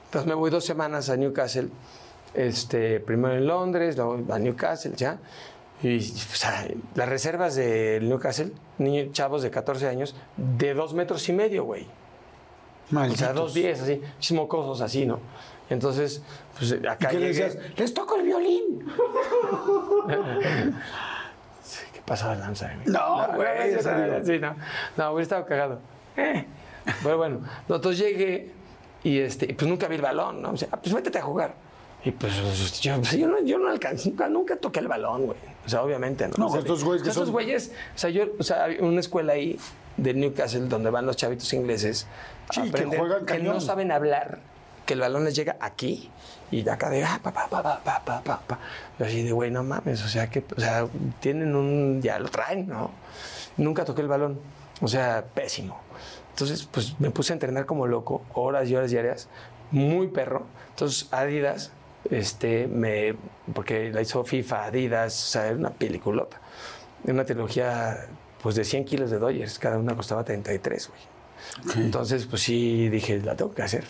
[0.06, 1.68] Entonces me voy dos semanas a Newcastle,
[2.34, 5.18] este, primero en Londres, luego a Newcastle, ya.
[5.82, 6.02] Y o
[6.34, 11.64] sea, las reservas del Newcastle, niños, chavos de 14 años, de dos metros y medio,
[11.64, 11.84] güey.
[12.90, 13.18] O Malditos.
[13.18, 15.18] sea, dos diez, así, chismocosos así, ¿no?
[15.68, 16.22] Entonces,
[16.56, 17.58] pues ¿Y acá qué le llegué- decías?
[17.78, 18.86] Les toco el violín.
[21.92, 22.70] ¿Qué pasó de lanza?
[22.74, 22.86] güey?
[22.86, 24.54] No, güey, no, sí, no,
[24.96, 25.80] no, hubiera estado cagado.
[26.16, 26.44] Eh.
[27.02, 28.52] Pero bueno, entonces llegué
[29.02, 30.50] y este, pues nunca vi el balón, ¿no?
[30.52, 31.54] O sea, ah, pues métete a jugar.
[32.04, 32.32] Y pues
[32.80, 35.38] yo, pues, yo no, yo no alcancé, nunca, nunca toqué el balón, güey.
[35.66, 36.34] O sea, obviamente, ¿no?
[36.38, 38.82] No, O sea, estos güeyes que estos son- güeyes, o sea, yo, o sea, había
[38.82, 39.58] una escuela ahí
[39.96, 42.06] de Newcastle donde van los chavitos ingleses
[42.48, 44.38] a Sí, que aprender juegan que no saben hablar,
[44.84, 46.10] que el balón les llega aquí
[46.52, 48.58] y de acá de ah, pa, pa, pa, pa, pa, pa, pa, pa.
[49.00, 50.86] Y así de güey, no mames, o sea que, o sea,
[51.20, 52.92] tienen un, ya lo traen, ¿no?
[53.56, 54.38] Nunca toqué el balón,
[54.80, 55.80] o sea, pésimo.
[56.30, 59.28] Entonces, pues me puse a entrenar como loco, horas y horas diarias,
[59.72, 60.44] muy perro.
[60.70, 61.72] Entonces, Adidas,
[62.10, 63.14] este, me,
[63.54, 66.40] porque la hizo FIFA, Adidas, o sea, era una peliculota.
[67.04, 68.06] Era una trilogía,
[68.42, 71.00] pues de 100 kilos de Dodgers, cada una costaba 33, güey.
[71.84, 73.84] Entonces, pues sí, dije, la tengo que hacer.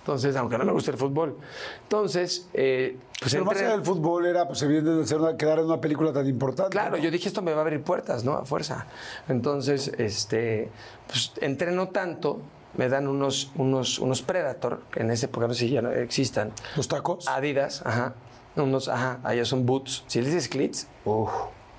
[0.00, 1.36] Entonces, aunque no me gusta el fútbol.
[1.82, 5.36] Entonces, eh, pues Pero más entré- allá del fútbol era, pues, evidente de ser una,
[5.36, 6.70] quedar en una película tan importante.
[6.70, 7.02] Claro, ¿no?
[7.02, 8.32] yo dije, esto me va a abrir puertas, ¿no?
[8.32, 8.86] A fuerza.
[9.28, 10.70] Entonces, este,
[11.08, 12.40] pues entreno tanto,
[12.76, 15.90] me dan unos, unos, unos Predator, que en esa época no sé si ya no
[15.90, 16.52] existan.
[16.76, 17.26] ¿Los tacos?
[17.28, 18.14] Adidas, ajá.
[18.56, 20.04] Unos, ajá, allá son boots.
[20.06, 21.30] Si le dices clits, uff,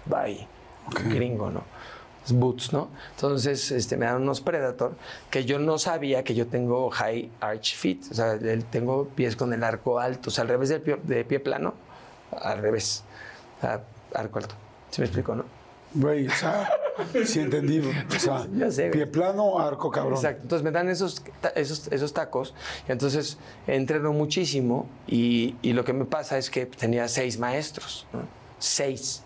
[0.05, 0.47] bye.
[1.09, 1.63] Gringo, ¿no?
[2.25, 2.89] Es boots, ¿no?
[3.15, 4.95] Entonces, este, me dan unos Predator
[5.29, 7.99] que yo no sabía que yo tengo high arch feet.
[8.11, 8.37] O sea,
[8.69, 10.29] tengo pies con el arco alto.
[10.29, 11.73] O sea, al revés del pie, de pie plano,
[12.31, 13.03] al revés.
[13.57, 13.83] O sea,
[14.15, 14.55] arco alto.
[14.89, 15.58] ¿Sí me explico, no?
[15.93, 16.69] Güey, o sea,
[17.25, 17.79] Sí, entendí.
[17.79, 20.13] O sea, sé, pie plano, arco cabrón.
[20.15, 20.41] Exacto.
[20.43, 21.21] Entonces me dan esos,
[21.55, 22.53] esos, esos tacos
[22.87, 23.37] y entonces
[23.67, 28.19] entreno muchísimo y, y lo que me pasa es que tenía seis maestros, ¿no?
[28.59, 29.23] Seis.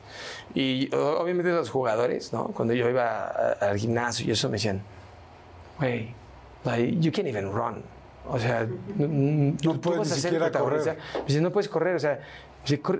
[0.53, 2.45] Y o- obviamente los jugadores, ¿no?
[2.49, 4.81] Cuando yo iba a- al gimnasio y eso me decían,
[5.79, 6.13] güey,
[6.63, 7.83] like, you can't even run.
[8.29, 8.65] O sea,
[8.95, 10.97] no, no puedes ni siquiera correr.
[11.15, 12.19] Me dice, no puedes correr, o sea,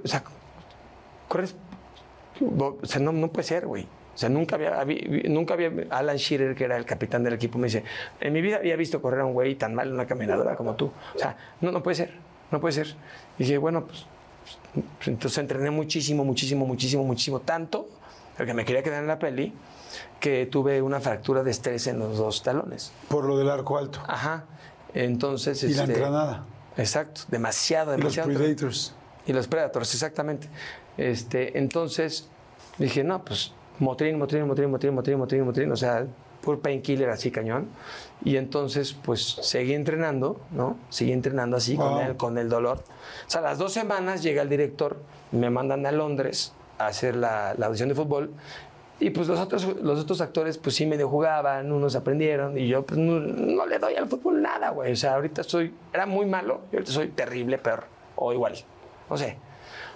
[0.04, 0.24] o sea,
[1.30, 1.56] corres
[2.42, 3.84] o sea, no, no puede ser, güey.
[3.84, 7.58] O sea, nunca había, habí- nunca había, Alan Shearer, que era el capitán del equipo,
[7.58, 7.84] me dice,
[8.20, 10.76] en mi vida había visto correr a un güey tan mal en una caminadora como
[10.76, 10.92] tú.
[11.16, 12.14] O sea, no, no puede ser,
[12.52, 12.96] no puede ser.
[13.40, 14.06] Y dije, bueno, pues,
[14.74, 17.88] pues, entonces entrené muchísimo, muchísimo, muchísimo, muchísimo, tanto,
[18.38, 19.52] porque me quería quedar en la peli,
[20.20, 22.92] que tuve una fractura de estrés en los dos talones.
[23.10, 24.00] Por lo del arco alto.
[24.08, 24.46] Ajá.
[24.94, 26.46] Entonces, Y la este, entrenada.
[26.78, 28.30] Exacto, demasiado, Y los demasiado.
[28.40, 28.96] Predators.
[29.26, 30.48] Y los Predators, exactamente.
[30.98, 32.30] Este, entonces
[32.78, 36.06] dije, no, pues Motrin, Motrin, Motrin, Motrin, Motrin, Motrin, Motrin, o sea,
[36.42, 37.68] puro painkiller así cañón.
[38.24, 40.78] Y entonces, pues seguí entrenando, ¿no?
[40.90, 41.90] Seguí entrenando así Wow.
[41.90, 42.84] con, el, con el dolor.
[43.28, 44.98] O sea, a las dos semanas llega el director,
[45.32, 48.32] me mandan a Londres a hacer la, la audición de fútbol.
[49.00, 52.84] Y pues los otros, los otros actores, pues sí medio jugaban, unos aprendieron, y yo
[52.86, 54.94] pues no, no le doy al fútbol nada, güey.
[54.94, 58.54] O sea, ahorita soy, era muy malo, y ahorita soy terrible, peor, o igual.
[59.10, 59.38] No sé.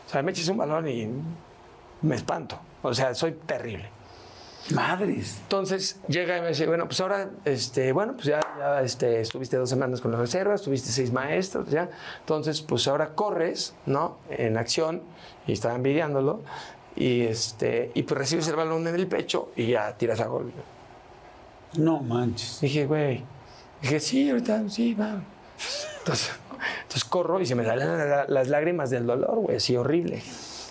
[0.08, 1.08] O sea, me echas un balón y
[2.02, 2.58] me espanto.
[2.82, 3.90] O sea, soy terrible.
[4.74, 5.40] Madres.
[5.44, 9.58] Entonces llega y me dice, bueno, pues ahora, este, bueno, pues ya, ya, este, estuviste
[9.58, 11.90] dos semanas con la reserva, estuviste seis maestros, ya.
[12.20, 14.18] Entonces, pues ahora corres, ¿no?
[14.30, 15.04] En acción,
[15.46, 16.42] y estaba envidiándolo,
[16.96, 20.52] y, este, y pues recibes el balón en el pecho y ya tiras a gol.
[21.78, 22.60] No manches.
[22.60, 23.24] Dije, güey,
[23.82, 25.22] dije, sí, ahorita, sí, va.
[26.00, 26.32] Entonces,
[27.04, 30.22] corro y se me salen la- las lágrimas del dolor, güey, así horrible.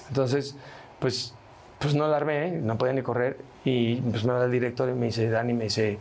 [0.08, 0.56] Entonces,
[0.98, 1.34] pues,
[1.78, 3.38] pues no la armé, no podía ni correr.
[3.64, 5.98] Y pues me habla el director y me dice, Dani, me dice,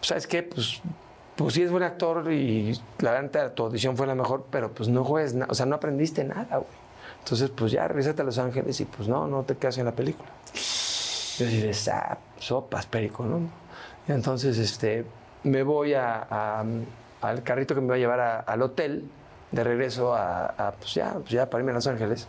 [0.00, 0.42] ¿sabes qué?
[0.42, 0.80] Pues,
[1.36, 4.88] pues sí es buen actor y la verdad tu audición fue la mejor, pero pues
[4.88, 6.82] no juegas nada, o sea, no aprendiste nada, güey.
[7.18, 9.92] Entonces, pues ya, regresate a Los Ángeles y pues no, no te quedas en la
[9.92, 10.28] película.
[11.38, 13.40] Yo de "Sap, sopas, perico, ¿no?
[14.08, 15.04] Entonces este,
[15.44, 16.60] me voy a-
[17.20, 19.04] al carrito que me va a llevar al hotel
[19.52, 22.26] de regreso a, a, pues ya, pues ya para irme a Los Ángeles.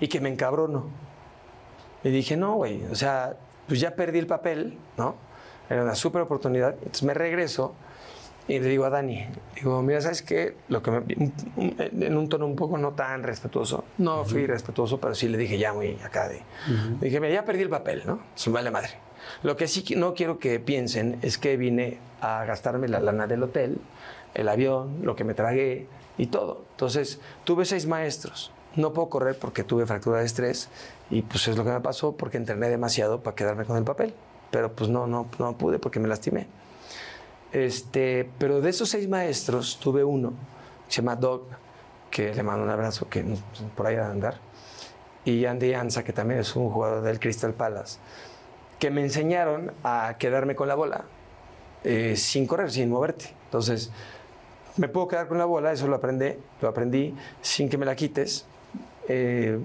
[0.00, 0.86] Y que me encabrono.
[2.04, 3.36] Y dije, no, güey, o sea,
[3.68, 5.14] pues ya perdí el papel, ¿no?
[5.70, 6.74] Era una súper oportunidad.
[6.74, 7.74] Entonces me regreso
[8.48, 9.24] y le digo a Dani,
[9.54, 10.56] digo, mira, ¿sabes qué?
[10.68, 11.04] Lo que me-
[11.56, 13.84] en un tono un poco no tan respetuoso.
[13.98, 16.42] No fui respetuoso, pero sí le dije ya muy acá de...
[17.00, 18.20] Le dije, mira, ya perdí el papel, ¿no?
[18.34, 18.90] Se me vale madre.
[19.44, 23.44] Lo que sí no quiero que piensen es que vine a gastarme la lana del
[23.44, 23.78] hotel,
[24.34, 25.86] el avión, lo que me tragué
[26.18, 26.64] y todo.
[26.72, 28.52] Entonces, tuve seis maestros.
[28.76, 30.68] No puedo correr porque tuve fractura de estrés
[31.10, 34.14] y pues es lo que me pasó porque entrené demasiado para quedarme con el papel.
[34.50, 36.46] Pero pues no, no, no pude porque me lastimé.
[37.52, 40.32] Este, pero de esos seis maestros tuve uno,
[40.88, 41.42] se llama Doug,
[42.10, 43.24] que le mando un abrazo, que
[43.76, 44.38] por ahí va a andar,
[45.24, 47.98] y Andy Anza, que también es un jugador del Crystal Palace,
[48.78, 51.04] que me enseñaron a quedarme con la bola
[51.84, 53.34] eh, sin correr, sin moverte.
[53.44, 53.90] Entonces,
[54.76, 57.94] me puedo quedar con la bola, eso lo aprendí, lo aprendí sin que me la
[57.94, 58.46] quites,
[59.08, 59.58] eh,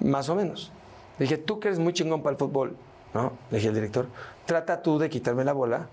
[0.00, 0.72] más o menos.
[1.18, 2.76] Le dije, tú que eres muy chingón para el fútbol,
[3.14, 3.32] ¿no?
[3.50, 4.06] Le dije al director,
[4.46, 5.88] trata tú de quitarme la bola,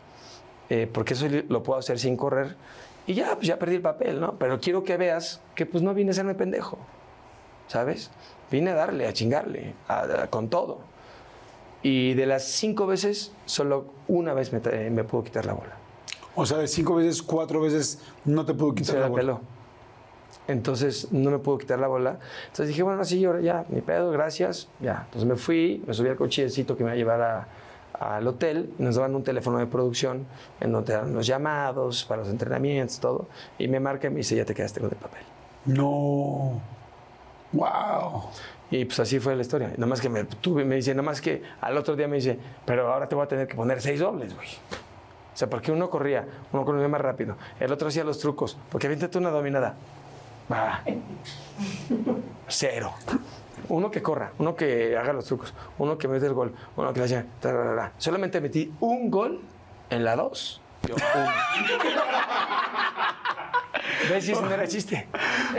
[0.69, 2.55] eh, porque eso lo puedo hacer sin correr.
[3.05, 4.33] Y ya, pues ya perdí el papel, ¿no?
[4.37, 6.77] Pero quiero que veas que pues no vine a serme pendejo,
[7.67, 8.09] ¿sabes?
[8.51, 10.79] Vine a darle, a chingarle, a- a- con todo.
[11.83, 15.75] Y de las cinco veces, solo una vez me, tra- me pudo quitar la bola.
[16.39, 19.21] O sea, de cinco veces, cuatro veces no te pudo quitar Se la la bola.
[19.21, 19.41] peló.
[20.47, 22.19] Entonces no me pudo quitar la bola.
[22.43, 24.69] Entonces dije, bueno, sí, ahora ya, mi pedo, gracias.
[24.79, 25.01] Ya.
[25.05, 27.47] Entonces me fui, me subí al cochecito que me iba a llevar a-
[28.15, 28.71] al hotel.
[28.77, 30.25] Nos daban un teléfono de producción
[30.61, 33.27] en donde eran los llamados para los entrenamientos, todo.
[33.57, 35.23] Y me marca y me dice, ya te quedaste con el papel.
[35.65, 36.61] No.
[37.53, 38.23] Wow.
[38.69, 39.69] Y pues así fue la historia.
[39.77, 42.37] Nada más que me tuve, me dice, nada más que al otro día me dice,
[42.65, 44.47] pero ahora te voy a tener que poner seis dobles, güey.
[45.37, 48.87] O sea, porque uno corría, uno corría más rápido, el otro hacía los trucos, porque
[48.87, 49.75] aviéntate una dominada.
[50.51, 50.81] Va.
[52.47, 52.91] Cero.
[53.69, 57.01] Uno que corra, uno que haga los trucos, uno que mete el gol, uno que
[57.01, 57.25] le haya.
[57.99, 59.39] Solamente metí un gol
[59.91, 60.59] en la dos.
[60.87, 60.95] Yo.
[64.09, 64.25] ¿Ves?
[64.25, 65.07] Si no era chiste.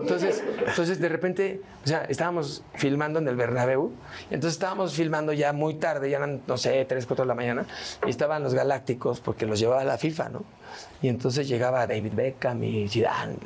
[0.00, 3.92] Entonces, entonces, de repente, o sea, estábamos filmando en el Bernabéu,
[4.30, 7.66] entonces estábamos filmando ya muy tarde, ya eran, no sé, 3, 4 de la mañana,
[8.06, 10.44] y estaban los galácticos, porque los llevaba la FIFA, ¿no?
[11.02, 13.36] Y entonces llegaba David Beckham y Zidane.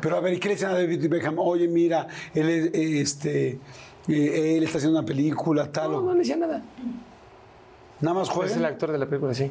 [0.00, 1.38] Pero a ver, ¿y qué le decían a David Beckham?
[1.38, 3.58] Oye, mira, él es, este,
[4.08, 5.90] Eh, él está haciendo una película, tal.
[5.90, 6.62] No, no le decía nada.
[8.00, 8.68] Nada más Es el juega.
[8.68, 9.50] actor de la película, sí.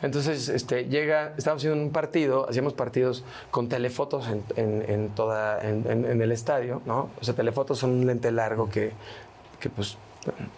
[0.00, 5.60] Entonces, este, llega, estábamos haciendo un partido, hacíamos partidos con telefotos en, en- en toda,
[5.62, 7.10] en, en- el estadio, ¿no?
[7.20, 8.92] O sea, telefotos son un lente largo que,
[9.60, 9.98] que pues...
[10.24, 10.48] bueno.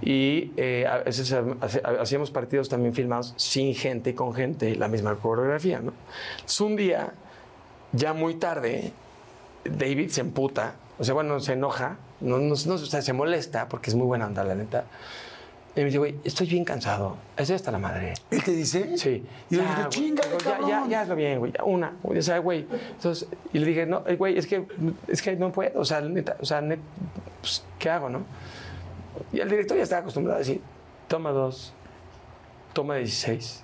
[0.00, 1.34] Y eh, a veces
[2.00, 5.92] hacíamos partidos también filmados sin gente y con gente, la misma coreografía, ¿no?
[6.36, 7.12] Entonces, un día,
[7.92, 8.92] ya muy tarde,
[9.64, 13.68] David se emputa, o sea, bueno, se enoja, no, no- no- o sea, se molesta
[13.68, 14.84] porque es muy buena onda, la neta.
[15.76, 17.18] Y me dice, güey, estoy bien cansado.
[17.36, 18.14] Estoy hasta la madre.
[18.30, 18.96] ¿Él te dice?
[18.96, 19.22] Sí.
[19.50, 21.52] Y yo le dije, digo, ya, ya, ya hazlo bien, güey.
[21.52, 21.92] ya, Una.
[22.02, 22.66] O sea, güey.
[22.92, 24.66] Entonces, y le dije, no, eh, güey, es que,
[25.06, 25.78] es que no puedo.
[25.78, 26.80] O sea, neta, o sea, net-
[27.42, 28.22] pues, ¿qué hago, no?
[29.32, 30.62] Y el director ya estaba acostumbrado a decir,
[31.08, 31.74] toma dos,
[32.72, 33.62] toma 16.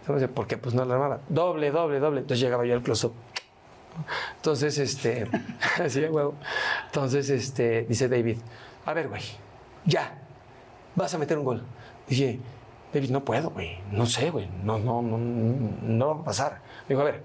[0.00, 1.20] Entonces, porque pues no la armaba.
[1.28, 2.20] Doble, doble, doble.
[2.22, 3.12] Entonces llegaba yo al close-up.
[4.36, 5.28] Entonces, este,
[5.84, 6.34] así de huevo.
[6.86, 8.38] Entonces, este, dice David,
[8.86, 9.22] a ver, güey,
[9.84, 10.16] ya,
[11.02, 11.62] vas a meter un gol.
[12.08, 12.38] Dije,
[12.92, 16.60] David, no puedo, güey, no sé, güey, no, no, no, no, va a pasar.
[16.88, 17.22] Me dijo, a ver,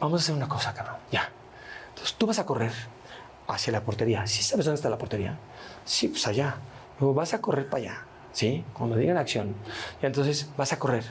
[0.00, 1.30] vamos a hacer una cosa, cabrón, ya.
[1.90, 2.72] Entonces, tú vas a correr
[3.48, 4.26] hacia la portería.
[4.26, 5.38] ¿Sí sabes dónde está la portería?
[5.84, 6.56] Sí, pues allá.
[7.00, 8.64] Luego vas a correr para allá, ¿sí?
[8.72, 9.54] Cuando digan acción.
[10.02, 11.04] Y entonces vas a correr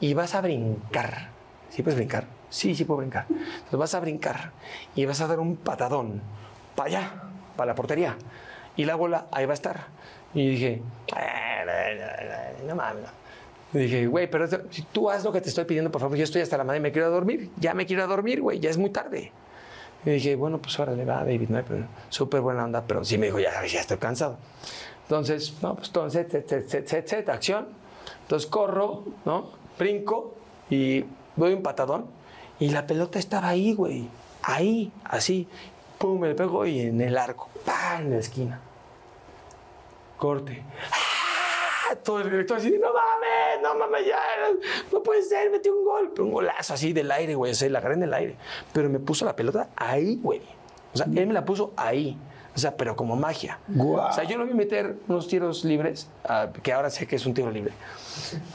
[0.00, 1.30] y vas a brincar.
[1.70, 2.26] ¿Sí puedes brincar?
[2.48, 3.26] Sí, sí puedo brincar.
[3.28, 4.52] Entonces vas a brincar
[4.94, 6.22] y vas a dar un patadón
[6.74, 7.22] para allá,
[7.56, 8.16] para la portería.
[8.76, 9.86] Y la bola ahí va a estar.
[10.36, 10.82] Y dije,
[12.66, 13.04] no mames.
[13.72, 16.24] Y dije, güey, pero si tú haz lo que te estoy pidiendo, por favor, yo
[16.24, 17.48] estoy hasta la madre, me quiero dormir.
[17.56, 19.32] Ya me quiero dormir, güey, ya es muy tarde.
[20.04, 21.88] Y dije, bueno, pues órale, va, David, no hay problema.
[22.10, 24.36] Súper buena onda, pero sí me dijo, ya, ya estoy cansado.
[25.04, 27.68] Entonces, no, pues entonces, set, set, set, set, set, acción.
[28.20, 29.52] Entonces corro, ¿no?
[29.78, 30.34] Brinco
[30.68, 31.02] y
[31.34, 32.06] doy un patadón.
[32.60, 34.06] Y la pelota estaba ahí, güey.
[34.42, 35.48] Ahí, así.
[35.96, 37.48] Pum, me le pego y en el arco.
[37.64, 38.02] ¡Pam!
[38.02, 38.60] En la esquina.
[40.16, 40.62] Corte.
[40.92, 41.94] ¡Ah!
[42.02, 44.18] Todo el director así, no mames, no mames, ya,
[44.92, 47.68] no puede ser, metí un gol, pero un golazo así del aire, güey, o sea,
[47.70, 48.36] la agarré en el aire.
[48.72, 50.40] Pero me puso la pelota ahí, güey.
[50.92, 52.18] O sea, él me la puso ahí.
[52.54, 53.58] O sea, pero como magia.
[53.68, 54.08] Guau.
[54.08, 56.08] O sea, yo lo vi meter unos tiros libres,
[56.62, 57.72] que ahora sé que es un tiro libre,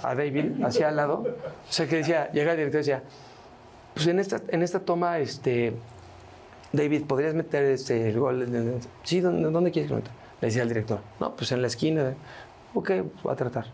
[0.02, 1.24] a David, hacia al lado.
[1.24, 3.04] O sea, que decía, llega el director y decía,
[3.94, 5.74] pues en esta, en esta toma, este,
[6.74, 8.80] David, ¿podrías meter este, el gol?
[9.04, 10.12] Sí, ¿dónde, dónde quieres que lo meta?
[10.42, 12.14] Le decía al director, no, pues en la esquina.
[12.74, 12.92] Ok,
[13.26, 13.66] va a tratar.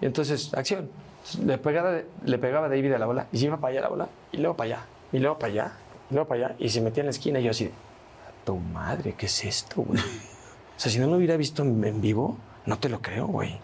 [0.00, 0.90] Y entonces, acción.
[1.24, 3.88] Entonces, Le pegaba, le pegaba David a la bola y se iba para allá la
[3.88, 5.72] bola, y luego para allá, y luego para allá,
[6.10, 8.44] y luego para allá, y se metía en la esquina y yo así, de, "A
[8.44, 9.98] tu madre, ¿qué es esto, güey?
[10.00, 12.36] O sea, si no lo hubiera visto en, vivo,
[12.66, 13.58] no te lo creo, güey.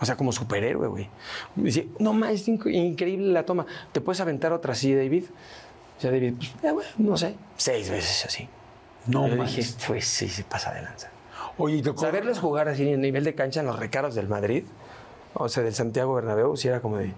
[0.00, 1.08] O sea, como superhéroe, güey.
[1.56, 3.64] Dice, no más, es inc- increíble la toma.
[3.92, 5.24] ¿Te puedes aventar otra así, David?
[5.96, 8.48] O sea, David, pues, eh, bueno, no sé, seis veces así.
[9.06, 9.76] No manches.
[9.76, 11.08] dije, pues sí, se pasa de lanza.
[11.58, 11.96] Oye, ¿y te?
[11.96, 14.64] Saberles jugar así en nivel de cancha en los recaros del Madrid,
[15.34, 17.12] o sea, del Santiago Bernabéu, sí era como de,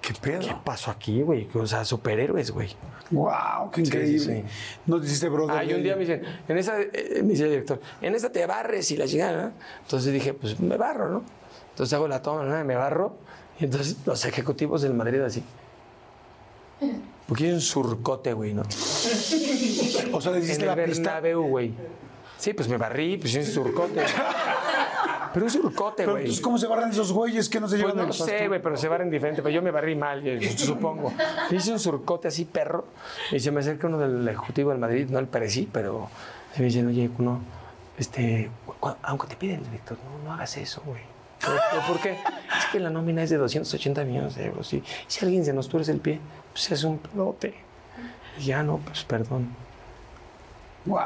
[0.00, 0.40] ¿Qué pedo?
[0.40, 1.48] ¿qué pasó aquí, güey?
[1.54, 2.70] O sea, superhéroes, güey.
[3.10, 3.70] ¡Wow!
[3.72, 4.44] ¡Qué Sí, sí, increíble!
[4.46, 4.52] sí.
[4.86, 5.56] No te hiciste brother.
[5.56, 8.30] Ah, y un día me dicen, en esa, eh, me dice el director, en esta
[8.32, 9.52] te barres y la chingada, ¿no?
[9.82, 11.22] Entonces dije, pues me barro, ¿no?
[11.70, 12.64] Entonces hago la toma, ¿no?
[12.64, 13.14] Me barro,
[13.60, 15.42] y entonces los ejecutivos del Madrid así.
[17.28, 18.62] Porque hay un surcote, güey, ¿no?
[20.12, 21.20] O sea, le En hiciste el la pista.
[21.20, 21.72] Bernabéu, güey.
[22.42, 24.02] Sí, pues me barrí, pues es un surcote.
[25.32, 26.22] Pero un surcote, güey.
[26.22, 28.48] entonces, ¿cómo se barran esos güeyes que no se Pues llevan no el lo sé,
[28.48, 29.42] güey, pero se barren diferente.
[29.42, 31.12] Pero yo me barrí mal, yo supongo.
[31.52, 32.84] Hice un surcote así, perro,
[33.30, 36.10] y se me acerca uno del ejecutivo del Madrid, no el parecí, pero
[36.52, 37.38] se me dicen, oye, no,
[37.96, 38.50] este,
[39.02, 41.02] aunque te pide el director, no, no hagas eso, güey.
[41.86, 42.10] ¿Por qué?
[42.58, 44.72] Es que la nómina es de 280 millones de euros.
[44.72, 46.18] Y si alguien se nos tuerce el pie,
[46.52, 47.54] pues es un pelote.
[48.40, 49.61] Y ya no, pues perdón.
[50.86, 51.00] ¡Wow!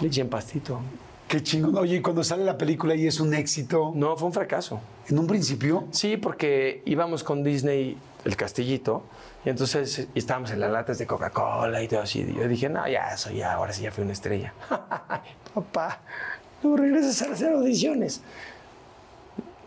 [0.00, 0.80] Le eché en pastito.
[1.28, 1.76] ¡Qué chingón!
[1.78, 4.80] Oye, y cuando sale la película y es un éxito, No, fue un fracaso.
[5.08, 9.04] en un principio, Sí, porque íbamos con Disney, el castillito,
[9.44, 12.20] y entonces y estábamos en las latas de Coca-Cola y todo así.
[12.20, 14.52] Y yo dije, no, ya, eso ya, ahora sí ya fui una estrella.
[15.54, 16.00] Papá,
[16.62, 18.22] luego regresas a hacer audiciones.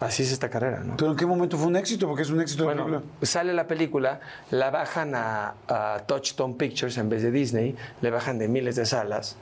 [0.04, 0.98] Así es esta carrera, ¿no?
[0.98, 2.08] ¿pero en qué momento fue un éxito?
[2.08, 3.02] Porque es un éxito de película.
[3.22, 4.20] sale la película,
[4.52, 8.86] la bajan a, a Touchstone Pictures en vez de Disney, le bajan de miles de
[8.86, 9.38] salas.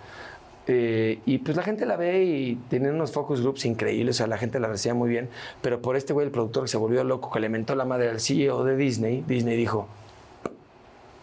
[0.67, 4.27] eh, y pues la gente la ve y tienen unos focus groups increíbles, o sea,
[4.27, 5.29] la gente la recibía muy bien,
[5.61, 8.09] pero por este güey, el productor que se volvió loco, que le mentó la madre
[8.09, 9.87] al CEO de Disney, Disney dijo,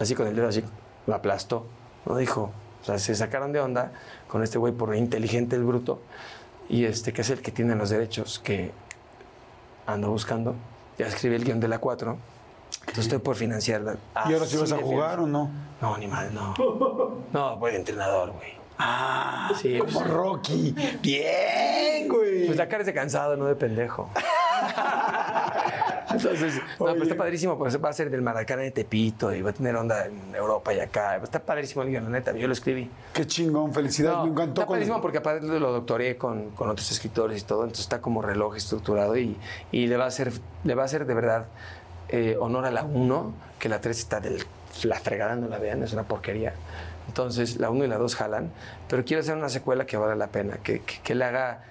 [0.00, 0.64] así con el dedo así,
[1.06, 1.64] lo aplastó,
[2.06, 2.50] no dijo,
[2.82, 3.92] o sea, se sacaron de onda
[4.26, 6.00] con este güey por inteligente el bruto,
[6.68, 8.72] y este que es el que tiene los derechos, que
[9.88, 10.54] ando buscando,
[10.98, 12.16] ya escribí el guion de la 4,
[12.80, 13.96] entonces estoy por financiarla.
[14.28, 15.50] ¿Y ahora sí vas a jugar o no?
[15.80, 16.54] no, ni mal, no.
[17.32, 18.52] No, voy de entrenador, güey.
[18.78, 20.74] Ah, Sí, como pues- Rocky.
[21.02, 22.46] Bien, güey.
[22.46, 24.08] Pues la cara es de cansado, no de pendejo.
[26.12, 27.02] Entonces, no, pero Oye.
[27.02, 30.06] está padrísimo, porque va a ser del Maracaná de Tepito y va a tener onda
[30.06, 31.16] en Europa y acá.
[31.16, 32.90] Está padrísimo el guion, la neta, yo lo escribí.
[33.12, 34.18] Qué chingón, felicidades.
[34.18, 34.60] No, me encantó.
[34.62, 38.00] está con- padrísimo porque aparte lo doctoré con, con otros escritores y todo, entonces está
[38.00, 39.36] como reloj estructurado y,
[39.72, 40.32] y le va a hacer,
[40.64, 41.46] le va a hacer de verdad
[42.08, 44.42] eh, honor a la 1, que la 3 está del
[44.84, 46.52] la fregada, no la vean, es una porquería.
[47.08, 48.50] Entonces la 1 y la 2 jalan,
[48.88, 51.64] pero quiero hacer una secuela que valga la pena, que, que, que le haga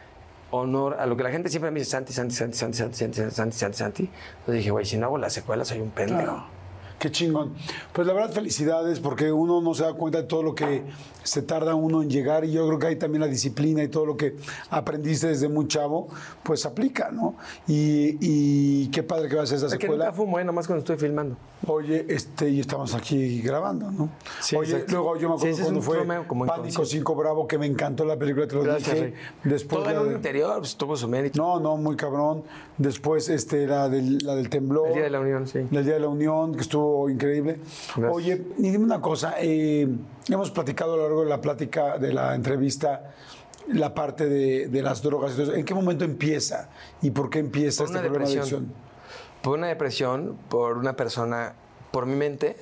[0.52, 3.32] honor a lo que la gente siempre me dice, Santi, Santi, Santi, Santi, Santi, Santi,
[3.32, 4.10] Santi, Santi, Santi.
[4.40, 6.57] Entonces dije, güey, si no hago la secuela soy un pendejo.
[6.99, 7.53] Qué chingón.
[7.94, 10.84] Pues la verdad, felicidades, porque uno no se da cuenta de todo lo que
[11.24, 14.06] se tarda uno en llegar y yo creo que ahí también la disciplina y todo
[14.06, 14.36] lo que
[14.69, 16.07] aprendiste desde muy chavo,
[16.41, 17.36] pues aplica, ¿no?
[17.68, 20.06] Y, y qué padre que va a esa Es que secuela.
[20.06, 20.45] nunca fumo, ¿eh?
[20.45, 21.36] nomás cuando estoy filmando.
[21.68, 24.10] Oye, este, y estamos aquí grabando, ¿no?
[24.40, 24.94] Sí, Oye, exacto.
[24.94, 25.98] luego yo me acuerdo cuando fue
[26.28, 26.86] como Pánico inconsciente.
[26.99, 29.06] 5 Bravo, que me encantó la película, te lo Gracias, dije.
[29.07, 29.14] Rey.
[29.44, 31.38] Después Todo la en un de- interior, pues tuvo su mérito.
[31.41, 32.44] No, no, muy cabrón.
[32.78, 34.88] Después este, la, del, la del temblor.
[34.90, 35.60] El Día de la Unión, sí.
[35.72, 37.60] El Día de la Unión, que estuvo increíble.
[37.96, 38.12] Gracias.
[38.16, 39.36] Oye, y dime una cosa.
[39.40, 39.88] eh,
[40.30, 43.14] hemos platicado a lo largo de la plática, de la entrevista,
[43.68, 45.38] la parte de, de las drogas.
[45.38, 45.54] eso.
[45.54, 46.70] ¿En qué momento empieza?
[47.02, 48.60] ¿Y por qué empieza Por este problema de depresión.
[48.64, 48.88] adicción?
[49.42, 51.54] Por una depresión, por una persona,
[51.92, 52.56] por mi mente,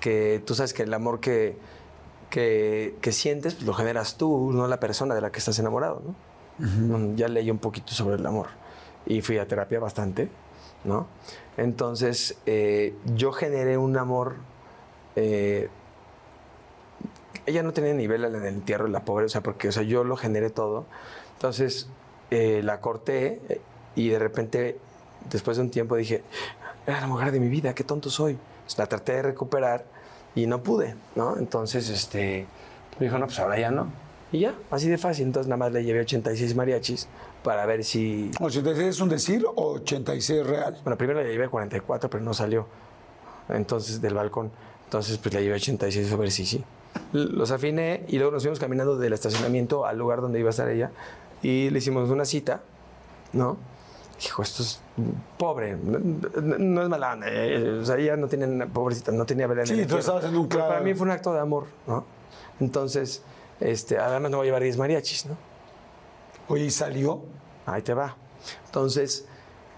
[0.00, 1.56] que tú sabes que el amor que,
[2.30, 6.02] que, que sientes pues, lo generas tú, no la persona de la que estás enamorado,
[6.04, 6.14] ¿no?
[6.58, 8.46] Mm, Ya leí un poquito sobre el amor
[9.04, 10.28] y fui a terapia bastante,
[10.84, 11.06] ¿no?
[11.56, 14.36] Entonces, eh, yo generé un amor...
[15.16, 15.68] eh,
[17.46, 19.84] ella no tenía nivel en el entierro de la pobre, o sea, porque o sea,
[19.84, 20.84] yo lo generé todo.
[21.34, 21.88] Entonces,
[22.30, 23.40] eh, la corté
[23.94, 24.78] y de repente,
[25.30, 26.22] después de un tiempo, dije,
[26.86, 28.36] era la mujer de mi vida, qué tonto soy.
[28.76, 29.84] La traté de recuperar
[30.34, 31.36] y no pude, ¿no?
[31.38, 32.46] Entonces, este,
[32.98, 33.86] me dijo, no, pues ahora ya no.
[34.32, 35.26] Y ya, así de fácil.
[35.26, 37.08] Entonces, nada más le llevé 86 mariachis
[37.46, 38.28] para ver si...
[38.40, 40.76] ¿86 es un decir o 86 real?
[40.82, 42.66] Bueno, primero le llevé 44, pero no salió.
[43.48, 44.50] Entonces, del balcón.
[44.86, 46.64] Entonces, pues le llevé 86 a ver si sí.
[47.12, 50.68] Los afiné y luego nos fuimos caminando del estacionamiento al lugar donde iba a estar
[50.68, 50.90] ella
[51.40, 52.62] y le hicimos una cita,
[53.32, 53.56] ¿no?
[54.20, 54.80] Dijo, esto es
[55.38, 55.98] pobre, no,
[56.58, 59.66] no- es mala onda, eh, o sea, ella no tenía, pobrecita, no tenía verdad.
[59.66, 60.84] Sí, tú estabas en un Pero para claro.
[60.84, 62.04] mí fue un acto de amor, ¿no?
[62.58, 63.22] Entonces,
[63.60, 65.36] este, además no voy a llevar 10 mariachis, ¿no?
[66.48, 67.22] Oye, ¿y salió?
[67.66, 68.16] Ahí te va.
[68.66, 69.26] Entonces,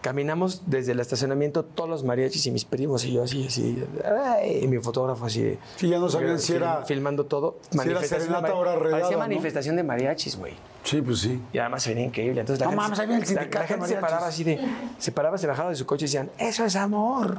[0.03, 3.83] caminamos desde el estacionamiento todos los mariachis y mis primos y yo así, así.
[4.05, 5.59] ay, y mi fotógrafo así.
[5.77, 7.59] Sí, ya no sabían si era- Filmando todo.
[7.71, 9.19] si era serenata era redada, Parecía ¿no?
[9.19, 10.55] manifestación de mariachis, güey.
[10.85, 11.41] Sí, pues sí.
[11.53, 12.41] Y además se venía increíble.
[12.41, 14.61] Entonces, la No gente, mames, ahí viene el sindicato la, gente se paraba así de.
[14.99, 17.39] Se paraba, se bajaba de su coche y decían, eso es amor.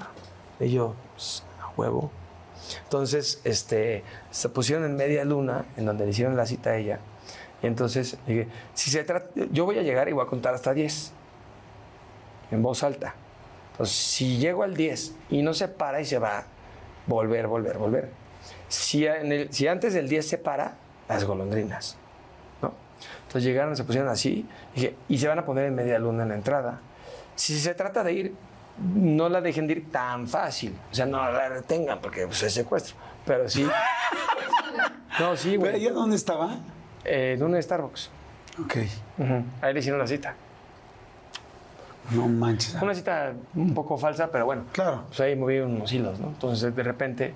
[0.60, 2.11] Y yo, "Pues, a huevo.
[2.84, 6.99] Entonces, este, se pusieron en media luna, en donde le hicieron la cita a ella.
[7.61, 10.73] Y entonces dije, si se trata, yo voy a llegar y voy a contar hasta
[10.73, 11.11] 10,
[12.52, 13.15] en voz alta.
[13.72, 16.44] Entonces, si llego al 10 y no se para y se va,
[17.06, 18.10] volver, volver, volver.
[18.68, 20.76] Si, en el- si antes del 10 se para,
[21.07, 21.98] las golondrinas.
[22.61, 22.73] ¿no?
[23.23, 26.30] Entonces llegaron, se pusieron así, dije, y se van a poner en media luna en
[26.30, 26.80] la entrada.
[27.36, 28.36] Si se trata de ir,
[28.95, 30.77] no la dejen de ir tan fácil.
[30.91, 32.95] O sea, no la retengan porque pues, es secuestro.
[33.26, 33.68] Pero sí.
[35.19, 35.76] No, sí, ¿Pero güey.
[35.84, 36.56] ella dónde estaba?
[37.06, 38.10] Eh, en un Starbucks.
[38.64, 38.78] Ok.
[39.18, 39.44] Ujú.
[39.62, 40.36] Ahí le hicieron la cita.
[42.12, 42.76] No manches.
[42.82, 44.64] Una cita un poco falsa, pero bueno.
[44.72, 45.04] Claro.
[45.08, 46.28] Pues ahí moví unos hilos, ¿no?
[46.28, 47.34] Entonces, de repente,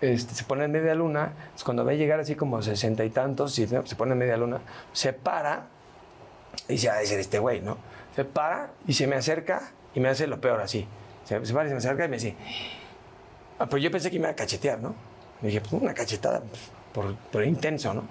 [0.00, 1.32] este, se pone en media luna.
[1.36, 4.60] Entonces, cuando ve llegar así como sesenta y tantos, y se pone en media luna,
[4.92, 5.66] se para
[6.68, 7.78] y dice, de ser este güey, ¿no?
[8.14, 10.86] Se para y se me acerca y me hace lo peor así.
[11.24, 12.34] Se, se para y se me acerca y me dice,
[13.58, 14.94] ah, pero yo pensé que me iba a cachetear, ¿no?
[15.42, 18.04] Le dije, pues una cachetada, pues, por, por intenso, ¿no?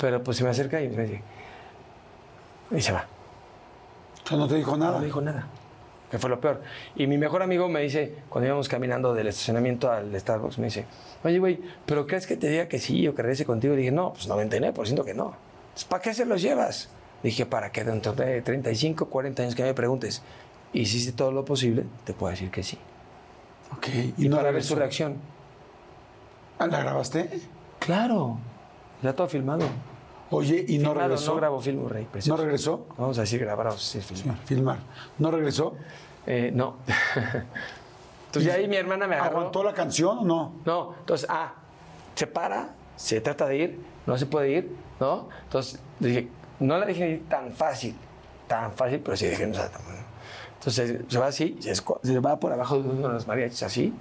[0.00, 1.22] Pero pues se me acerca y me dice,
[2.70, 3.06] y se va.
[4.30, 4.92] O no te dijo nada.
[4.92, 5.46] No me dijo nada.
[6.10, 6.62] Que fue lo peor.
[6.96, 10.86] Y mi mejor amigo me dice, cuando íbamos caminando del estacionamiento al Starbucks, me dice,
[11.22, 13.74] oye, güey, ¿pero crees que te diga que sí o que regrese contigo?
[13.74, 15.34] Le dije, no, pues 99% que no.
[15.68, 16.88] Entonces, ¿Para qué se los llevas?
[17.22, 20.22] Dije, para que dentro de 35, 40 años que me preguntes,
[20.72, 21.84] ¿hiciste todo lo posible?
[22.04, 22.78] Te puedo decir que sí.
[23.76, 23.88] Ok.
[24.16, 25.16] Y, no para ver su reacción.
[26.58, 27.28] Ah, ¿La grabaste?
[27.78, 28.38] Claro.
[29.02, 29.66] Ya todo filmado.
[30.30, 31.32] Oye, ¿y no regresó?
[31.32, 32.04] No grabo film, Rey.
[32.04, 32.42] ¿No precioso.
[32.42, 32.86] regresó?
[32.96, 34.36] Vamos a decir grabar sí, Sí, filmar.
[34.44, 34.78] filmar.
[35.18, 35.74] ¿No regresó?
[36.26, 36.76] Eh, no.
[38.26, 39.38] Entonces ya ahí mi hermana me agarró.
[39.38, 40.52] ¿Aguantó la canción o no?
[40.64, 41.54] No, entonces, ah,
[42.14, 45.28] se para, se trata de ir, no se puede ir, ¿no?
[45.44, 46.28] Entonces dije,
[46.60, 47.96] no la dejé ir tan fácil,
[48.46, 49.80] tan fácil, pero sí dije, no, sea, tan-
[50.60, 53.94] entonces se va así, se, va por abajo de uno de los mariachis así.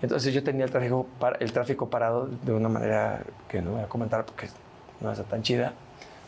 [0.00, 1.08] Entonces yo tenía el tráfico,
[1.40, 4.48] el tráfico parado de una manera que no voy a comentar porque
[5.04, 5.72] no está tan chida,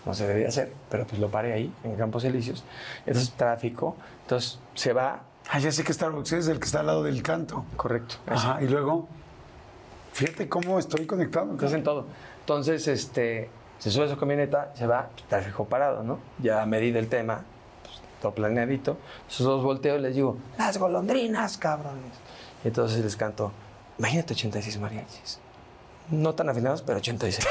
[0.05, 2.63] no se debía hacer, pero pues lo paré ahí, en Campos Elíseos.
[3.07, 6.87] Entonces, tráfico, entonces se va, Ah, ya sé que Starbucks es el que está al
[6.87, 7.65] lado del canto.
[7.77, 8.17] correcto.
[8.27, 9.07] Ajá, y luego,
[10.13, 11.51] fíjate cómo estoy conectado.
[11.53, 12.07] Entonces, en todo.
[12.41, 13.49] Entonces, este,
[13.79, 16.19] se sube a su camioneta, se va, tráfico parado, ¿no?
[16.43, 17.43] Ya medí del tema,
[17.85, 18.97] pues, todo planeadito.
[19.29, 22.13] Esos dos volteos les digo, las golondrinas, cabrones.
[22.65, 23.53] Y entonces les canto,
[23.99, 25.39] imagínate 86 mariachis.
[26.11, 27.47] No tan afinados, pero 86.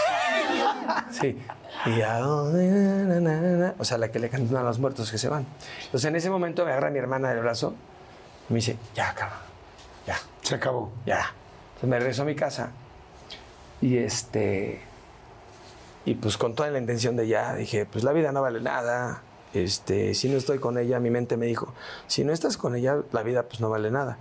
[1.12, 1.40] Sí.
[1.86, 3.74] Y a dónde.
[3.80, 5.46] O sea, la que le cantan a los muertos que se van.
[5.86, 7.76] Entonces, en ese momento me agarra mi hermana del brazo
[8.50, 9.40] y me dice, ya, cabrón,
[10.08, 10.18] ya.
[10.42, 10.92] Se acabó.
[11.06, 11.34] Ya.
[11.76, 12.72] Entonces me regreso a mi casa
[13.82, 14.82] y este.
[16.06, 19.22] Y pues con toda la intención de ya, dije, pues la vida no vale nada.
[19.54, 21.74] Este, si no estoy con ella, mi mente me dijo,
[22.08, 24.18] si no estás con ella, la vida pues no vale nada.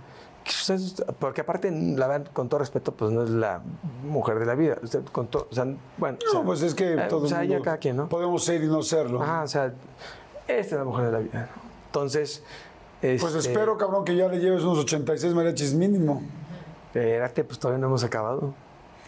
[1.19, 3.61] Porque aparte, la verdad, con todo respeto, pues no es la
[4.03, 4.77] mujer de la vida.
[4.83, 5.65] Sea, con todo, o sea,
[5.97, 7.77] bueno, o sea, No, pues es que eh, todo o sea, el ya mundo cada
[7.77, 8.09] quien, ¿no?
[8.09, 9.21] podemos ser y no serlo.
[9.21, 9.73] Ajá, o sea,
[10.47, 11.49] esta es la mujer de la vida.
[11.87, 12.43] Entonces,
[13.01, 16.21] Pues este, espero, cabrón, que ya le lleves unos 86 mariachis mínimo.
[16.87, 18.53] Espérate, pues todavía no hemos acabado.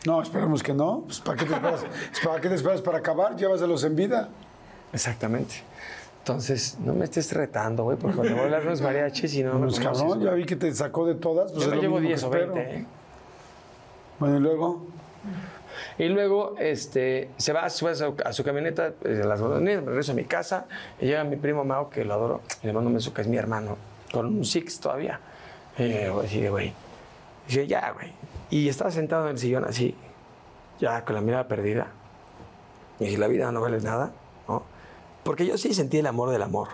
[0.05, 1.03] No, esperemos que no.
[1.05, 1.85] Pues, ¿para, qué te esperas?
[2.23, 3.35] ¿Para qué te esperas para acabar?
[3.35, 4.29] Llévaselos en vida.
[4.93, 5.55] Exactamente.
[6.27, 9.67] Entonces, no me estés retando, güey, porque cuando voy a hablar mariachis y no me
[9.67, 10.29] Pues conoces, cabrón, güey.
[10.29, 11.53] ya vi que te sacó de todas.
[11.53, 12.53] Pues Yo me llevo mínimo 10 que o espero.
[12.53, 12.85] 20, ¿eh?
[14.19, 14.85] Bueno, y luego.
[15.97, 19.89] Y luego este, se va, sube a su, a su camioneta, eh, las golondrinas, me
[19.89, 20.65] regreso a mi casa,
[20.99, 23.27] y llega mi primo Mao, que lo adoro, y le mando un beso, que es
[23.27, 23.77] mi hermano,
[24.11, 25.21] con un Six todavía.
[25.77, 26.73] Y de, güey.
[27.47, 28.11] Dije, ya, güey.
[28.49, 29.95] Y estaba sentado en el sillón así,
[30.77, 31.87] ya con la mirada perdida.
[32.99, 34.11] Y dije, la vida no vale nada.
[35.27, 36.69] Porque yo sí sentí el amor del amor.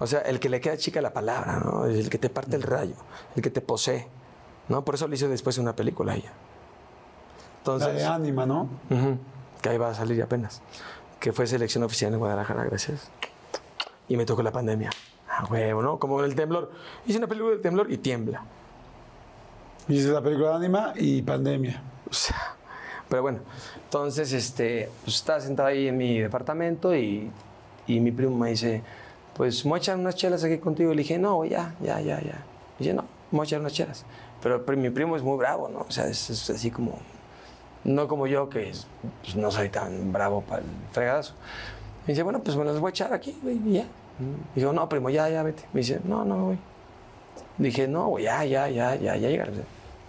[0.00, 1.84] O sea, el que le queda chica la palabra, ¿no?
[1.84, 2.94] El que te parte el rayo,
[3.34, 4.08] el que te posee,
[4.70, 4.82] ¿no?
[4.82, 6.32] Por eso le hice después una película a ella.
[7.58, 8.70] Entonces, La de ánima, ¿no?
[9.60, 10.62] Que ahí va a salir apenas.
[11.20, 13.10] Que fue selección oficial en Guadalajara, gracias.
[14.08, 14.88] Y me tocó la pandemia.
[15.28, 15.98] Ah, huevo, ¿no?
[15.98, 16.72] Como el temblor.
[17.04, 18.42] Hice una película de temblor y tiembla.
[19.86, 21.82] Dice la película de ánima y pandemia.
[22.08, 22.56] O sea,
[23.06, 23.40] pero bueno,
[23.84, 27.30] entonces este, pues estaba sentado ahí en mi departamento y,
[27.86, 28.82] y mi primo me dice,
[29.36, 30.92] pues me voy a echar unas chelas aquí contigo.
[30.92, 32.44] Y le dije, no, ya, ya, ya, ya.
[32.78, 34.04] Y dice, no, me voy a echar unas chelas.
[34.42, 35.80] Pero, mi primo es muy bravo, ¿no?
[35.88, 36.98] O sea, es, es así como,
[37.84, 38.86] no como yo, que es-
[39.22, 41.34] pues, no soy tan bravo para el fregadazo.
[42.06, 43.84] Me dice, bueno, pues me las voy a echar aquí, güey, y ya.
[44.54, 45.64] Digo, no, primo, ya, ya, vete.
[45.72, 46.58] Me dice, no, no, güey.
[47.58, 49.54] Dije, no, güey, ya, ya, ya, ya, ya llegaron.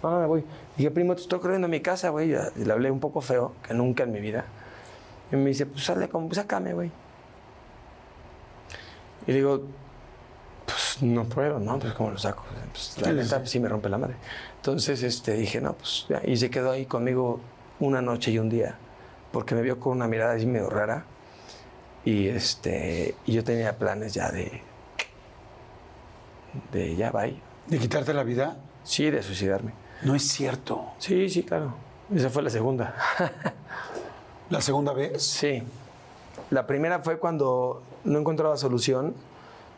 [0.02, 0.44] No, no, me voy.
[0.76, 2.32] Dije, primo, te estoy corriendo a mi casa, güey.
[2.56, 4.44] Y le hablé un poco feo, que nunca en mi vida.
[5.32, 6.90] Y me dice, pues sale, como, sácame, güey.
[9.28, 9.60] Y digo,
[10.64, 11.78] pues no puedo, ¿no?
[11.78, 12.44] Pues cómo lo saco.
[12.72, 13.52] Pues, la neta, sí.
[13.52, 14.16] sí me rompe la madre.
[14.56, 16.22] Entonces este, dije, no, pues ya.
[16.24, 17.38] Y se quedó ahí conmigo
[17.78, 18.76] una noche y un día,
[19.30, 21.04] porque me vio con una mirada así medio rara.
[22.06, 24.62] Y, este, y yo tenía planes ya de,
[26.72, 27.38] de ya, bye.
[27.66, 28.56] ¿De quitarte la vida?
[28.82, 29.72] Sí, de suicidarme.
[30.04, 30.92] No es cierto.
[30.96, 31.74] Sí, sí, claro.
[32.14, 32.94] Esa fue la segunda.
[34.48, 35.22] ¿La segunda vez?
[35.22, 35.62] Sí.
[36.50, 39.14] La primera fue cuando no encontraba solución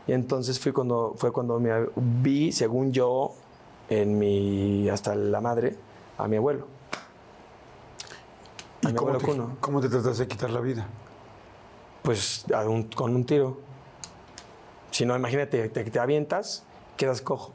[0.07, 3.33] y entonces fui cuando, fue cuando me vi, según yo,
[3.89, 5.77] en mi, hasta la madre,
[6.17, 6.67] a mi abuelo.
[8.85, 9.57] A ¿Y mi cómo abuelo te, Cuno.
[9.61, 10.87] cómo te trataste de quitar la vida?
[12.03, 13.59] Pues a un- con un tiro.
[14.91, 16.65] Si no, imagínate, te, te avientas,
[16.97, 17.53] quedas cojo.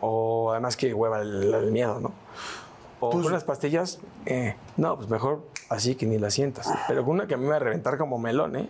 [0.00, 2.12] O además que hueva el, el miedo, ¿no?
[3.00, 6.72] O con unas pastillas, eh, no, pues mejor así que ni la sientas.
[6.88, 8.68] Pero con una que a mí me va a reventar como melón, ¿eh?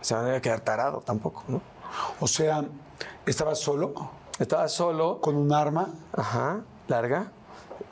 [0.00, 1.60] O sea, no voy a quedar tarado tampoco, ¿no?
[2.20, 2.64] O sea,
[3.24, 3.94] ¿estabas solo?
[4.38, 5.88] Estaba solo, ¿Con un arma?
[6.12, 7.32] ajá, larga,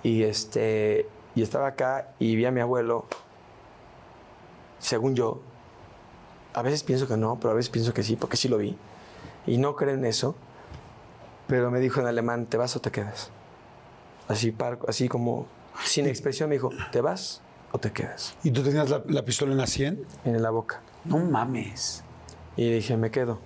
[0.02, 3.06] y este, y estaba acá y vi a mi abuelo,
[4.78, 5.40] según yo,
[6.52, 8.76] a veces pienso que no, pero a veces pienso que sí, porque sí lo vi,
[9.46, 10.34] y no creo en eso,
[11.46, 13.30] pero me dijo en alemán, ¿te vas o te quedas?
[14.28, 15.46] Así, par- así como,
[15.84, 17.40] sin expresión, me dijo, ¿te vas
[17.74, 18.36] o te quedas?
[18.44, 20.06] ¿Y tú tenías la, la pistola en la 100?
[20.26, 20.80] En la boca.
[21.04, 22.04] No mames.
[22.56, 23.40] Y dije, me quedo.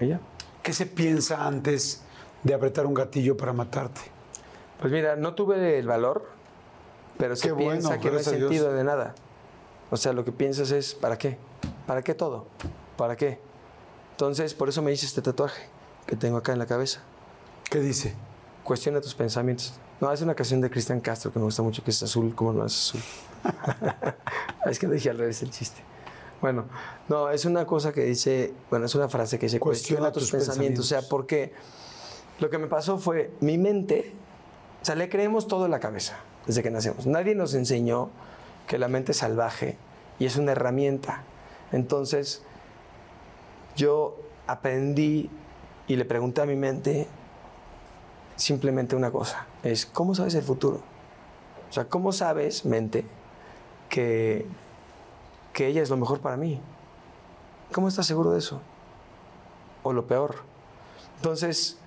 [0.00, 0.20] ¿Y ya?
[0.60, 2.02] ¿Qué se piensa antes
[2.42, 4.00] de apretar un gatillo para matarte?
[4.80, 6.26] Pues mira, no tuve el valor,
[7.16, 9.14] pero se Qué bueno, piensa que no hay sentido de nada.
[9.92, 11.38] O sea, lo que piensas es, ¿para qué?
[11.86, 12.48] ¿Para qué todo?
[12.96, 13.38] ¿Para qué?
[14.10, 15.68] Entonces, por eso me hice este tatuaje
[16.06, 17.02] que tengo acá en la cabeza.
[17.70, 18.16] ¿Qué dice?
[18.64, 19.74] Cuestiona tus pensamientos.
[20.02, 22.52] No, es una canción de Cristian Castro que me gusta mucho, que es azul, como
[22.52, 23.00] no es azul.
[24.66, 25.80] es que dije al revés el chiste.
[26.40, 26.64] Bueno,
[27.08, 30.24] no, es una cosa que dice, bueno, es una frase que dice, Cuestiona cuestiona, tus,
[30.24, 30.86] tus pensamientos.
[30.86, 31.08] O sea, pensamientos.
[31.08, 31.52] porque
[32.40, 34.12] lo que me pasó fue, mi mente,
[34.82, 36.18] o sea, le creemos todo en la cabeza
[36.48, 37.06] desde que nacemos.
[37.06, 38.10] Nadie nos enseñó
[38.66, 39.76] que la mente es salvaje
[40.18, 41.22] y es una herramienta.
[41.70, 42.42] Entonces,
[43.76, 44.18] yo
[44.48, 45.30] aprendí
[45.86, 47.06] y le pregunté a mi mente
[48.34, 50.80] simplemente una cosa, es, ¿cómo sabes el futuro?
[51.68, 53.04] O sea, ¿cómo sabes, mente,
[53.88, 54.46] que,
[55.52, 56.60] que ella es lo mejor para mí?
[57.72, 58.60] ¿Cómo estás seguro de eso?
[59.82, 60.36] O lo peor.
[61.16, 61.78] Entonces,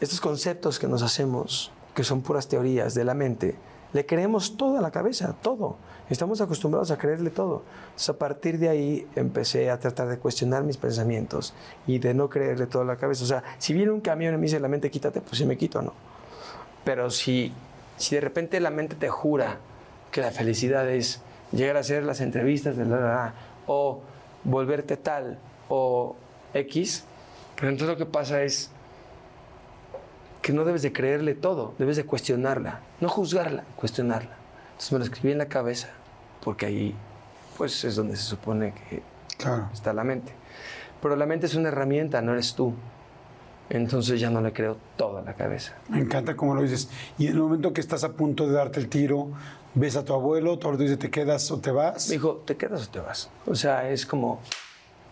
[0.00, 3.56] estos conceptos que nos hacemos, que son puras teorías de la mente,
[3.92, 5.76] le creemos todo a la cabeza, todo.
[6.10, 7.62] Estamos acostumbrados a creerle todo.
[7.86, 11.54] Entonces, a partir de ahí empecé a tratar de cuestionar mis pensamientos
[11.86, 13.24] y de no creerle todo a la cabeza.
[13.24, 15.56] O sea, si viene un camión y me dice la mente quítate, pues sí me
[15.56, 15.94] quito, ¿no?
[16.86, 17.52] Pero si,
[17.96, 19.56] si de repente la mente te jura
[20.12, 23.34] que la felicidad es llegar a hacer las entrevistas de la, la, la,
[23.66, 24.00] o
[24.44, 25.36] volverte tal
[25.68, 26.14] o
[26.54, 27.02] X,
[27.56, 28.70] pero entonces lo que pasa es
[30.42, 34.30] que no debes de creerle todo, debes de cuestionarla, no juzgarla, cuestionarla.
[34.68, 35.88] Entonces me lo escribí en la cabeza,
[36.44, 36.94] porque ahí
[37.56, 39.02] pues es donde se supone que
[39.38, 39.68] Claro.
[39.74, 40.32] está la mente.
[41.02, 42.72] Pero la mente es una herramienta, no eres tú.
[43.70, 45.74] Entonces ya no le creo toda la cabeza.
[45.88, 46.88] Me encanta cómo lo dices.
[47.18, 49.30] Y en el momento que estás a punto de darte el tiro,
[49.74, 52.08] ves a tu abuelo, tu abuelo dice, ¿te quedas o te vas?
[52.08, 53.28] Me dijo, ¿te quedas o te vas?
[53.46, 54.40] O sea, es como,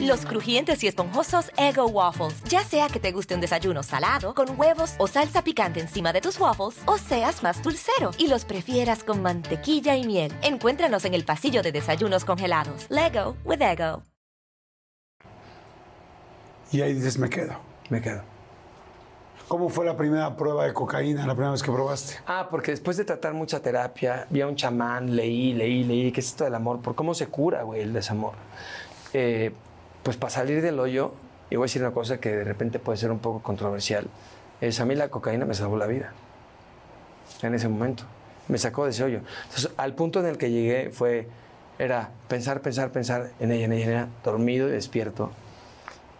[0.00, 2.42] Los crujientes y esponjosos Ego Waffles.
[2.44, 6.20] Ya sea que te guste un desayuno salado, con huevos o salsa picante encima de
[6.20, 10.32] tus waffles, o seas más dulcero y los prefieras con mantequilla y miel.
[10.42, 12.86] Encuéntranos en el pasillo de desayunos congelados.
[12.88, 14.02] Lego with Ego.
[16.72, 17.56] Y ahí dices, me quedo.
[17.90, 18.22] Me quedo.
[19.48, 22.16] ¿Cómo fue la primera prueba de cocaína, la primera vez que probaste?
[22.26, 26.18] Ah, porque después de tratar mucha terapia, vi a un chamán, leí, leí, leí, ¿qué
[26.18, 26.80] es esto del amor?
[26.80, 28.32] Por cómo se cura, güey, el desamor.
[29.18, 29.50] Eh,
[30.02, 31.14] pues para salir del hoyo,
[31.48, 34.08] y voy a decir una cosa que de repente puede ser un poco controversial,
[34.60, 36.12] es a mí la cocaína me salvó la vida.
[37.40, 38.04] En ese momento.
[38.46, 39.20] Me sacó de ese hoyo.
[39.44, 41.28] Entonces, al punto en el que llegué fue,
[41.78, 45.30] era pensar, pensar, pensar en ella, en ella, en ella, dormido y despierto.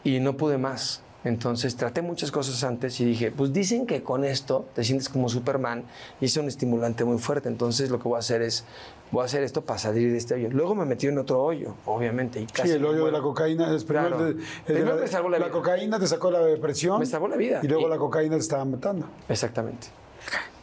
[0.02, 1.02] Y no pude más.
[1.27, 5.28] Entonces traté muchas cosas antes y dije, pues dicen que con esto te sientes como
[5.28, 5.85] Superman
[6.20, 7.48] y es un estimulante muy fuerte.
[7.51, 8.64] Entonces lo que voy a hacer es,
[9.10, 10.48] voy a hacer esto para salir de este hoyo.
[10.50, 12.40] Luego me metí en otro hoyo, obviamente.
[12.40, 14.26] Y casi Sí, el me hoyo de la cocaína es primero Claro.
[14.26, 15.50] el de- el Primero la, me salvó la vida.
[15.50, 16.98] cocaína te sacó la depresión.
[16.98, 17.60] Me salvó la vida.
[17.62, 19.06] Y luego Y- la cocaína te estaba matando.
[19.28, 19.88] Exactamente.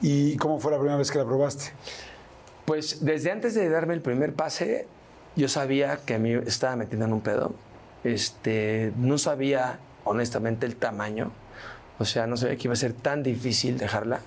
[0.02, 1.72] ¿Y cómo fue la primera vez que la probaste?
[2.66, 4.88] Pues desde antes de darme el primer pase,
[5.36, 7.54] yo sabía que a mí estaba metiendo en un pedo.
[8.04, 11.32] Este, no sabía honestamente el tamaño.
[12.00, 14.20] O sea, no sabía que iba a ser tan difícil dejarla.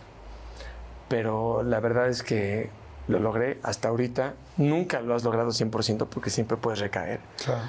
[1.09, 2.71] Pero la verdad es que
[3.09, 4.35] lo logré hasta ahorita.
[4.57, 7.21] Nunca lo has logrado 100% porque siempre puedes recaer.
[7.45, 7.63] Claro.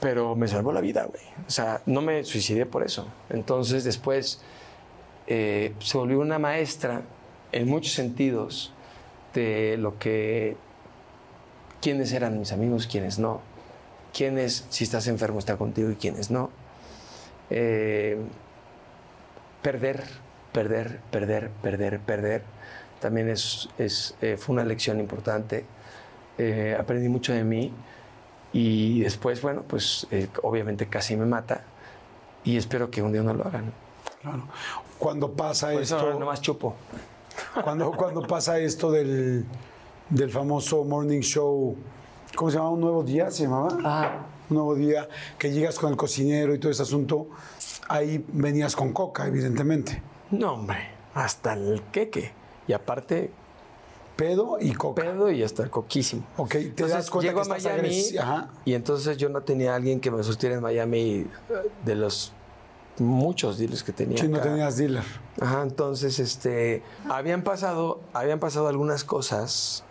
[0.00, 1.22] Pero me salvó la vida, güey.
[1.46, 3.06] O sea, no me suicidé por eso.
[3.28, 4.40] Entonces después
[5.26, 7.02] eh, se volvió una maestra
[7.52, 8.72] en muchos sentidos
[9.34, 10.56] de lo que,
[11.80, 13.40] quiénes eran mis amigos, quiénes no,
[14.12, 16.50] quiénes, si estás enfermo, está contigo y quiénes no.
[17.50, 18.18] Eh,
[19.62, 20.02] perder,
[20.52, 22.42] perder, perder, perder, perder,
[23.00, 25.64] también es, es, eh, fue una lección importante.
[26.38, 27.72] Eh, aprendí mucho de mí
[28.52, 31.62] y después, bueno, pues eh, obviamente casi me mata
[32.44, 33.72] y espero que un día no lo hagan.
[34.22, 34.44] Claro.
[34.98, 36.74] Cuando pasa Por eso esto, ahora nomás chupo.
[37.62, 39.44] cuando, cuando pasa esto del,
[40.08, 41.76] del famoso morning show,
[42.34, 42.74] ¿cómo se llamaba?
[42.74, 43.76] ¿Un nuevo día se llamaba?
[43.84, 44.18] Ah,
[44.50, 45.08] Un nuevo día,
[45.38, 47.28] que llegas con el cocinero y todo ese asunto,
[47.88, 50.02] ahí venías con coca, evidentemente.
[50.30, 52.32] no, hombre, hasta el queque.
[52.70, 53.32] Y aparte,
[54.14, 55.02] Pedo y coca.
[55.02, 56.22] pedo y hasta coquísimo.
[56.36, 58.48] Ok, te Entonces, das cuenta llego que a estás Miami Ajá.
[58.64, 61.26] y entonces yo no tenía alguien que me sostiera en Miami eh,
[61.84, 62.32] de los
[62.98, 64.18] muchos dealers que tenía.
[64.18, 65.02] Si no tenías dealer.
[65.40, 69.82] Ajá, entonces, este, habían pasado, habían pasado algunas cosas.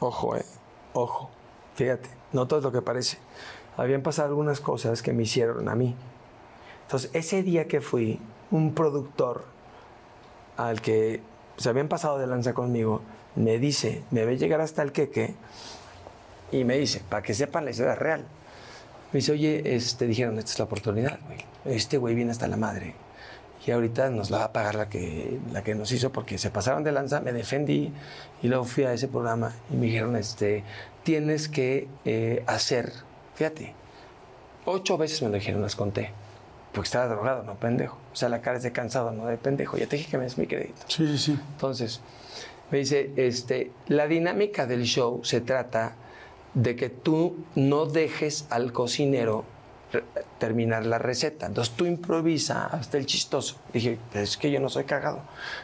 [0.00, 0.46] Ojo, eh,
[0.94, 1.28] ojo.
[1.74, 3.18] Fíjate, no todo es lo que parece.
[3.76, 5.94] Habían pasado algunas cosas que me hicieron a mí.
[6.86, 8.18] Entonces, ese día que fui,
[8.50, 9.44] un productor
[10.56, 11.20] al que
[11.58, 13.02] se habían pasado de lanza conmigo,
[13.36, 15.34] me dice, me ve llegar hasta el queque
[16.50, 18.24] y me dice, para que sepan la historia real.
[19.12, 21.38] Me dice, oye, este, dijeron, esta es la oportunidad, güey.
[21.64, 22.94] Este güey viene hasta la madre.
[23.66, 26.50] Y ahorita nos la va a pagar la que, la que nos hizo porque se
[26.50, 27.92] pasaron de lanza, me defendí
[28.42, 30.64] y luego fui a ese programa y me dijeron, este,
[31.02, 32.92] tienes que eh, hacer,
[33.34, 33.74] fíjate,
[34.64, 36.12] ocho veces me lo dijeron, las conté.
[36.78, 37.98] Porque estaba drogado, no pendejo.
[38.12, 39.76] O sea, la cara es de cansado, no de pendejo.
[39.76, 40.80] Ya te dije que me des mi crédito.
[40.86, 41.38] Sí, sí, sí.
[41.54, 42.00] Entonces,
[42.70, 45.96] me dice, este, la dinámica del show se trata
[46.54, 49.44] de que tú no dejes al cocinero
[50.38, 51.46] terminar la receta.
[51.46, 53.56] Entonces tú improvisa hasta el chistoso.
[53.72, 55.22] Dije, es que yo no soy cagado.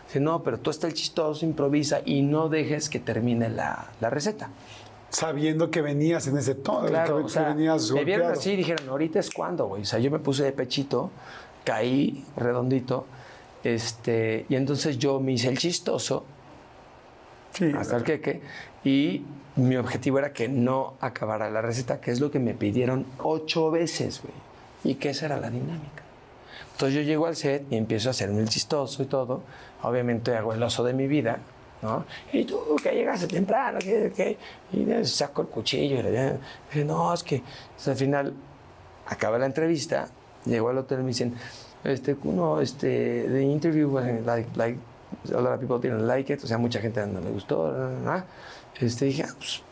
[0.08, 4.10] Dice, no, pero tú hasta el chistoso improvisa y no dejes que termine la, la
[4.10, 4.50] receta.
[5.14, 8.52] Sabiendo que venías en ese tono, Claro, que, o sea, que venías me vieron así
[8.52, 9.82] y dijeron, ahorita es cuando, güey.
[9.82, 11.10] O sea, yo me puse de pechito,
[11.64, 13.06] caí redondito,
[13.62, 16.24] este, y entonces yo me hice el chistoso
[17.52, 18.42] Sí, hasta el queque
[18.84, 19.22] y
[19.56, 23.70] mi objetivo era que no acabara la receta, que es lo que me pidieron ocho
[23.70, 24.34] veces, güey.
[24.82, 26.02] Y que esa era la dinámica.
[26.72, 29.42] Entonces yo llego al set y empiezo a hacerme el chistoso y todo.
[29.82, 31.38] Obviamente hago el oso de mi vida,
[31.84, 32.04] ¿no?
[32.32, 34.38] Y tú que llegaste temprano, qué?
[34.72, 38.32] Y saco el cuchillo y le digo, no, es que Entonces, al final
[39.06, 40.08] acaba la entrevista,
[40.46, 41.34] llego al hotel y me dicen,
[41.84, 44.78] este, no, este, the interview was like, like,
[45.32, 47.70] a lot of people didn't like it, o sea, mucha gente no le gustó,
[48.02, 48.24] na.
[48.80, 49.62] Este, dije, ah, pues,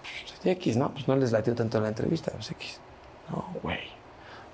[0.00, 0.92] pues, X, ¿no?
[0.92, 2.78] Pues no les latió tanto la entrevista, pues X.
[3.30, 3.80] No, güey.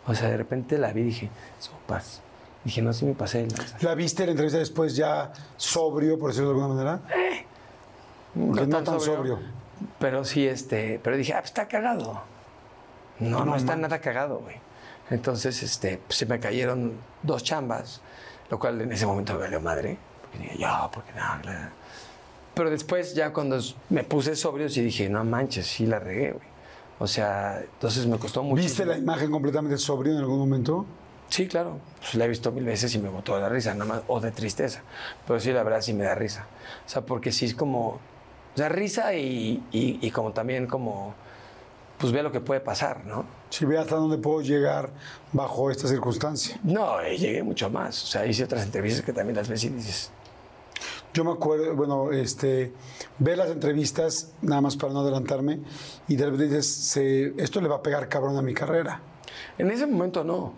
[0.07, 2.23] O sea, de repente la vi y dije, sopas.
[2.65, 3.47] Dije, no, si me pasé.
[3.81, 7.01] ¿La viste la entrevista después ya sobrio, por decirlo de alguna manera?
[8.35, 9.39] Porque no tan sobrio.
[9.99, 12.21] Pero sí, este, pero dije, ah, pues está cagado.
[13.21, 14.57] No, no, está nada cagado, güey.
[15.11, 18.01] Entonces, este, pues, se me cayeron dos chambas,
[18.51, 19.97] lo cual en ese momento me valió madre.
[20.23, 21.71] Porque dije, yo, porque no, la-".
[22.55, 23.59] Pero después, ya cuando
[23.89, 26.47] me puse sobrio, sí dije, no manches, sí la regué, güey.
[26.99, 28.61] O sea, entonces me costó mucho.
[28.63, 30.85] ¿Viste la imagen completamente sobrio en algún momento?
[31.29, 31.79] Sí, claro.
[32.01, 34.21] Pues la he visto mil veces y me botó de la risa, nada más, o
[34.21, 34.81] de tristeza.
[35.27, 36.47] Pero sí, la verdad, sí me da risa.
[36.87, 37.89] O sea, porque sí es como.
[37.89, 41.15] O sea, risa y, y- y como también como.
[41.99, 43.25] Pues ve lo que puede pasar, ¿no?
[43.51, 44.91] Si ve hasta dónde puedo llegar
[45.33, 46.59] bajo esta circunstancia.
[46.63, 48.03] No, eh, llegué mucho más.
[48.05, 50.11] O sea, hice otras entrevistas que también las ves y dices.
[51.13, 52.73] Yo me acuerdo, bueno, este,
[53.19, 55.59] ve las entrevistas, nada más para no adelantarme,
[56.07, 59.01] y de repente dices, se- esto le va a pegar cabrón a mi carrera.
[59.59, 60.53] En ese momento no.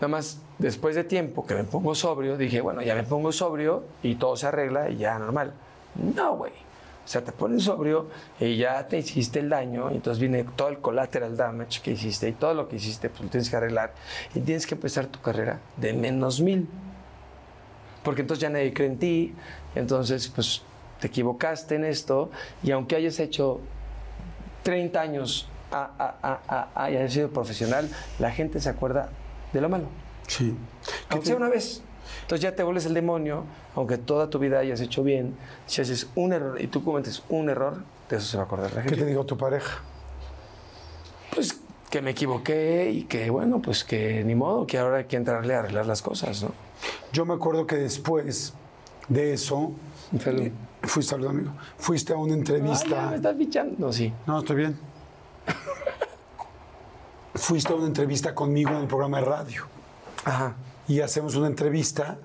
[0.00, 3.84] Nada más después de tiempo que me pongo sobrio, dije, bueno, ya me pongo sobrio
[4.02, 5.52] y todo se arregla y ya normal.
[6.14, 6.52] No, güey.
[7.04, 8.06] O sea, te pones sobrio
[8.38, 12.28] y ya te hiciste el daño, y entonces viene todo el collateral damage que hiciste
[12.28, 13.94] y todo lo que hiciste, pues lo tienes que arreglar
[14.34, 16.68] y tienes que empezar tu carrera de menos mil.
[18.04, 19.34] Porque entonces ya nadie cree en ti,
[19.74, 20.62] entonces pues
[21.00, 22.30] te equivocaste en esto
[22.62, 23.60] y aunque hayas hecho
[24.64, 25.74] 30 años y
[26.74, 27.88] hayas sido profesional,
[28.18, 29.08] la gente se acuerda
[29.52, 29.86] de lo malo.
[30.26, 30.54] Sí.
[31.08, 31.82] Aunque sea una vez.
[32.22, 33.44] Entonces ya te vuelves el demonio,
[33.74, 35.34] aunque toda tu vida hayas hecho bien,
[35.66, 38.72] si haces un error y tú cometes un error, de eso se va a acordar
[38.72, 39.04] la ¿Qué gente.
[39.04, 39.82] te dijo tu pareja?
[41.34, 41.58] Pues
[41.90, 45.54] que me equivoqué y que, bueno, pues que ni modo, que ahora hay que entrarle
[45.54, 46.52] a arreglar las cosas, ¿no?
[47.12, 48.54] Yo me acuerdo que después
[49.08, 49.72] de eso,
[50.22, 50.50] Salud.
[50.82, 53.06] fuiste, salud, amigo, fuiste a una Ay, ya entrevista.
[53.10, 53.74] me estás fichando.
[53.78, 54.12] No, sí.
[54.26, 54.78] No, estoy bien.
[57.38, 59.66] fuiste a una entrevista conmigo en el programa de radio.
[60.24, 60.54] Ajá.
[60.86, 62.18] Y hacemos una entrevista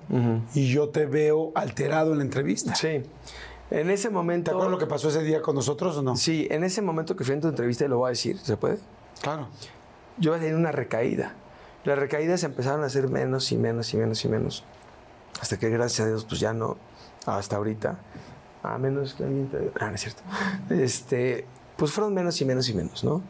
[0.54, 2.74] y yo te veo alterado en la entrevista.
[2.74, 3.02] Sí.
[3.70, 4.50] En ese ¿Te momento.
[4.50, 6.16] acuerdas lo que pasó ese día con nosotros o no?
[6.16, 8.56] Sí, en ese momento que fui en tu entrevista, y lo voy a decir, ¿se
[8.56, 8.78] puede?
[9.22, 9.48] Claro.
[10.18, 11.34] yo tenía una recaída.
[11.84, 14.64] Las recaídas empezaron a ser menos y menos y menos y menos.
[15.40, 16.76] Hasta que gracias a Dios, pues ya no,
[17.26, 17.98] hasta ahorita,
[18.62, 19.72] a menos que alguien te...
[19.78, 20.22] Ah, no es cierto.
[20.70, 21.46] Este,
[21.76, 23.22] pues fueron menos y menos y menos, ¿no?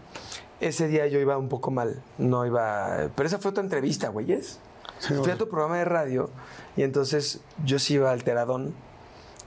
[0.66, 3.08] Ese día yo iba un poco mal, no iba...
[3.14, 4.58] Pero esa fue tu entrevista, güeyes.
[4.98, 6.30] Sí, Fui a tu programa de radio
[6.76, 8.74] y entonces yo sí iba alteradón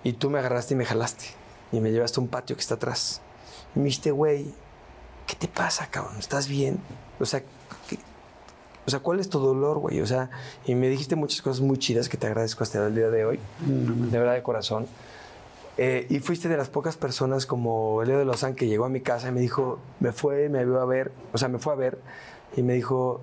[0.03, 1.25] y tú me agarraste y me jalaste
[1.71, 3.21] y me llevaste a un patio que está atrás.
[3.75, 4.53] Y me dijiste, güey,
[5.25, 6.17] ¿qué te pasa, cabrón?
[6.19, 6.79] ¿Estás bien?
[7.19, 7.41] O sea,
[7.89, 7.97] ¿qué-
[8.85, 9.99] o sea, ¿cuál es tu dolor, güey?
[10.01, 10.29] O sea,
[10.65, 13.39] y me dijiste muchas cosas muy chidas que te agradezco hasta el día de hoy,
[13.65, 14.85] de verdad de corazón.
[15.77, 19.01] Eh, y fuiste de las pocas personas como Leo de Lozán que llegó a mi
[19.01, 21.75] casa y me dijo, me fue, me vio a ver, o sea, me fue a
[21.75, 21.99] ver
[22.55, 23.21] y me dijo,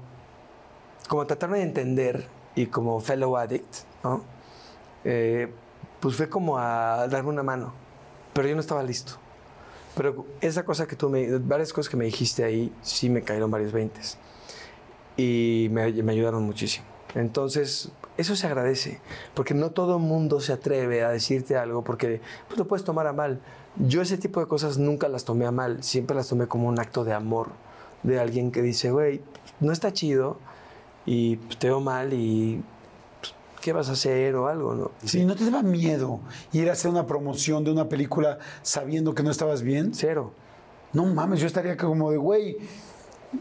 [1.09, 4.23] como tratarme de entender y como fellow addict, ¿no?
[5.05, 5.53] Eh,
[5.99, 7.73] pues fue como a darme una mano,
[8.33, 9.15] pero yo no estaba listo.
[9.97, 13.51] Pero esa cosa que tú me, varias cosas que me dijiste ahí, sí me cayeron
[13.51, 14.19] varios veintes.
[15.17, 16.87] Y me, me ayudaron muchísimo.
[17.15, 19.01] Entonces, eso se agradece,
[19.35, 23.07] porque no todo el mundo se atreve a decirte algo porque pues, lo puedes tomar
[23.07, 23.41] a mal.
[23.77, 26.79] Yo ese tipo de cosas nunca las tomé a mal, siempre las tomé como un
[26.79, 27.51] acto de amor
[28.05, 29.21] de alguien que dice, güey,
[29.61, 30.39] no está chido
[31.07, 32.63] y pues, te veo mal y
[33.21, 34.75] pues, ¿qué vas a hacer o algo?
[34.75, 34.91] ¿no?
[35.05, 36.21] Sí, ¿no te daba miedo
[36.53, 39.93] ir a hacer una promoción de una película sabiendo que no estabas bien?
[39.95, 40.33] Cero.
[40.93, 42.59] No mames, yo estaría como de, güey,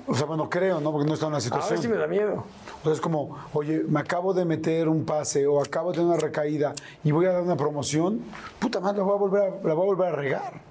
[0.08, 0.92] o sea, bueno, creo, ¿no?
[0.92, 1.72] Porque no está en la situación.
[1.72, 2.44] Ahora sí me da miedo.
[2.82, 6.10] O sea, es como, oye, me acabo de meter un pase o acabo de tener
[6.12, 8.22] una recaída y voy a dar una promoción,
[8.60, 10.62] puta madre, la voy a volver a, la voy a, volver a regar.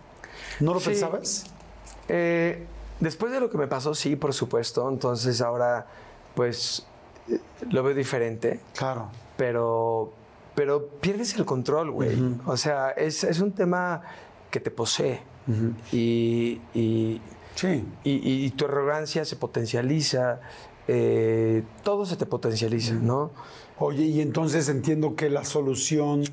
[0.61, 0.91] ¿No lo Sí.
[0.91, 1.47] pensabas?
[2.09, 2.67] Eh,
[3.01, 4.89] después de lo que me pasó, sí, por supuesto.
[4.89, 5.87] Entonces ahora,
[6.35, 6.87] pues,
[7.71, 8.61] lo veo diferente.
[8.77, 9.09] Claro.
[9.37, 10.13] pero,
[10.55, 12.17] pero pierdes el control, güey.
[12.47, 14.03] O sea, es, es un tema
[14.51, 15.23] que te posee.
[15.91, 17.21] y, y,
[17.55, 17.85] Sí.
[18.05, 20.41] y- y tu arrogancia se potencializa,
[20.89, 23.31] eh, todo se te potencializa, ¿no?
[23.79, 26.25] Oye, y entonces entiendo que la solución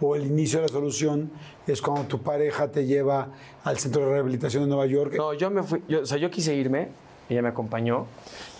[0.00, 1.30] o el inicio de la solución
[1.66, 3.28] es cuando tu pareja te lleva
[3.64, 5.14] al centro de rehabilitación de Nueva York.
[5.16, 6.88] No, yo me fui, yo- o sea, yo quise irme,
[7.28, 8.06] ella me acompañó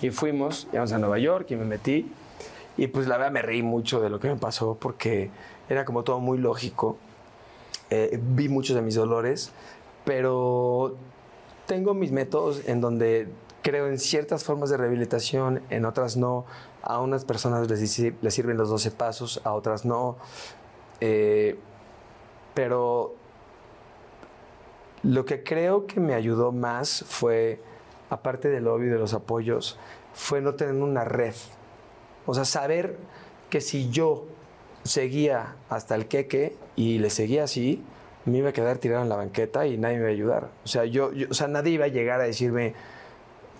[0.03, 2.11] y fuimos, llegamos a Nueva York y me metí.
[2.79, 5.31] Y pues la verdad me reí mucho de lo que me pasó porque
[5.69, 6.97] era como todo muy lógico.
[7.91, 9.53] Eh, vi muchos de mis dolores,
[10.05, 10.97] pero
[11.67, 13.29] tengo mis métodos en donde
[13.63, 16.45] creo en ciertas formas de rehabilitación, en otras no.
[16.83, 17.91] A unas personas les,
[18.33, 20.17] sirven los 12 pasos, a otras no.
[21.01, 21.59] Eh,
[22.55, 23.15] pero
[25.03, 27.61] lo que creo que me ayudó más fue,
[28.09, 29.79] aparte del lobby de los apoyos,
[30.15, 31.35] fue no tener una red.
[32.25, 32.97] O sea, saber
[33.51, 34.27] que si yo
[34.85, 37.83] seguía hasta el queque y le seguía así,
[38.27, 40.49] me iba a quedar tirado en la banqueta y nadie me iba a ayudar.
[40.65, 42.75] O sea, yo, yo- o sea, nadie iba a llegar a decirme,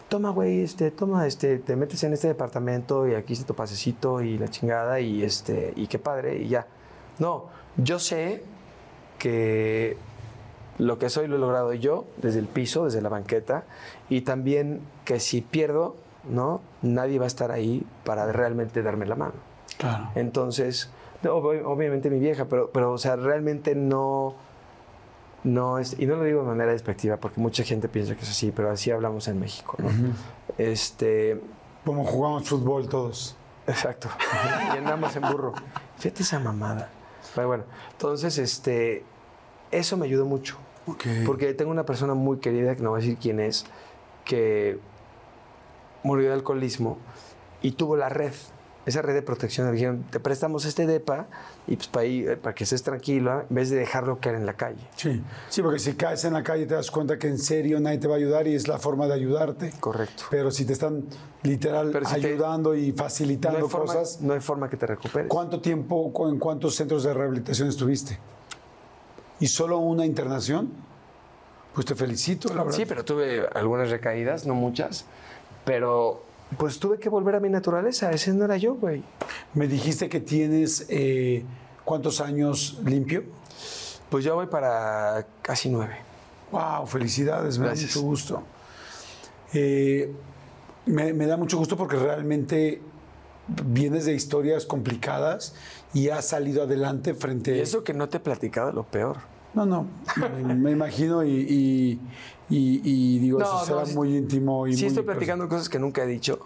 [0.09, 4.21] toma, güey, este, toma, este, te metes en este departamento y aquí está tu pasecito
[4.23, 6.67] y la chingada y este, y qué padre, y ya.
[7.19, 8.43] No, yo sé
[9.19, 9.97] que
[10.79, 13.65] lo que soy lo he logrado yo desde el piso, desde la banqueta,
[14.09, 15.97] y también que si pierdo,
[16.29, 16.61] ¿no?
[16.83, 19.35] Nadie va a estar ahí para realmente darme la mano.
[19.79, 20.11] Claro.
[20.15, 20.91] Entonces,
[21.25, 24.35] ob- obviamente mi vieja, pero, pero o sea, realmente no,
[25.47, 28.31] no es, y no lo digo de manera despectiva, porque mucha gente piensa que es
[28.31, 29.89] así, pero así hablamos en México, ¿no?
[30.59, 31.41] Este,
[31.85, 33.37] Como jugamos fútbol todos.
[33.69, 34.09] Exacto.
[34.75, 35.53] y andamos en burro.
[35.99, 36.91] Fíjate esa mamada.
[37.35, 39.05] Pero bueno, entonces, este,
[39.71, 40.57] eso me ayudó mucho.
[41.25, 43.67] Porque tengo una persona muy querida, que no voy a decir quién es,
[44.25, 44.81] que
[46.03, 46.99] murió de alcoholismo
[47.63, 48.33] y tuvo la red,
[48.85, 49.67] esa red de protección.
[49.67, 51.27] Le dijeron, te prestamos este DEPA
[51.69, 54.53] y pues para, ir- para que estés tranquila, en vez de dejarlo caer en la
[54.55, 54.79] calle.
[54.97, 55.21] Sí.
[55.49, 58.07] Sí, porque si caes en la calle te das cuenta que en serio nadie te
[58.07, 59.73] va a ayudar y es la forma de ayudarte.
[59.81, 60.25] Correcto.
[60.31, 61.05] Pero si te están
[61.43, 64.87] literal si te- ayudando y No facilitando hay, forma, cosas, no hay forma que te
[64.87, 65.29] recuperes.
[65.29, 68.19] ¿cuánto tiempo, en cuántos centros de rehabilitación estuviste?
[69.41, 70.71] ¿Y solo una internación?
[71.75, 72.77] Pues te felicito, la verdad.
[72.79, 75.05] Sí, pero tuve algunas recaídas, no muchas.
[75.65, 76.23] Pero
[76.59, 78.11] pues tuve que volver a mi naturaleza.
[78.11, 79.03] Ese no era yo, güey.
[79.55, 81.45] Me dijiste que tienes eh,
[81.85, 83.25] cuántos años limpio.
[84.11, 85.97] Pues ya voy para casi nueve.
[86.53, 87.91] Wow, felicidades, me Gracias.
[87.95, 88.43] da mucho gusto.
[89.53, 90.13] Eh,
[90.87, 92.81] me, me da mucho gusto porque realmente
[93.65, 95.55] vienes de historias complicadas
[95.95, 99.19] y has salido adelante frente Y eso que no te he platicado lo peor.
[99.55, 99.87] No, no,
[100.45, 102.01] me, me imagino y, y-
[102.49, 105.79] y- y digo, No, eso será muy íntimo y Sí, muy estoy platicando cosas que
[105.79, 106.39] nunca he dicho.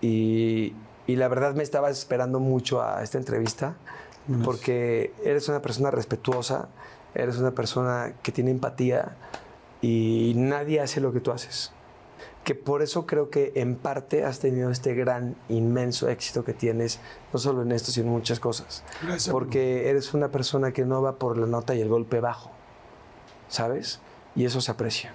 [0.00, 0.74] Y,
[1.06, 3.76] y la verdad me estaba esperando mucho a esta entrevista
[4.44, 6.68] porque eres una persona respetuosa,
[7.14, 9.16] eres una persona que tiene empatía
[9.80, 11.70] y nadie hace lo que tú haces.
[12.42, 16.98] Que por eso creo que en parte has tenido este gran, inmenso éxito que tienes,
[17.32, 18.82] no solo en esto, sino en muchas cosas.
[19.02, 22.50] Gracias, Porque eres una persona que no va por la nota y el golpe bajo,
[23.48, 24.00] ¿sabes?
[24.36, 25.12] Y eso se aprecia.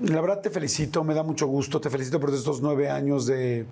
[0.00, 3.66] La verdad te felicito, me da mucho gusto, te felicito por estos nueve años de,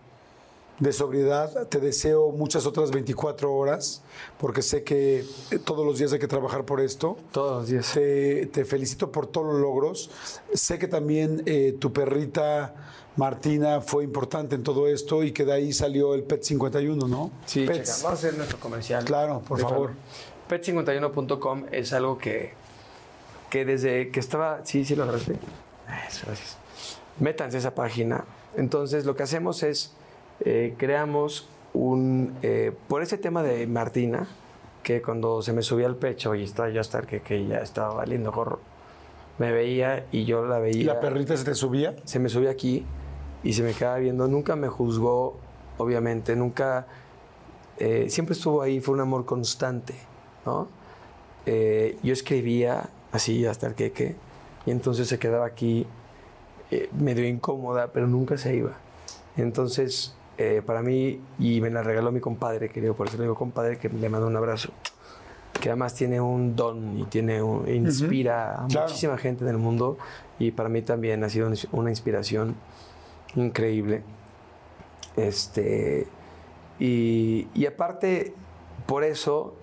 [0.78, 1.66] de sobriedad.
[1.68, 4.02] Te deseo muchas otras 24 horas,
[4.38, 7.16] porque sé que eh, todos los días hay que trabajar por esto.
[7.32, 7.92] Todos los días.
[7.94, 10.10] Te, te felicito por todos los logros.
[10.52, 12.74] Sé que también eh, tu perrita
[13.16, 17.30] Martina fue importante en todo esto y que de ahí salió el PET 51, ¿no?
[17.46, 17.74] Sí, checa.
[17.74, 19.04] vamos a hacer nuestro comercial.
[19.04, 19.92] Claro, por favor.
[20.48, 22.52] Pet51.com es algo que,
[23.50, 24.64] que desde que estaba.
[24.64, 25.32] Sí, sí, lo agarraste.
[26.08, 26.56] Eso, gracias.
[27.18, 28.24] Métanse a esa página.
[28.56, 29.92] Entonces, lo que hacemos es
[30.44, 32.34] eh, creamos un.
[32.42, 34.26] eh, por ese tema de Martina,
[34.82, 37.94] que cuando se me subía al pecho y estaba yo hasta que, que ya estaba
[37.94, 38.60] valiendo gorro,
[39.38, 41.96] me veía y yo la veía ¿Y la perrita se te subía?
[42.04, 42.84] se me subió aquí
[43.42, 44.26] y se me quedaba viendo.
[44.28, 45.36] Nunca me juzgó,
[45.78, 46.86] obviamente, nunca
[47.78, 49.94] eh, siempre estuvo ahí, fue un amor constante,
[50.44, 50.68] ¿no?
[51.46, 54.16] Eh, yo escribía así hasta el queque
[54.66, 55.86] y entonces se quedaba aquí
[56.70, 58.72] eh, medio incómoda, pero nunca se iba.
[59.36, 63.34] Entonces, eh, para mí, y me la regaló mi compadre, querido, por eso le digo
[63.34, 64.70] compadre, que le mando un abrazo,
[65.60, 68.86] que además tiene un don y tiene un- inspira a Claro.
[68.86, 69.98] muchísima gente en el mundo
[70.38, 72.54] y para mí también ha sido una inspiración
[73.34, 74.02] increíble.
[75.16, 76.06] Este,
[76.78, 78.32] y, y aparte,
[78.86, 79.54] por eso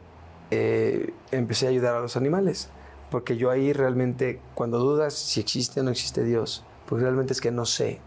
[0.51, 2.69] eh, empecé a ayudar a los animales.
[3.09, 7.41] Porque yo ahí realmente, cuando dudas si existe o no existe Dios, pues realmente es
[7.41, 7.99] que no sé,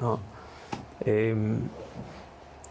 [0.00, 0.18] ¿no?
[1.00, 1.60] Em,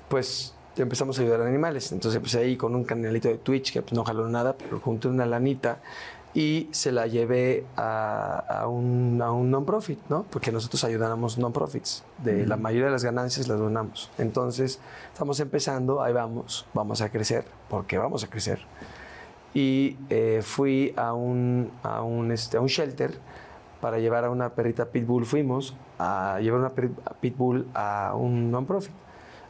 [0.09, 1.91] pues empezamos a ayudar a animales.
[1.91, 5.07] Entonces empecé ahí con un canalito de Twitch que pues, no jaló nada, pero junté
[5.07, 5.79] una lanita
[6.33, 10.23] y se la llevé a, a un, a un non-profit, ¿no?
[10.29, 12.03] Porque nosotros ayudamos non-profits.
[12.23, 14.09] De la mayoría de las ganancias las donamos.
[14.17, 14.79] Entonces
[15.11, 18.59] estamos empezando, ahí vamos, vamos a crecer, porque vamos a crecer.
[19.53, 23.17] Y eh, fui a un, a, un, este, a un shelter
[23.81, 25.25] para llevar a una perrita pitbull.
[25.25, 28.93] Fuimos a llevar una perri- a pitbull a un non-profit.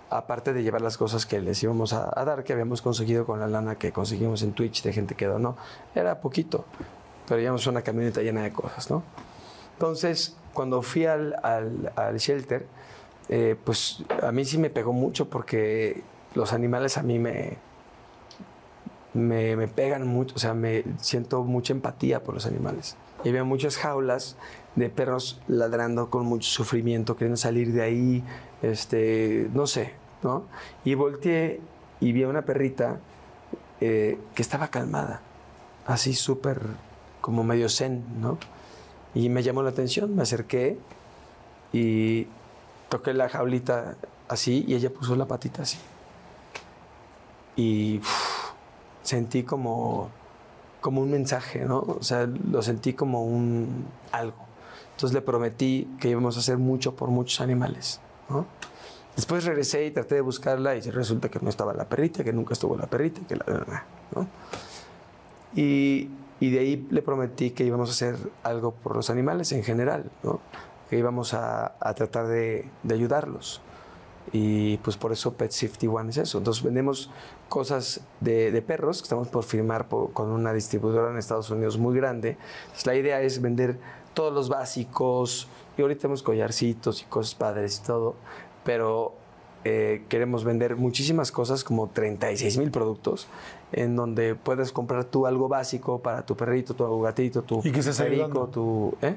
[0.09, 3.39] Aparte de llevar las cosas que les íbamos a, a dar, que habíamos conseguido con
[3.39, 5.55] la lana que conseguimos en Twitch de gente que donó.
[5.95, 6.65] Era poquito,
[7.27, 9.03] pero llevamos una camioneta llena de cosas, ¿no?
[9.73, 12.65] Entonces, cuando fui al, al- al shelter,
[13.29, 16.01] eh, pues a mí sí me pegó mucho porque
[16.35, 17.57] los animales a mí me,
[19.13, 22.95] me, me pegan mucho, o sea, me siento mucha empatía por los animales.
[23.23, 24.38] Y había muchas jaulas
[24.75, 28.23] de perros ladrando con mucho sufrimiento, queriendo salir de ahí,
[28.61, 29.93] este, no sé,
[30.23, 30.45] ¿no?
[30.85, 31.59] Y volteé
[31.99, 32.99] y vi a una perrita
[33.79, 35.21] eh, que estaba calmada,
[35.85, 36.61] así súper,
[37.19, 38.38] como medio zen, ¿no?
[39.13, 40.77] Y me llamó la atención, me acerqué
[41.73, 42.27] y
[42.89, 43.95] toqué la jaulita
[44.27, 45.77] así y ella puso la patita así.
[47.55, 47.99] Y
[49.03, 50.09] sentí como,
[50.79, 51.79] como un mensaje, ¿no?
[51.79, 54.45] O sea, lo sentí como un algo.
[54.91, 57.99] Entonces le prometí que íbamos a hacer mucho por muchos animales,
[58.29, 58.45] ¿no?
[59.15, 62.53] Después regresé y traté de buscarla y resulta que no estaba la perrita, que nunca
[62.53, 63.85] estuvo la perrita, que la...
[64.15, 64.27] ¿no?
[65.53, 66.09] Y,
[66.39, 70.09] y de ahí le prometí que íbamos a hacer algo por los animales en general,
[70.23, 70.39] ¿no?
[70.89, 73.61] que íbamos a, a tratar de, de ayudarlos.
[74.34, 76.38] Y pues por eso Pet 51 es eso.
[76.38, 77.10] Entonces vendemos
[77.49, 81.77] cosas de, de perros que estamos por firmar por- con una distribuidora en Estados Unidos
[81.77, 82.38] muy grande.
[82.64, 83.77] Entonces, la idea es vender
[84.14, 85.48] todos los básicos.
[85.77, 88.15] Y ahorita tenemos collarcitos y cosas padres y todo.
[88.64, 89.14] Pero
[89.64, 93.27] eh, queremos vender muchísimas cosas, como 36 mil productos,
[93.72, 97.81] en donde puedes comprar tú algo básico para tu perrito, tu gatito, tu Y que
[97.81, 98.93] perico, tu...
[99.02, 99.15] ¿eh?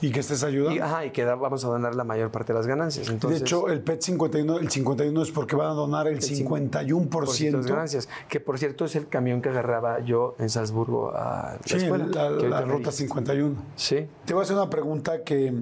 [0.00, 0.76] Y que estés ayudando.
[0.76, 3.08] Y, ajá, y que da- vamos a donar la mayor parte de las ganancias.
[3.08, 6.46] Entonces, de hecho, el PET 51, el 51 es porque van a donar el, cin-
[6.46, 7.08] 51%.
[7.08, 8.08] por ciento de ganancias.
[8.28, 12.06] Que por cierto es el camión que agarraba yo en Salzburgo a la Sí, escuela.
[12.06, 12.96] la, la ruta dices.
[12.96, 13.54] 51.
[13.76, 14.06] Sí.
[14.24, 15.54] Te voy a hacer una pregunta que,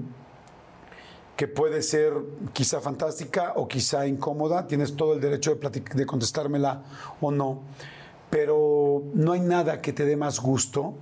[1.36, 2.12] que puede ser
[2.52, 4.66] quizá fantástica o quizá incómoda.
[4.66, 6.82] Tienes todo el derecho de, de contestármela
[7.20, 7.60] o no.
[8.30, 10.94] Pero no hay nada que te dé más gusto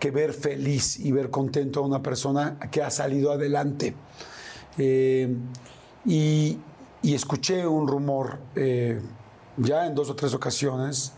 [0.00, 3.94] que ver feliz y ver contento a una persona que ha salido adelante.
[4.78, 5.36] Eh,
[6.04, 6.58] y,
[7.02, 9.00] escuché un rumor eh,
[9.56, 11.12] ya en dos o tres ocasiones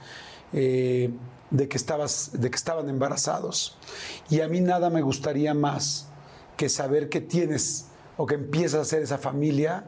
[0.53, 1.11] eh,
[1.51, 3.79] de, que estabas, de que estaban embarazados.
[4.29, 6.09] Y a mí nada me gustaría más
[6.57, 7.87] que saber que tienes
[8.17, 9.85] o que empiezas a ser esa familia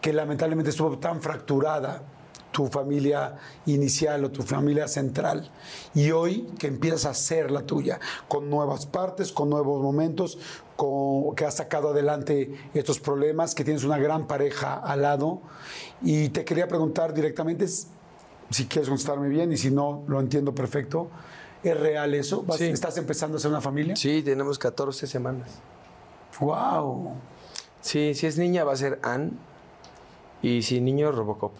[0.00, 2.02] que lamentablemente estuvo tan fracturada
[2.52, 5.50] tu familia inicial o tu familia central
[5.94, 7.98] y hoy que empiezas a ser la tuya
[8.28, 10.38] con nuevas partes, con nuevos momentos,
[10.76, 15.40] con, que has sacado adelante estos problemas, que tienes una gran pareja al lado
[16.02, 21.08] y te quería preguntar directamente si quieres contestarme bien y si no lo entiendo perfecto.
[21.64, 22.42] ¿Es real eso?
[22.42, 22.64] ¿Vas- Sí.
[22.64, 23.96] ¿Estás empezando a ser una familia?
[23.96, 25.48] Sí, tenemos 14 semanas.
[26.40, 27.14] ¡Wow!
[27.80, 29.38] Sí, si es niña va a ser Ann
[30.42, 31.52] y si niño Robocop.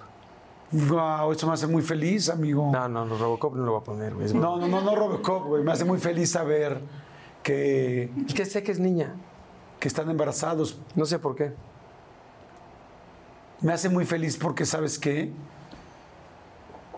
[0.73, 1.32] ¡Wow!
[1.32, 2.70] Eso me hace muy feliz, amigo.
[2.73, 4.32] No, no, no, Robocop no lo voy a poner, güey.
[4.32, 5.62] No, no, no, no Robocop, güey.
[5.62, 6.81] Me hace muy feliz saber
[7.43, 9.15] que, Es que sé que es niña.
[9.78, 10.78] que están embarazados.
[10.94, 11.53] No sé por qué.
[13.61, 15.31] Me hace muy feliz porque, ¿sabes qué?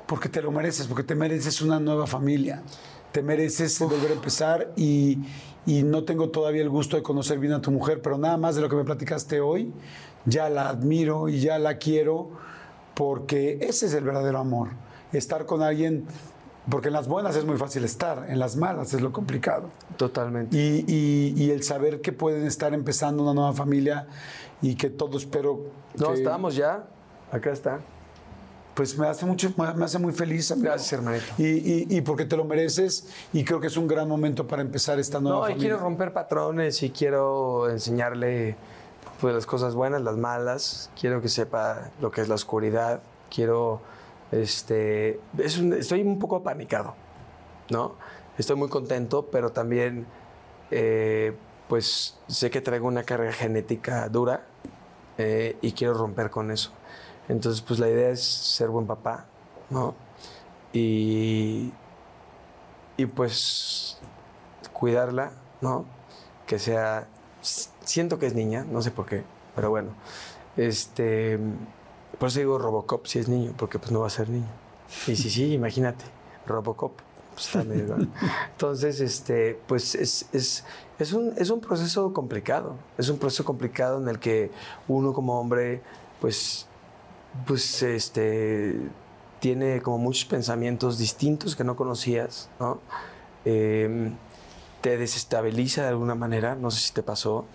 [0.07, 2.63] Porque te lo mereces, porque te mereces una nueva familia.
[3.13, 5.19] Te mereces volver a empezar y,
[5.67, 8.55] y no tengo todavía el gusto de conocer bien a tu mujer, pero nada más
[8.55, 9.73] de lo que me platicaste hoy,
[10.27, 12.31] ya la admiro y ya la quiero
[12.95, 14.69] porque ese es el verdadero amor.
[15.13, 16.05] Estar con alguien,
[16.71, 19.69] porque en las buenas es muy fácil estar, en las malas es lo complicado.
[19.97, 20.57] Totalmente.
[20.57, 24.07] Y, y- y el saber que pueden estar empezando una nueva familia
[24.63, 25.67] y que todo espero
[25.99, 26.85] No, que- estamos ya.
[27.33, 27.81] Acá está.
[28.75, 30.51] pues me hace mucho, me hace muy feliz.
[30.51, 30.65] amigo.
[30.67, 31.25] Gracias, hermanito.
[31.39, 34.63] Y, y- y porque te lo mereces y creo que es un gran momento para
[34.63, 35.69] empezar esta nueva No, y familia.
[35.69, 38.57] quiero romper patrones y quiero enseñarle
[39.21, 40.91] pues, las cosas buenas, las malas.
[40.99, 43.01] Quiero que sepa lo que es la oscuridad.
[43.31, 43.81] Quiero,
[44.33, 46.95] este, es un- estoy un poco apanicado,
[47.71, 47.95] ¿no?
[48.39, 50.07] Estoy muy contento, pero también,
[50.71, 51.37] eh,
[51.69, 54.47] pues, sé que traigo una carga genética dura
[55.19, 56.71] eh, y quiero romper con eso.
[57.29, 59.27] Entonces, pues, la idea es ser buen papá,
[59.71, 59.95] ¿no?
[60.73, 61.73] Y,
[62.97, 63.99] y pues
[64.73, 65.31] cuidarla,
[65.61, 65.85] ¿no?
[66.47, 67.07] Que sea,
[67.85, 69.23] siento que es niña, no sé por qué,
[69.55, 69.91] pero bueno,
[70.57, 71.39] este,
[72.19, 74.51] por eso digo Robocop si es niño, porque pues no va a ser niño.
[75.07, 76.05] Y sí, sí, imagínate,
[76.47, 76.93] Robocop,
[77.33, 77.65] pues está.
[78.51, 80.65] Entonces, este, pues es, es,
[80.99, 84.51] es, un, es un proceso complicado, es un proceso complicado en el que
[84.89, 85.83] uno como hombre,
[86.21, 86.67] pues,
[87.47, 88.79] pues, este,
[89.41, 92.79] tiene como muchos pensamientos distintos que no conocías, ¿no?
[93.45, 94.13] Eh,
[94.81, 97.47] te desestabiliza de alguna manera, no sé si te pasó,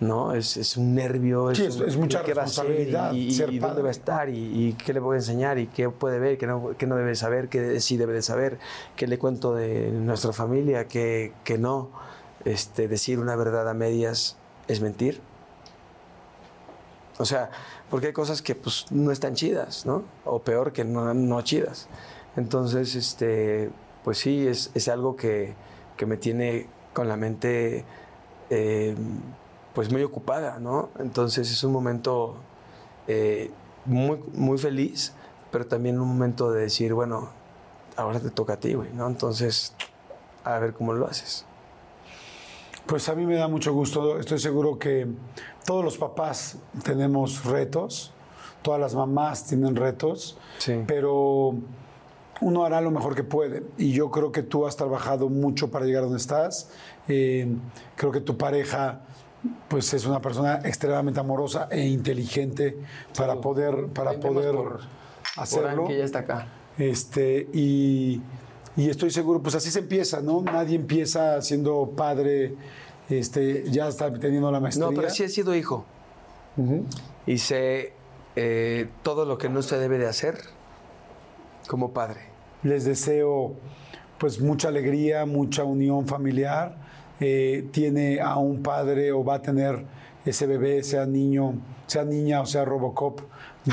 [0.00, 0.34] ¿no?
[0.34, 3.52] Es, es un nervio, es, Sí, es- es mucha ¿qué va a responsabilidad y, ser
[3.52, 6.18] y dónde va a estar y, y qué le voy a enseñar y qué puede
[6.18, 8.58] ver, qué no, qué no debe saber, qué sí debe de saber,
[8.94, 11.88] qué le cuento de nuestra familia, qué, qué no.
[12.44, 14.36] Este, decir una verdad a medias
[14.68, 15.20] es mentir.
[17.18, 17.50] O sea,
[17.90, 20.02] porque hay cosas que pues no están chidas, ¿no?
[20.24, 21.88] O peor que no, no chidas.
[22.36, 23.70] Entonces, este,
[24.04, 25.54] pues sí, es, es algo que,
[25.96, 27.84] que me tiene con la mente
[28.50, 28.94] eh,
[29.76, 30.88] pues muy ocupada, ¿no?
[30.98, 32.34] Entonces es un momento
[33.08, 33.50] eh,
[33.84, 35.12] muy, muy feliz,
[35.50, 37.28] pero también un momento de decir, bueno,
[37.94, 39.06] ahora te toca a ti, güey, ¿no?
[39.06, 39.74] Entonces,
[40.44, 41.44] a ver cómo lo haces.
[42.86, 44.18] Pues a mí me da mucho gusto.
[44.18, 45.08] Estoy seguro que
[45.66, 48.12] todos los papás tenemos retos,
[48.62, 50.84] todas las mamás tienen retos, Sí.
[50.86, 51.54] pero
[52.40, 53.62] uno hará lo mejor que puede.
[53.76, 56.70] Y yo creo que tú has trabajado mucho para llegar a donde estás.
[57.08, 57.46] Eh,
[57.94, 59.02] creo que tu pareja
[59.68, 62.76] pues es una persona extremadamente amorosa e inteligente
[63.16, 64.56] para poder, para poder
[65.36, 65.86] hacerlo.
[65.86, 66.48] que ya está acá.
[66.78, 68.20] Este, y,
[68.76, 70.42] y estoy seguro, pues así se empieza, ¿no?
[70.42, 72.54] Nadie empieza siendo padre,
[73.08, 74.86] este, ya está teniendo la maestría.
[74.86, 75.84] No, pero sí he sido hijo.
[77.26, 77.92] Y sé
[78.34, 80.38] eh, todo lo que no se debe de hacer
[81.68, 82.20] como padre.
[82.62, 83.54] Les deseo
[84.18, 86.85] pues mucha alegría, mucha unión familiar.
[87.20, 89.84] Eh, tiene a un padre o va a tener
[90.24, 91.54] ese bebé, sea niño,
[91.86, 93.20] sea niña o sea Robocop,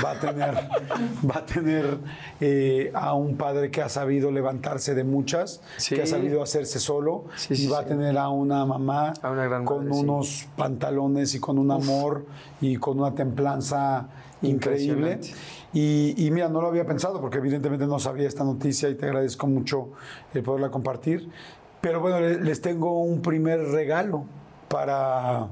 [0.02, 0.54] va a tener,
[1.28, 1.98] va a tener
[2.40, 5.94] eh, a un padre que ha sabido levantarse de muchas, Sí.
[5.94, 9.44] que ha sabido hacerse solo Sí, y va a tener a una mamá A una
[9.44, 12.24] gran con madre, unos pantalones y con un amor
[12.60, 14.08] y con una templanza
[14.42, 15.20] increíble.
[15.72, 19.06] Y, y mira, no lo había pensado porque evidentemente no sabía esta noticia y te
[19.06, 19.88] agradezco mucho
[20.34, 21.28] el poderla compartir.
[21.84, 24.24] Pero bueno, le- les tengo un primer regalo
[24.68, 25.48] para,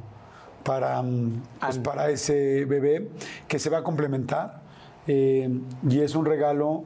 [0.64, 3.10] para, mm, pues, para ese bebé
[3.46, 4.62] que se va a complementar.
[5.06, 5.50] Eh,
[5.86, 6.84] y es un regalo.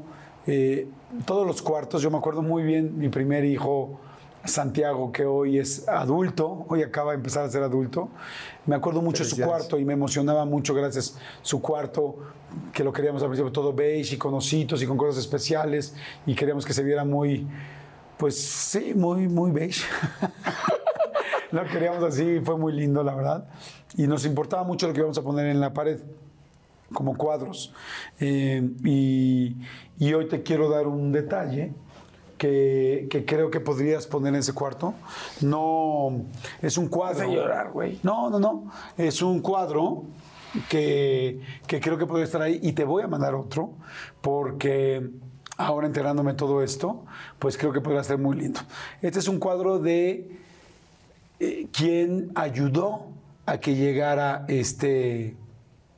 [0.49, 0.89] eh,
[1.25, 3.99] todos los cuartos, yo me acuerdo muy bien, mi primer hijo,
[4.45, 8.09] Santiago, que hoy es adulto, hoy acaba de empezar a ser adulto.
[8.65, 12.17] Me acuerdo mucho de su cuarto y me emocionaba mucho, gracias, su cuarto,
[12.73, 15.95] que lo queríamos al principio todo beige y con ositos y con cosas especiales
[16.27, 17.45] y queríamos que se viera muy,
[18.17, 19.85] pues sí, muy, muy beige.
[21.53, 23.49] lo queríamos así, fue muy lindo, la verdad.
[23.97, 26.01] Y nos importaba mucho lo que íbamos a poner en la pared
[26.93, 27.73] como cuadros.
[28.21, 29.57] Eh, y,
[29.99, 31.73] y hoy te quiero dar un detalle
[32.39, 34.95] que, que creo que podrías poner en ese cuarto.
[35.41, 36.23] No,
[36.63, 37.27] es un cuadro.
[37.27, 37.99] Vas a llorar, güey.
[38.03, 38.71] No, no, no.
[38.97, 40.05] Es un cuadro
[40.69, 43.73] que, que creo que podría estar ahí y te voy a mandar otro
[44.21, 45.11] porque
[45.57, 47.05] ahora enterándome todo esto,
[47.39, 48.61] pues creo que podría ser muy lindo.
[49.03, 50.39] Este es un cuadro de
[51.41, 53.09] eh, quien ayudó
[53.47, 55.37] a que llegara este,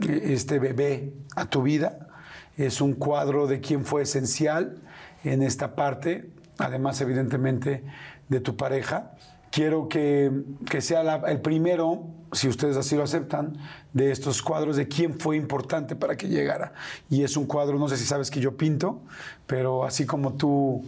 [0.00, 2.08] este bebé a tu vida.
[2.56, 4.78] Es un cuadro de quien fue esencial
[5.24, 7.84] en esta parte, además evidentemente
[8.28, 9.12] de tu pareja.
[9.50, 10.30] Quiero que,
[10.68, 13.56] que sea la- el primero, si ustedes así lo aceptan,
[13.94, 16.72] de estos cuadros de quién fue importante para que llegara.
[17.08, 19.00] Y es un cuadro, no sé si sabes que yo pinto,
[19.46, 20.84] pero así como tú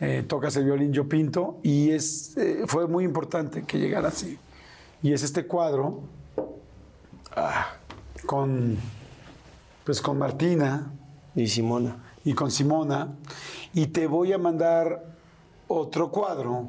[0.00, 4.38] eh, tocas el violín, yo pinto, y es, eh, fue muy importante que llegara así.
[5.02, 6.02] Y es este cuadro
[8.26, 8.76] con,
[9.84, 10.90] pues con Martina
[11.34, 11.96] Y Simona.
[12.24, 13.08] y con Simona,
[13.72, 15.02] y te voy a mandar
[15.68, 16.68] otro cuadro,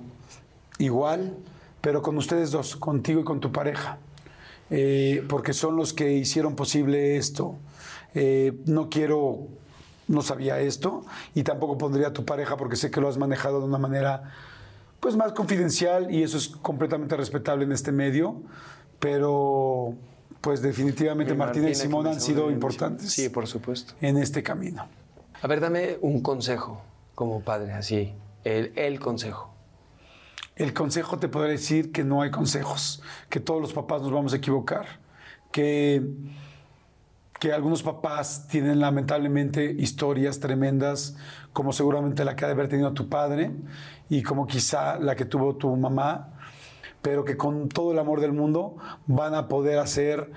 [0.79, 1.35] igual,
[1.81, 3.97] pero con ustedes dos, contigo y con tu pareja,
[4.69, 7.55] Eh, porque son los que hicieron posible esto.
[8.13, 9.47] Eh, no quiero
[10.09, 11.05] no sabía esto
[11.35, 14.23] y tampoco pondría a tu pareja porque sé que lo has manejado de una manera
[14.99, 18.41] pues más confidencial y eso es completamente respetable en este medio,
[18.99, 19.93] pero
[20.41, 23.93] pues definitivamente Y Martina y Simón han sido importantes Sí, por supuesto.
[24.01, 24.85] en este camino.
[25.41, 26.81] A ver, dame un consejo
[27.15, 28.13] como padre, así,
[28.43, 29.53] el, el consejo.
[30.57, 34.33] El consejo te podría decir que no hay consejos, que todos los papás nos vamos
[34.33, 34.87] a equivocar,
[35.51, 36.01] que,
[37.39, 41.15] que algunos papás tienen lamentablemente historias tremendas,
[41.53, 43.51] como seguramente la que ha de haber tenido tu padre
[44.09, 46.33] y como quizá la que tuvo tu mamá,
[47.03, 50.31] pero que con todo el amor del mundo van a poder hacer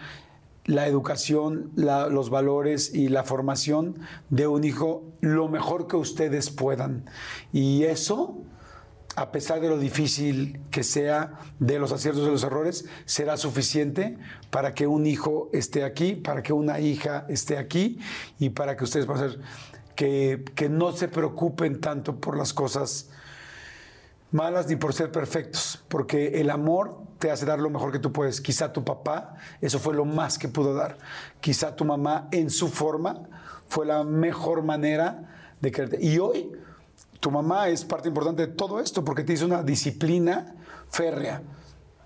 [0.66, 3.98] la educación, los valores y la formación
[4.28, 7.06] de un hijo lo mejor que ustedes puedan.
[7.54, 8.44] Y eso
[9.20, 14.16] a pesar de lo difícil que sea, de los aciertos y los errores, será suficiente
[14.48, 17.98] para que un hijo esté aquí, para que una hija esté aquí
[18.38, 19.40] y para que ustedes puedan ser,
[19.94, 23.10] que, que no se preocupen tanto por las cosas
[24.32, 28.12] malas ni por ser perfectos, porque el amor te hace dar lo mejor que tú
[28.12, 28.40] puedes.
[28.40, 30.96] Quizá tu papá, eso fue lo más que pudo dar.
[31.40, 33.20] Quizá tu mamá, en su forma,
[33.68, 35.28] fue la mejor manera
[35.60, 35.98] de quererte.
[36.00, 36.52] Y hoy,
[37.20, 40.54] tu mamá es parte importante de todo esto, porque te hizo una disciplina
[40.90, 41.42] férrea.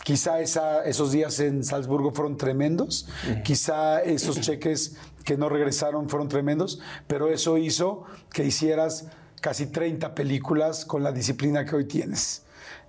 [0.03, 3.09] Quizá esa- esos días en Salzburgo fueron tremendos,
[3.43, 9.07] quizá esos cheques que no regresaron fueron tremendos, pero eso hizo que hicieras
[9.41, 12.43] casi 30 películas con la disciplina que hoy tienes.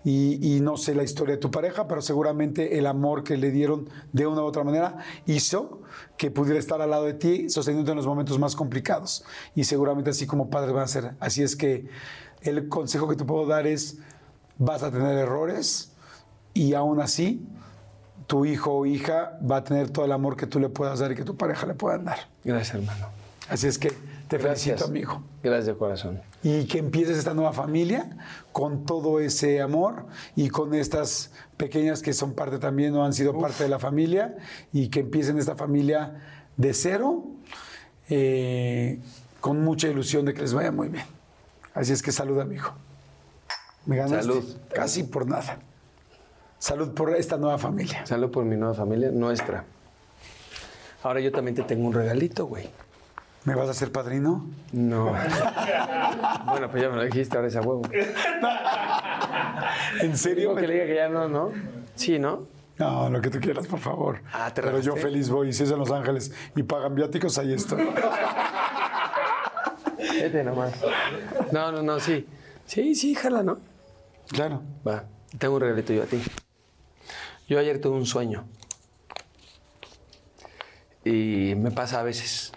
[0.06, 3.52] Y, y no sé la historia de tu pareja, pero seguramente el amor que le
[3.52, 5.82] dieron de una u otra manera hizo
[6.16, 9.26] que pudiera estar al lado de ti, sosteniéndote en los momentos más complicados.
[9.56, 11.16] Y seguramente así como padres van a ser.
[11.20, 11.90] Así es que
[12.42, 13.98] el consejo que te puedo dar es,
[14.58, 15.92] vas a tener errores
[16.54, 17.46] y aún así
[18.28, 21.12] tu hijo o hija va a tener todo el amor que tú le puedas dar
[21.12, 22.30] y que tu pareja le pueda dar.
[22.44, 23.08] Gracias, hermano.
[23.50, 23.94] Así es que
[24.28, 24.80] te Gracias.
[24.82, 25.24] felicito, amigo.
[25.44, 26.22] Gracias de corazón.
[26.44, 28.18] Y que empieces esta nueva familia
[28.52, 33.38] con todo ese amor y con estas pequeñas que son parte también o han sido
[33.40, 34.36] parte de la familia
[34.74, 36.22] y que empiecen esta familia
[36.58, 37.24] de cero
[38.10, 39.00] eh,
[39.42, 41.06] con mucha ilusión de que les vaya muy bien.
[41.74, 42.70] Así es que salud, amigo.
[43.86, 44.44] Me ganaste Salud.
[44.74, 45.60] casi por nada.
[46.58, 48.06] Salud por esta nueva familia.
[48.06, 49.66] Salud por mi nueva familia, nuestra.
[51.04, 52.68] Ahora yo también te tengo un regalito, güey.
[53.46, 54.48] ¿Me vas a hacer padrino?
[54.72, 55.06] No.
[56.46, 57.84] bueno, pues ya me lo dijiste, ahora es a huevo.
[60.02, 60.50] ¿En serio?
[60.50, 61.52] Digo que le diga que ya no, ¿no?
[61.94, 62.48] Sí, ¿no?
[62.78, 64.22] No, lo que tú quieras, por favor.
[64.34, 65.54] Ah, ¿te Pero yo feliz voy.
[65.54, 67.88] Si es en Los Ángeles y pagan viáticos, ahí estoy.
[69.98, 70.74] Vete nomás.
[71.52, 72.28] No, no, no, sí.
[72.66, 73.60] Sí, sí, jala, ¿no?
[74.28, 74.62] Claro.
[74.86, 75.06] Va,
[75.38, 76.22] tengo un regalito yo a ti.
[77.48, 78.46] Yo ayer tuve un sueño.
[81.06, 82.52] Y me pasa a veces.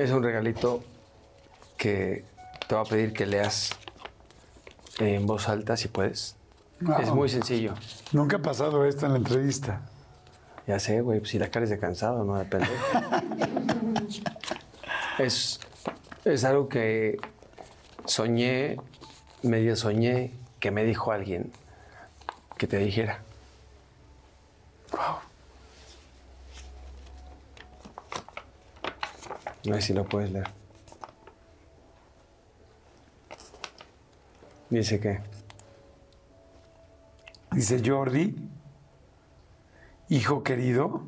[0.00, 0.82] Es un regalito
[1.76, 2.24] que
[2.66, 3.68] te voy a pedir que leas
[4.98, 6.36] en voz alta si puedes.
[6.80, 7.16] Es Wow.
[7.16, 7.74] muy sencillo.
[8.12, 9.82] Nunca ha pasado esto en la entrevista.
[10.66, 12.68] Ya sé, güey, pues si la cara es de cansado, no depende.
[15.18, 15.60] es,
[16.24, 17.18] es algo que
[18.06, 18.78] soñé,
[19.42, 21.52] medio soñé, que me dijo alguien
[22.56, 23.20] que te dijera.
[29.64, 30.48] No sé si lo puedes leer.
[34.70, 35.20] Dice que
[37.52, 38.36] Dice Jordi,
[40.08, 41.02] hijo querido,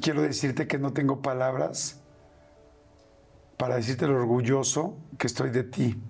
[0.00, 2.00] quiero decirte que no tengo palabras
[3.56, 6.02] para decirte lo orgulloso que estoy de ti.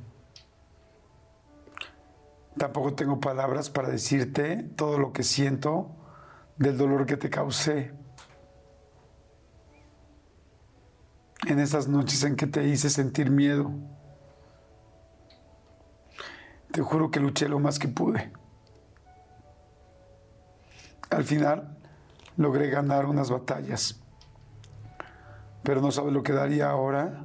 [2.56, 5.90] Tampoco tengo palabras para decirte todo lo que siento
[6.56, 7.92] del dolor que te causé.
[11.46, 13.70] En esas noches en que te hice sentir miedo.
[16.70, 18.32] Te juro que luché lo más que pude.
[21.10, 21.76] Al final
[22.36, 24.00] logré ganar unas batallas.
[25.62, 27.24] Pero no sabes lo que daría ahora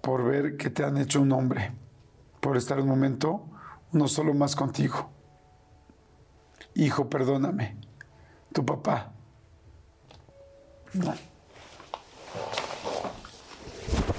[0.00, 1.72] por ver que te han hecho un hombre,
[2.40, 3.46] por estar un momento
[3.92, 5.08] uno solo más contigo.
[6.74, 7.76] Hijo, perdóname.
[8.52, 9.13] Tu papá.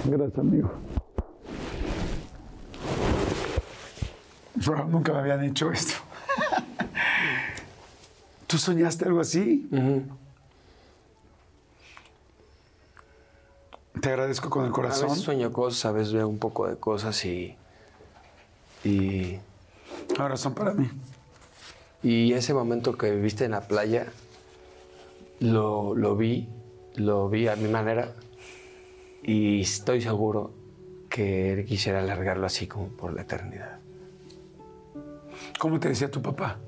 [0.04, 0.70] Gracias, amigo.
[4.54, 5.94] Bro, nunca me habían hecho esto.
[8.46, 9.68] ¿Tú soñaste algo así?
[14.00, 15.08] Te agradezco con el a corazón.
[15.08, 17.56] veces sueño cosas, a veces veo un poco de cosas y.
[18.84, 19.38] Y
[20.18, 20.88] Ahora son para mí.
[22.02, 24.06] Y ese momento que viviste en la playa,
[25.40, 26.48] lo, lo vi,
[26.96, 28.14] lo vi a mi manera
[29.22, 30.52] y estoy seguro
[31.08, 33.78] que él quisiera alargarlo así como por la eternidad.
[35.58, 36.58] ¿Cómo te decía tu papá?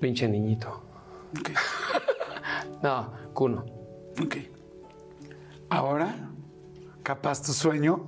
[0.00, 0.82] Pinche niñito.
[1.38, 1.50] Ok.
[2.82, 3.64] No, Cuno.
[4.22, 4.36] Ok.
[5.68, 6.14] Ahora,
[7.02, 8.06] capaz tu sueño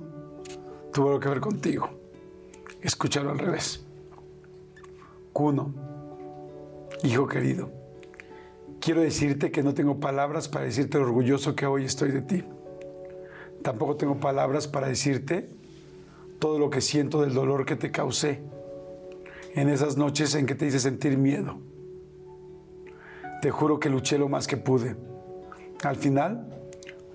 [0.93, 1.89] tuvo que ver contigo.
[2.81, 3.85] Escúchalo al revés.
[5.33, 5.73] Cuno,
[7.03, 7.69] hijo querido,
[8.81, 12.43] quiero decirte que no tengo palabras para decirte lo orgulloso que hoy estoy de ti.
[13.61, 15.49] Tampoco tengo palabras para decirte
[16.39, 18.41] todo lo que siento del dolor que te causé
[19.53, 21.59] en esas noches en que te hice sentir miedo.
[23.41, 24.95] Te juro que luché lo más que pude.
[25.83, 26.47] Al final,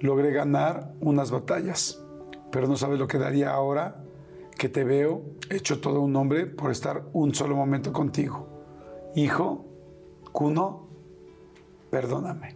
[0.00, 2.02] logré ganar unas batallas,
[2.52, 4.04] pero no sabes lo que daría ahora
[4.56, 8.48] que te veo hecho todo un hombre por estar un solo momento contigo.
[9.14, 9.64] Hijo,
[10.32, 10.85] Cuno,
[11.96, 12.54] perdóname.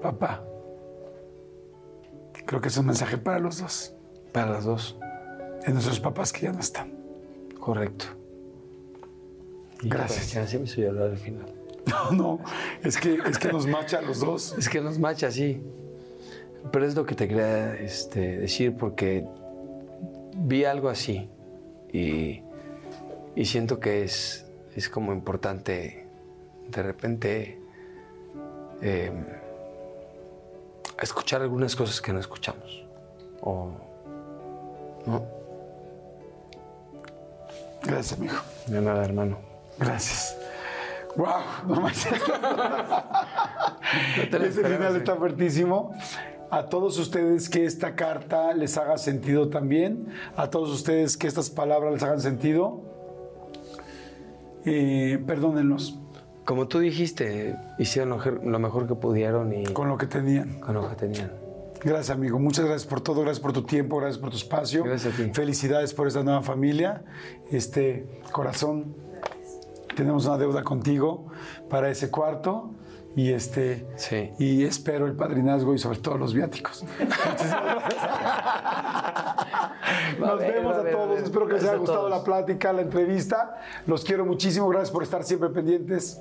[0.00, 0.40] Papá,
[2.46, 3.92] creo que es un mensaje para los dos,
[4.30, 4.96] Para las dos.
[5.66, 6.92] de nuestros papás que ya no están.
[7.58, 8.04] Correcto.
[9.82, 10.32] Gracias.
[10.32, 11.52] Ya se me hizo llorar al final.
[11.86, 12.40] No, no,
[12.84, 14.54] es que, es que nos macha a los dos.
[14.58, 15.60] Es que nos macha, sí.
[16.70, 19.26] Pero es lo que te quería este, decir porque
[20.36, 21.28] vi algo así
[21.92, 22.42] y,
[23.34, 26.05] y siento que es, es como importante
[26.68, 27.60] de repente
[28.82, 29.12] eh,
[31.00, 32.84] escuchar algunas cosas que no escuchamos.
[33.40, 33.70] O,
[35.06, 35.22] no,
[37.82, 38.34] Gracias, amigo.
[38.66, 39.38] de nada, hermano.
[39.78, 40.36] Gracias.
[41.16, 41.28] ¡Wow!
[41.68, 42.12] No manches.
[44.18, 44.98] No te lo Este final ¿eh?
[44.98, 45.94] está fuertísimo.
[46.50, 50.08] A todos ustedes que esta carta les haga sentido también.
[50.36, 52.82] A todos ustedes que estas palabras les hagan sentido.
[54.64, 55.98] Eh, perdónenlos
[56.46, 60.60] Como tú dijiste, hicieron lo, mejor- que pudieron y con lo que tenían.
[60.60, 61.30] con lo que tenían.
[61.84, 62.38] Gracias, amigo.
[62.38, 63.20] Muchas gracias por todo.
[63.20, 63.98] Gracias por tu tiempo.
[63.98, 64.82] Gracias por tu espacio.
[64.84, 65.30] Gracias a ti.
[65.34, 67.02] Felicidades por esta nueva familia.
[67.50, 68.94] Este corazón,
[69.94, 71.26] tenemos una deuda contigo
[71.68, 72.70] para ese cuarto.
[73.16, 74.30] Y este Sí.
[74.38, 76.84] y espero el padrinazgo y sobre todo los viáticos.
[80.18, 81.08] Nos ver, vemos a ver, todos.
[81.10, 81.24] ver.
[81.24, 83.56] Espero que les haya gustado la plática, la entrevista.
[83.86, 84.68] Los quiero muchísimo.
[84.68, 86.20] Gracias por estar siempre pendientes.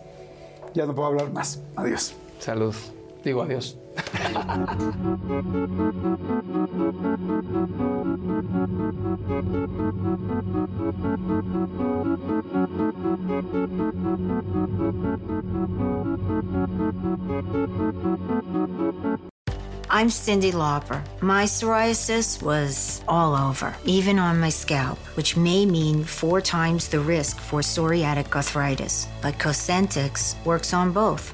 [0.74, 1.62] Ya no puedo hablar más.
[1.76, 2.16] Adiós.
[2.40, 2.76] Salud.
[3.24, 3.78] Digo adiós.
[19.90, 21.02] I'm Cindy Lauper.
[21.22, 27.00] My psoriasis was all over, even on my scalp, which may mean four times the
[27.00, 29.08] risk for psoriatic arthritis.
[29.22, 31.34] But Cosentix works on both.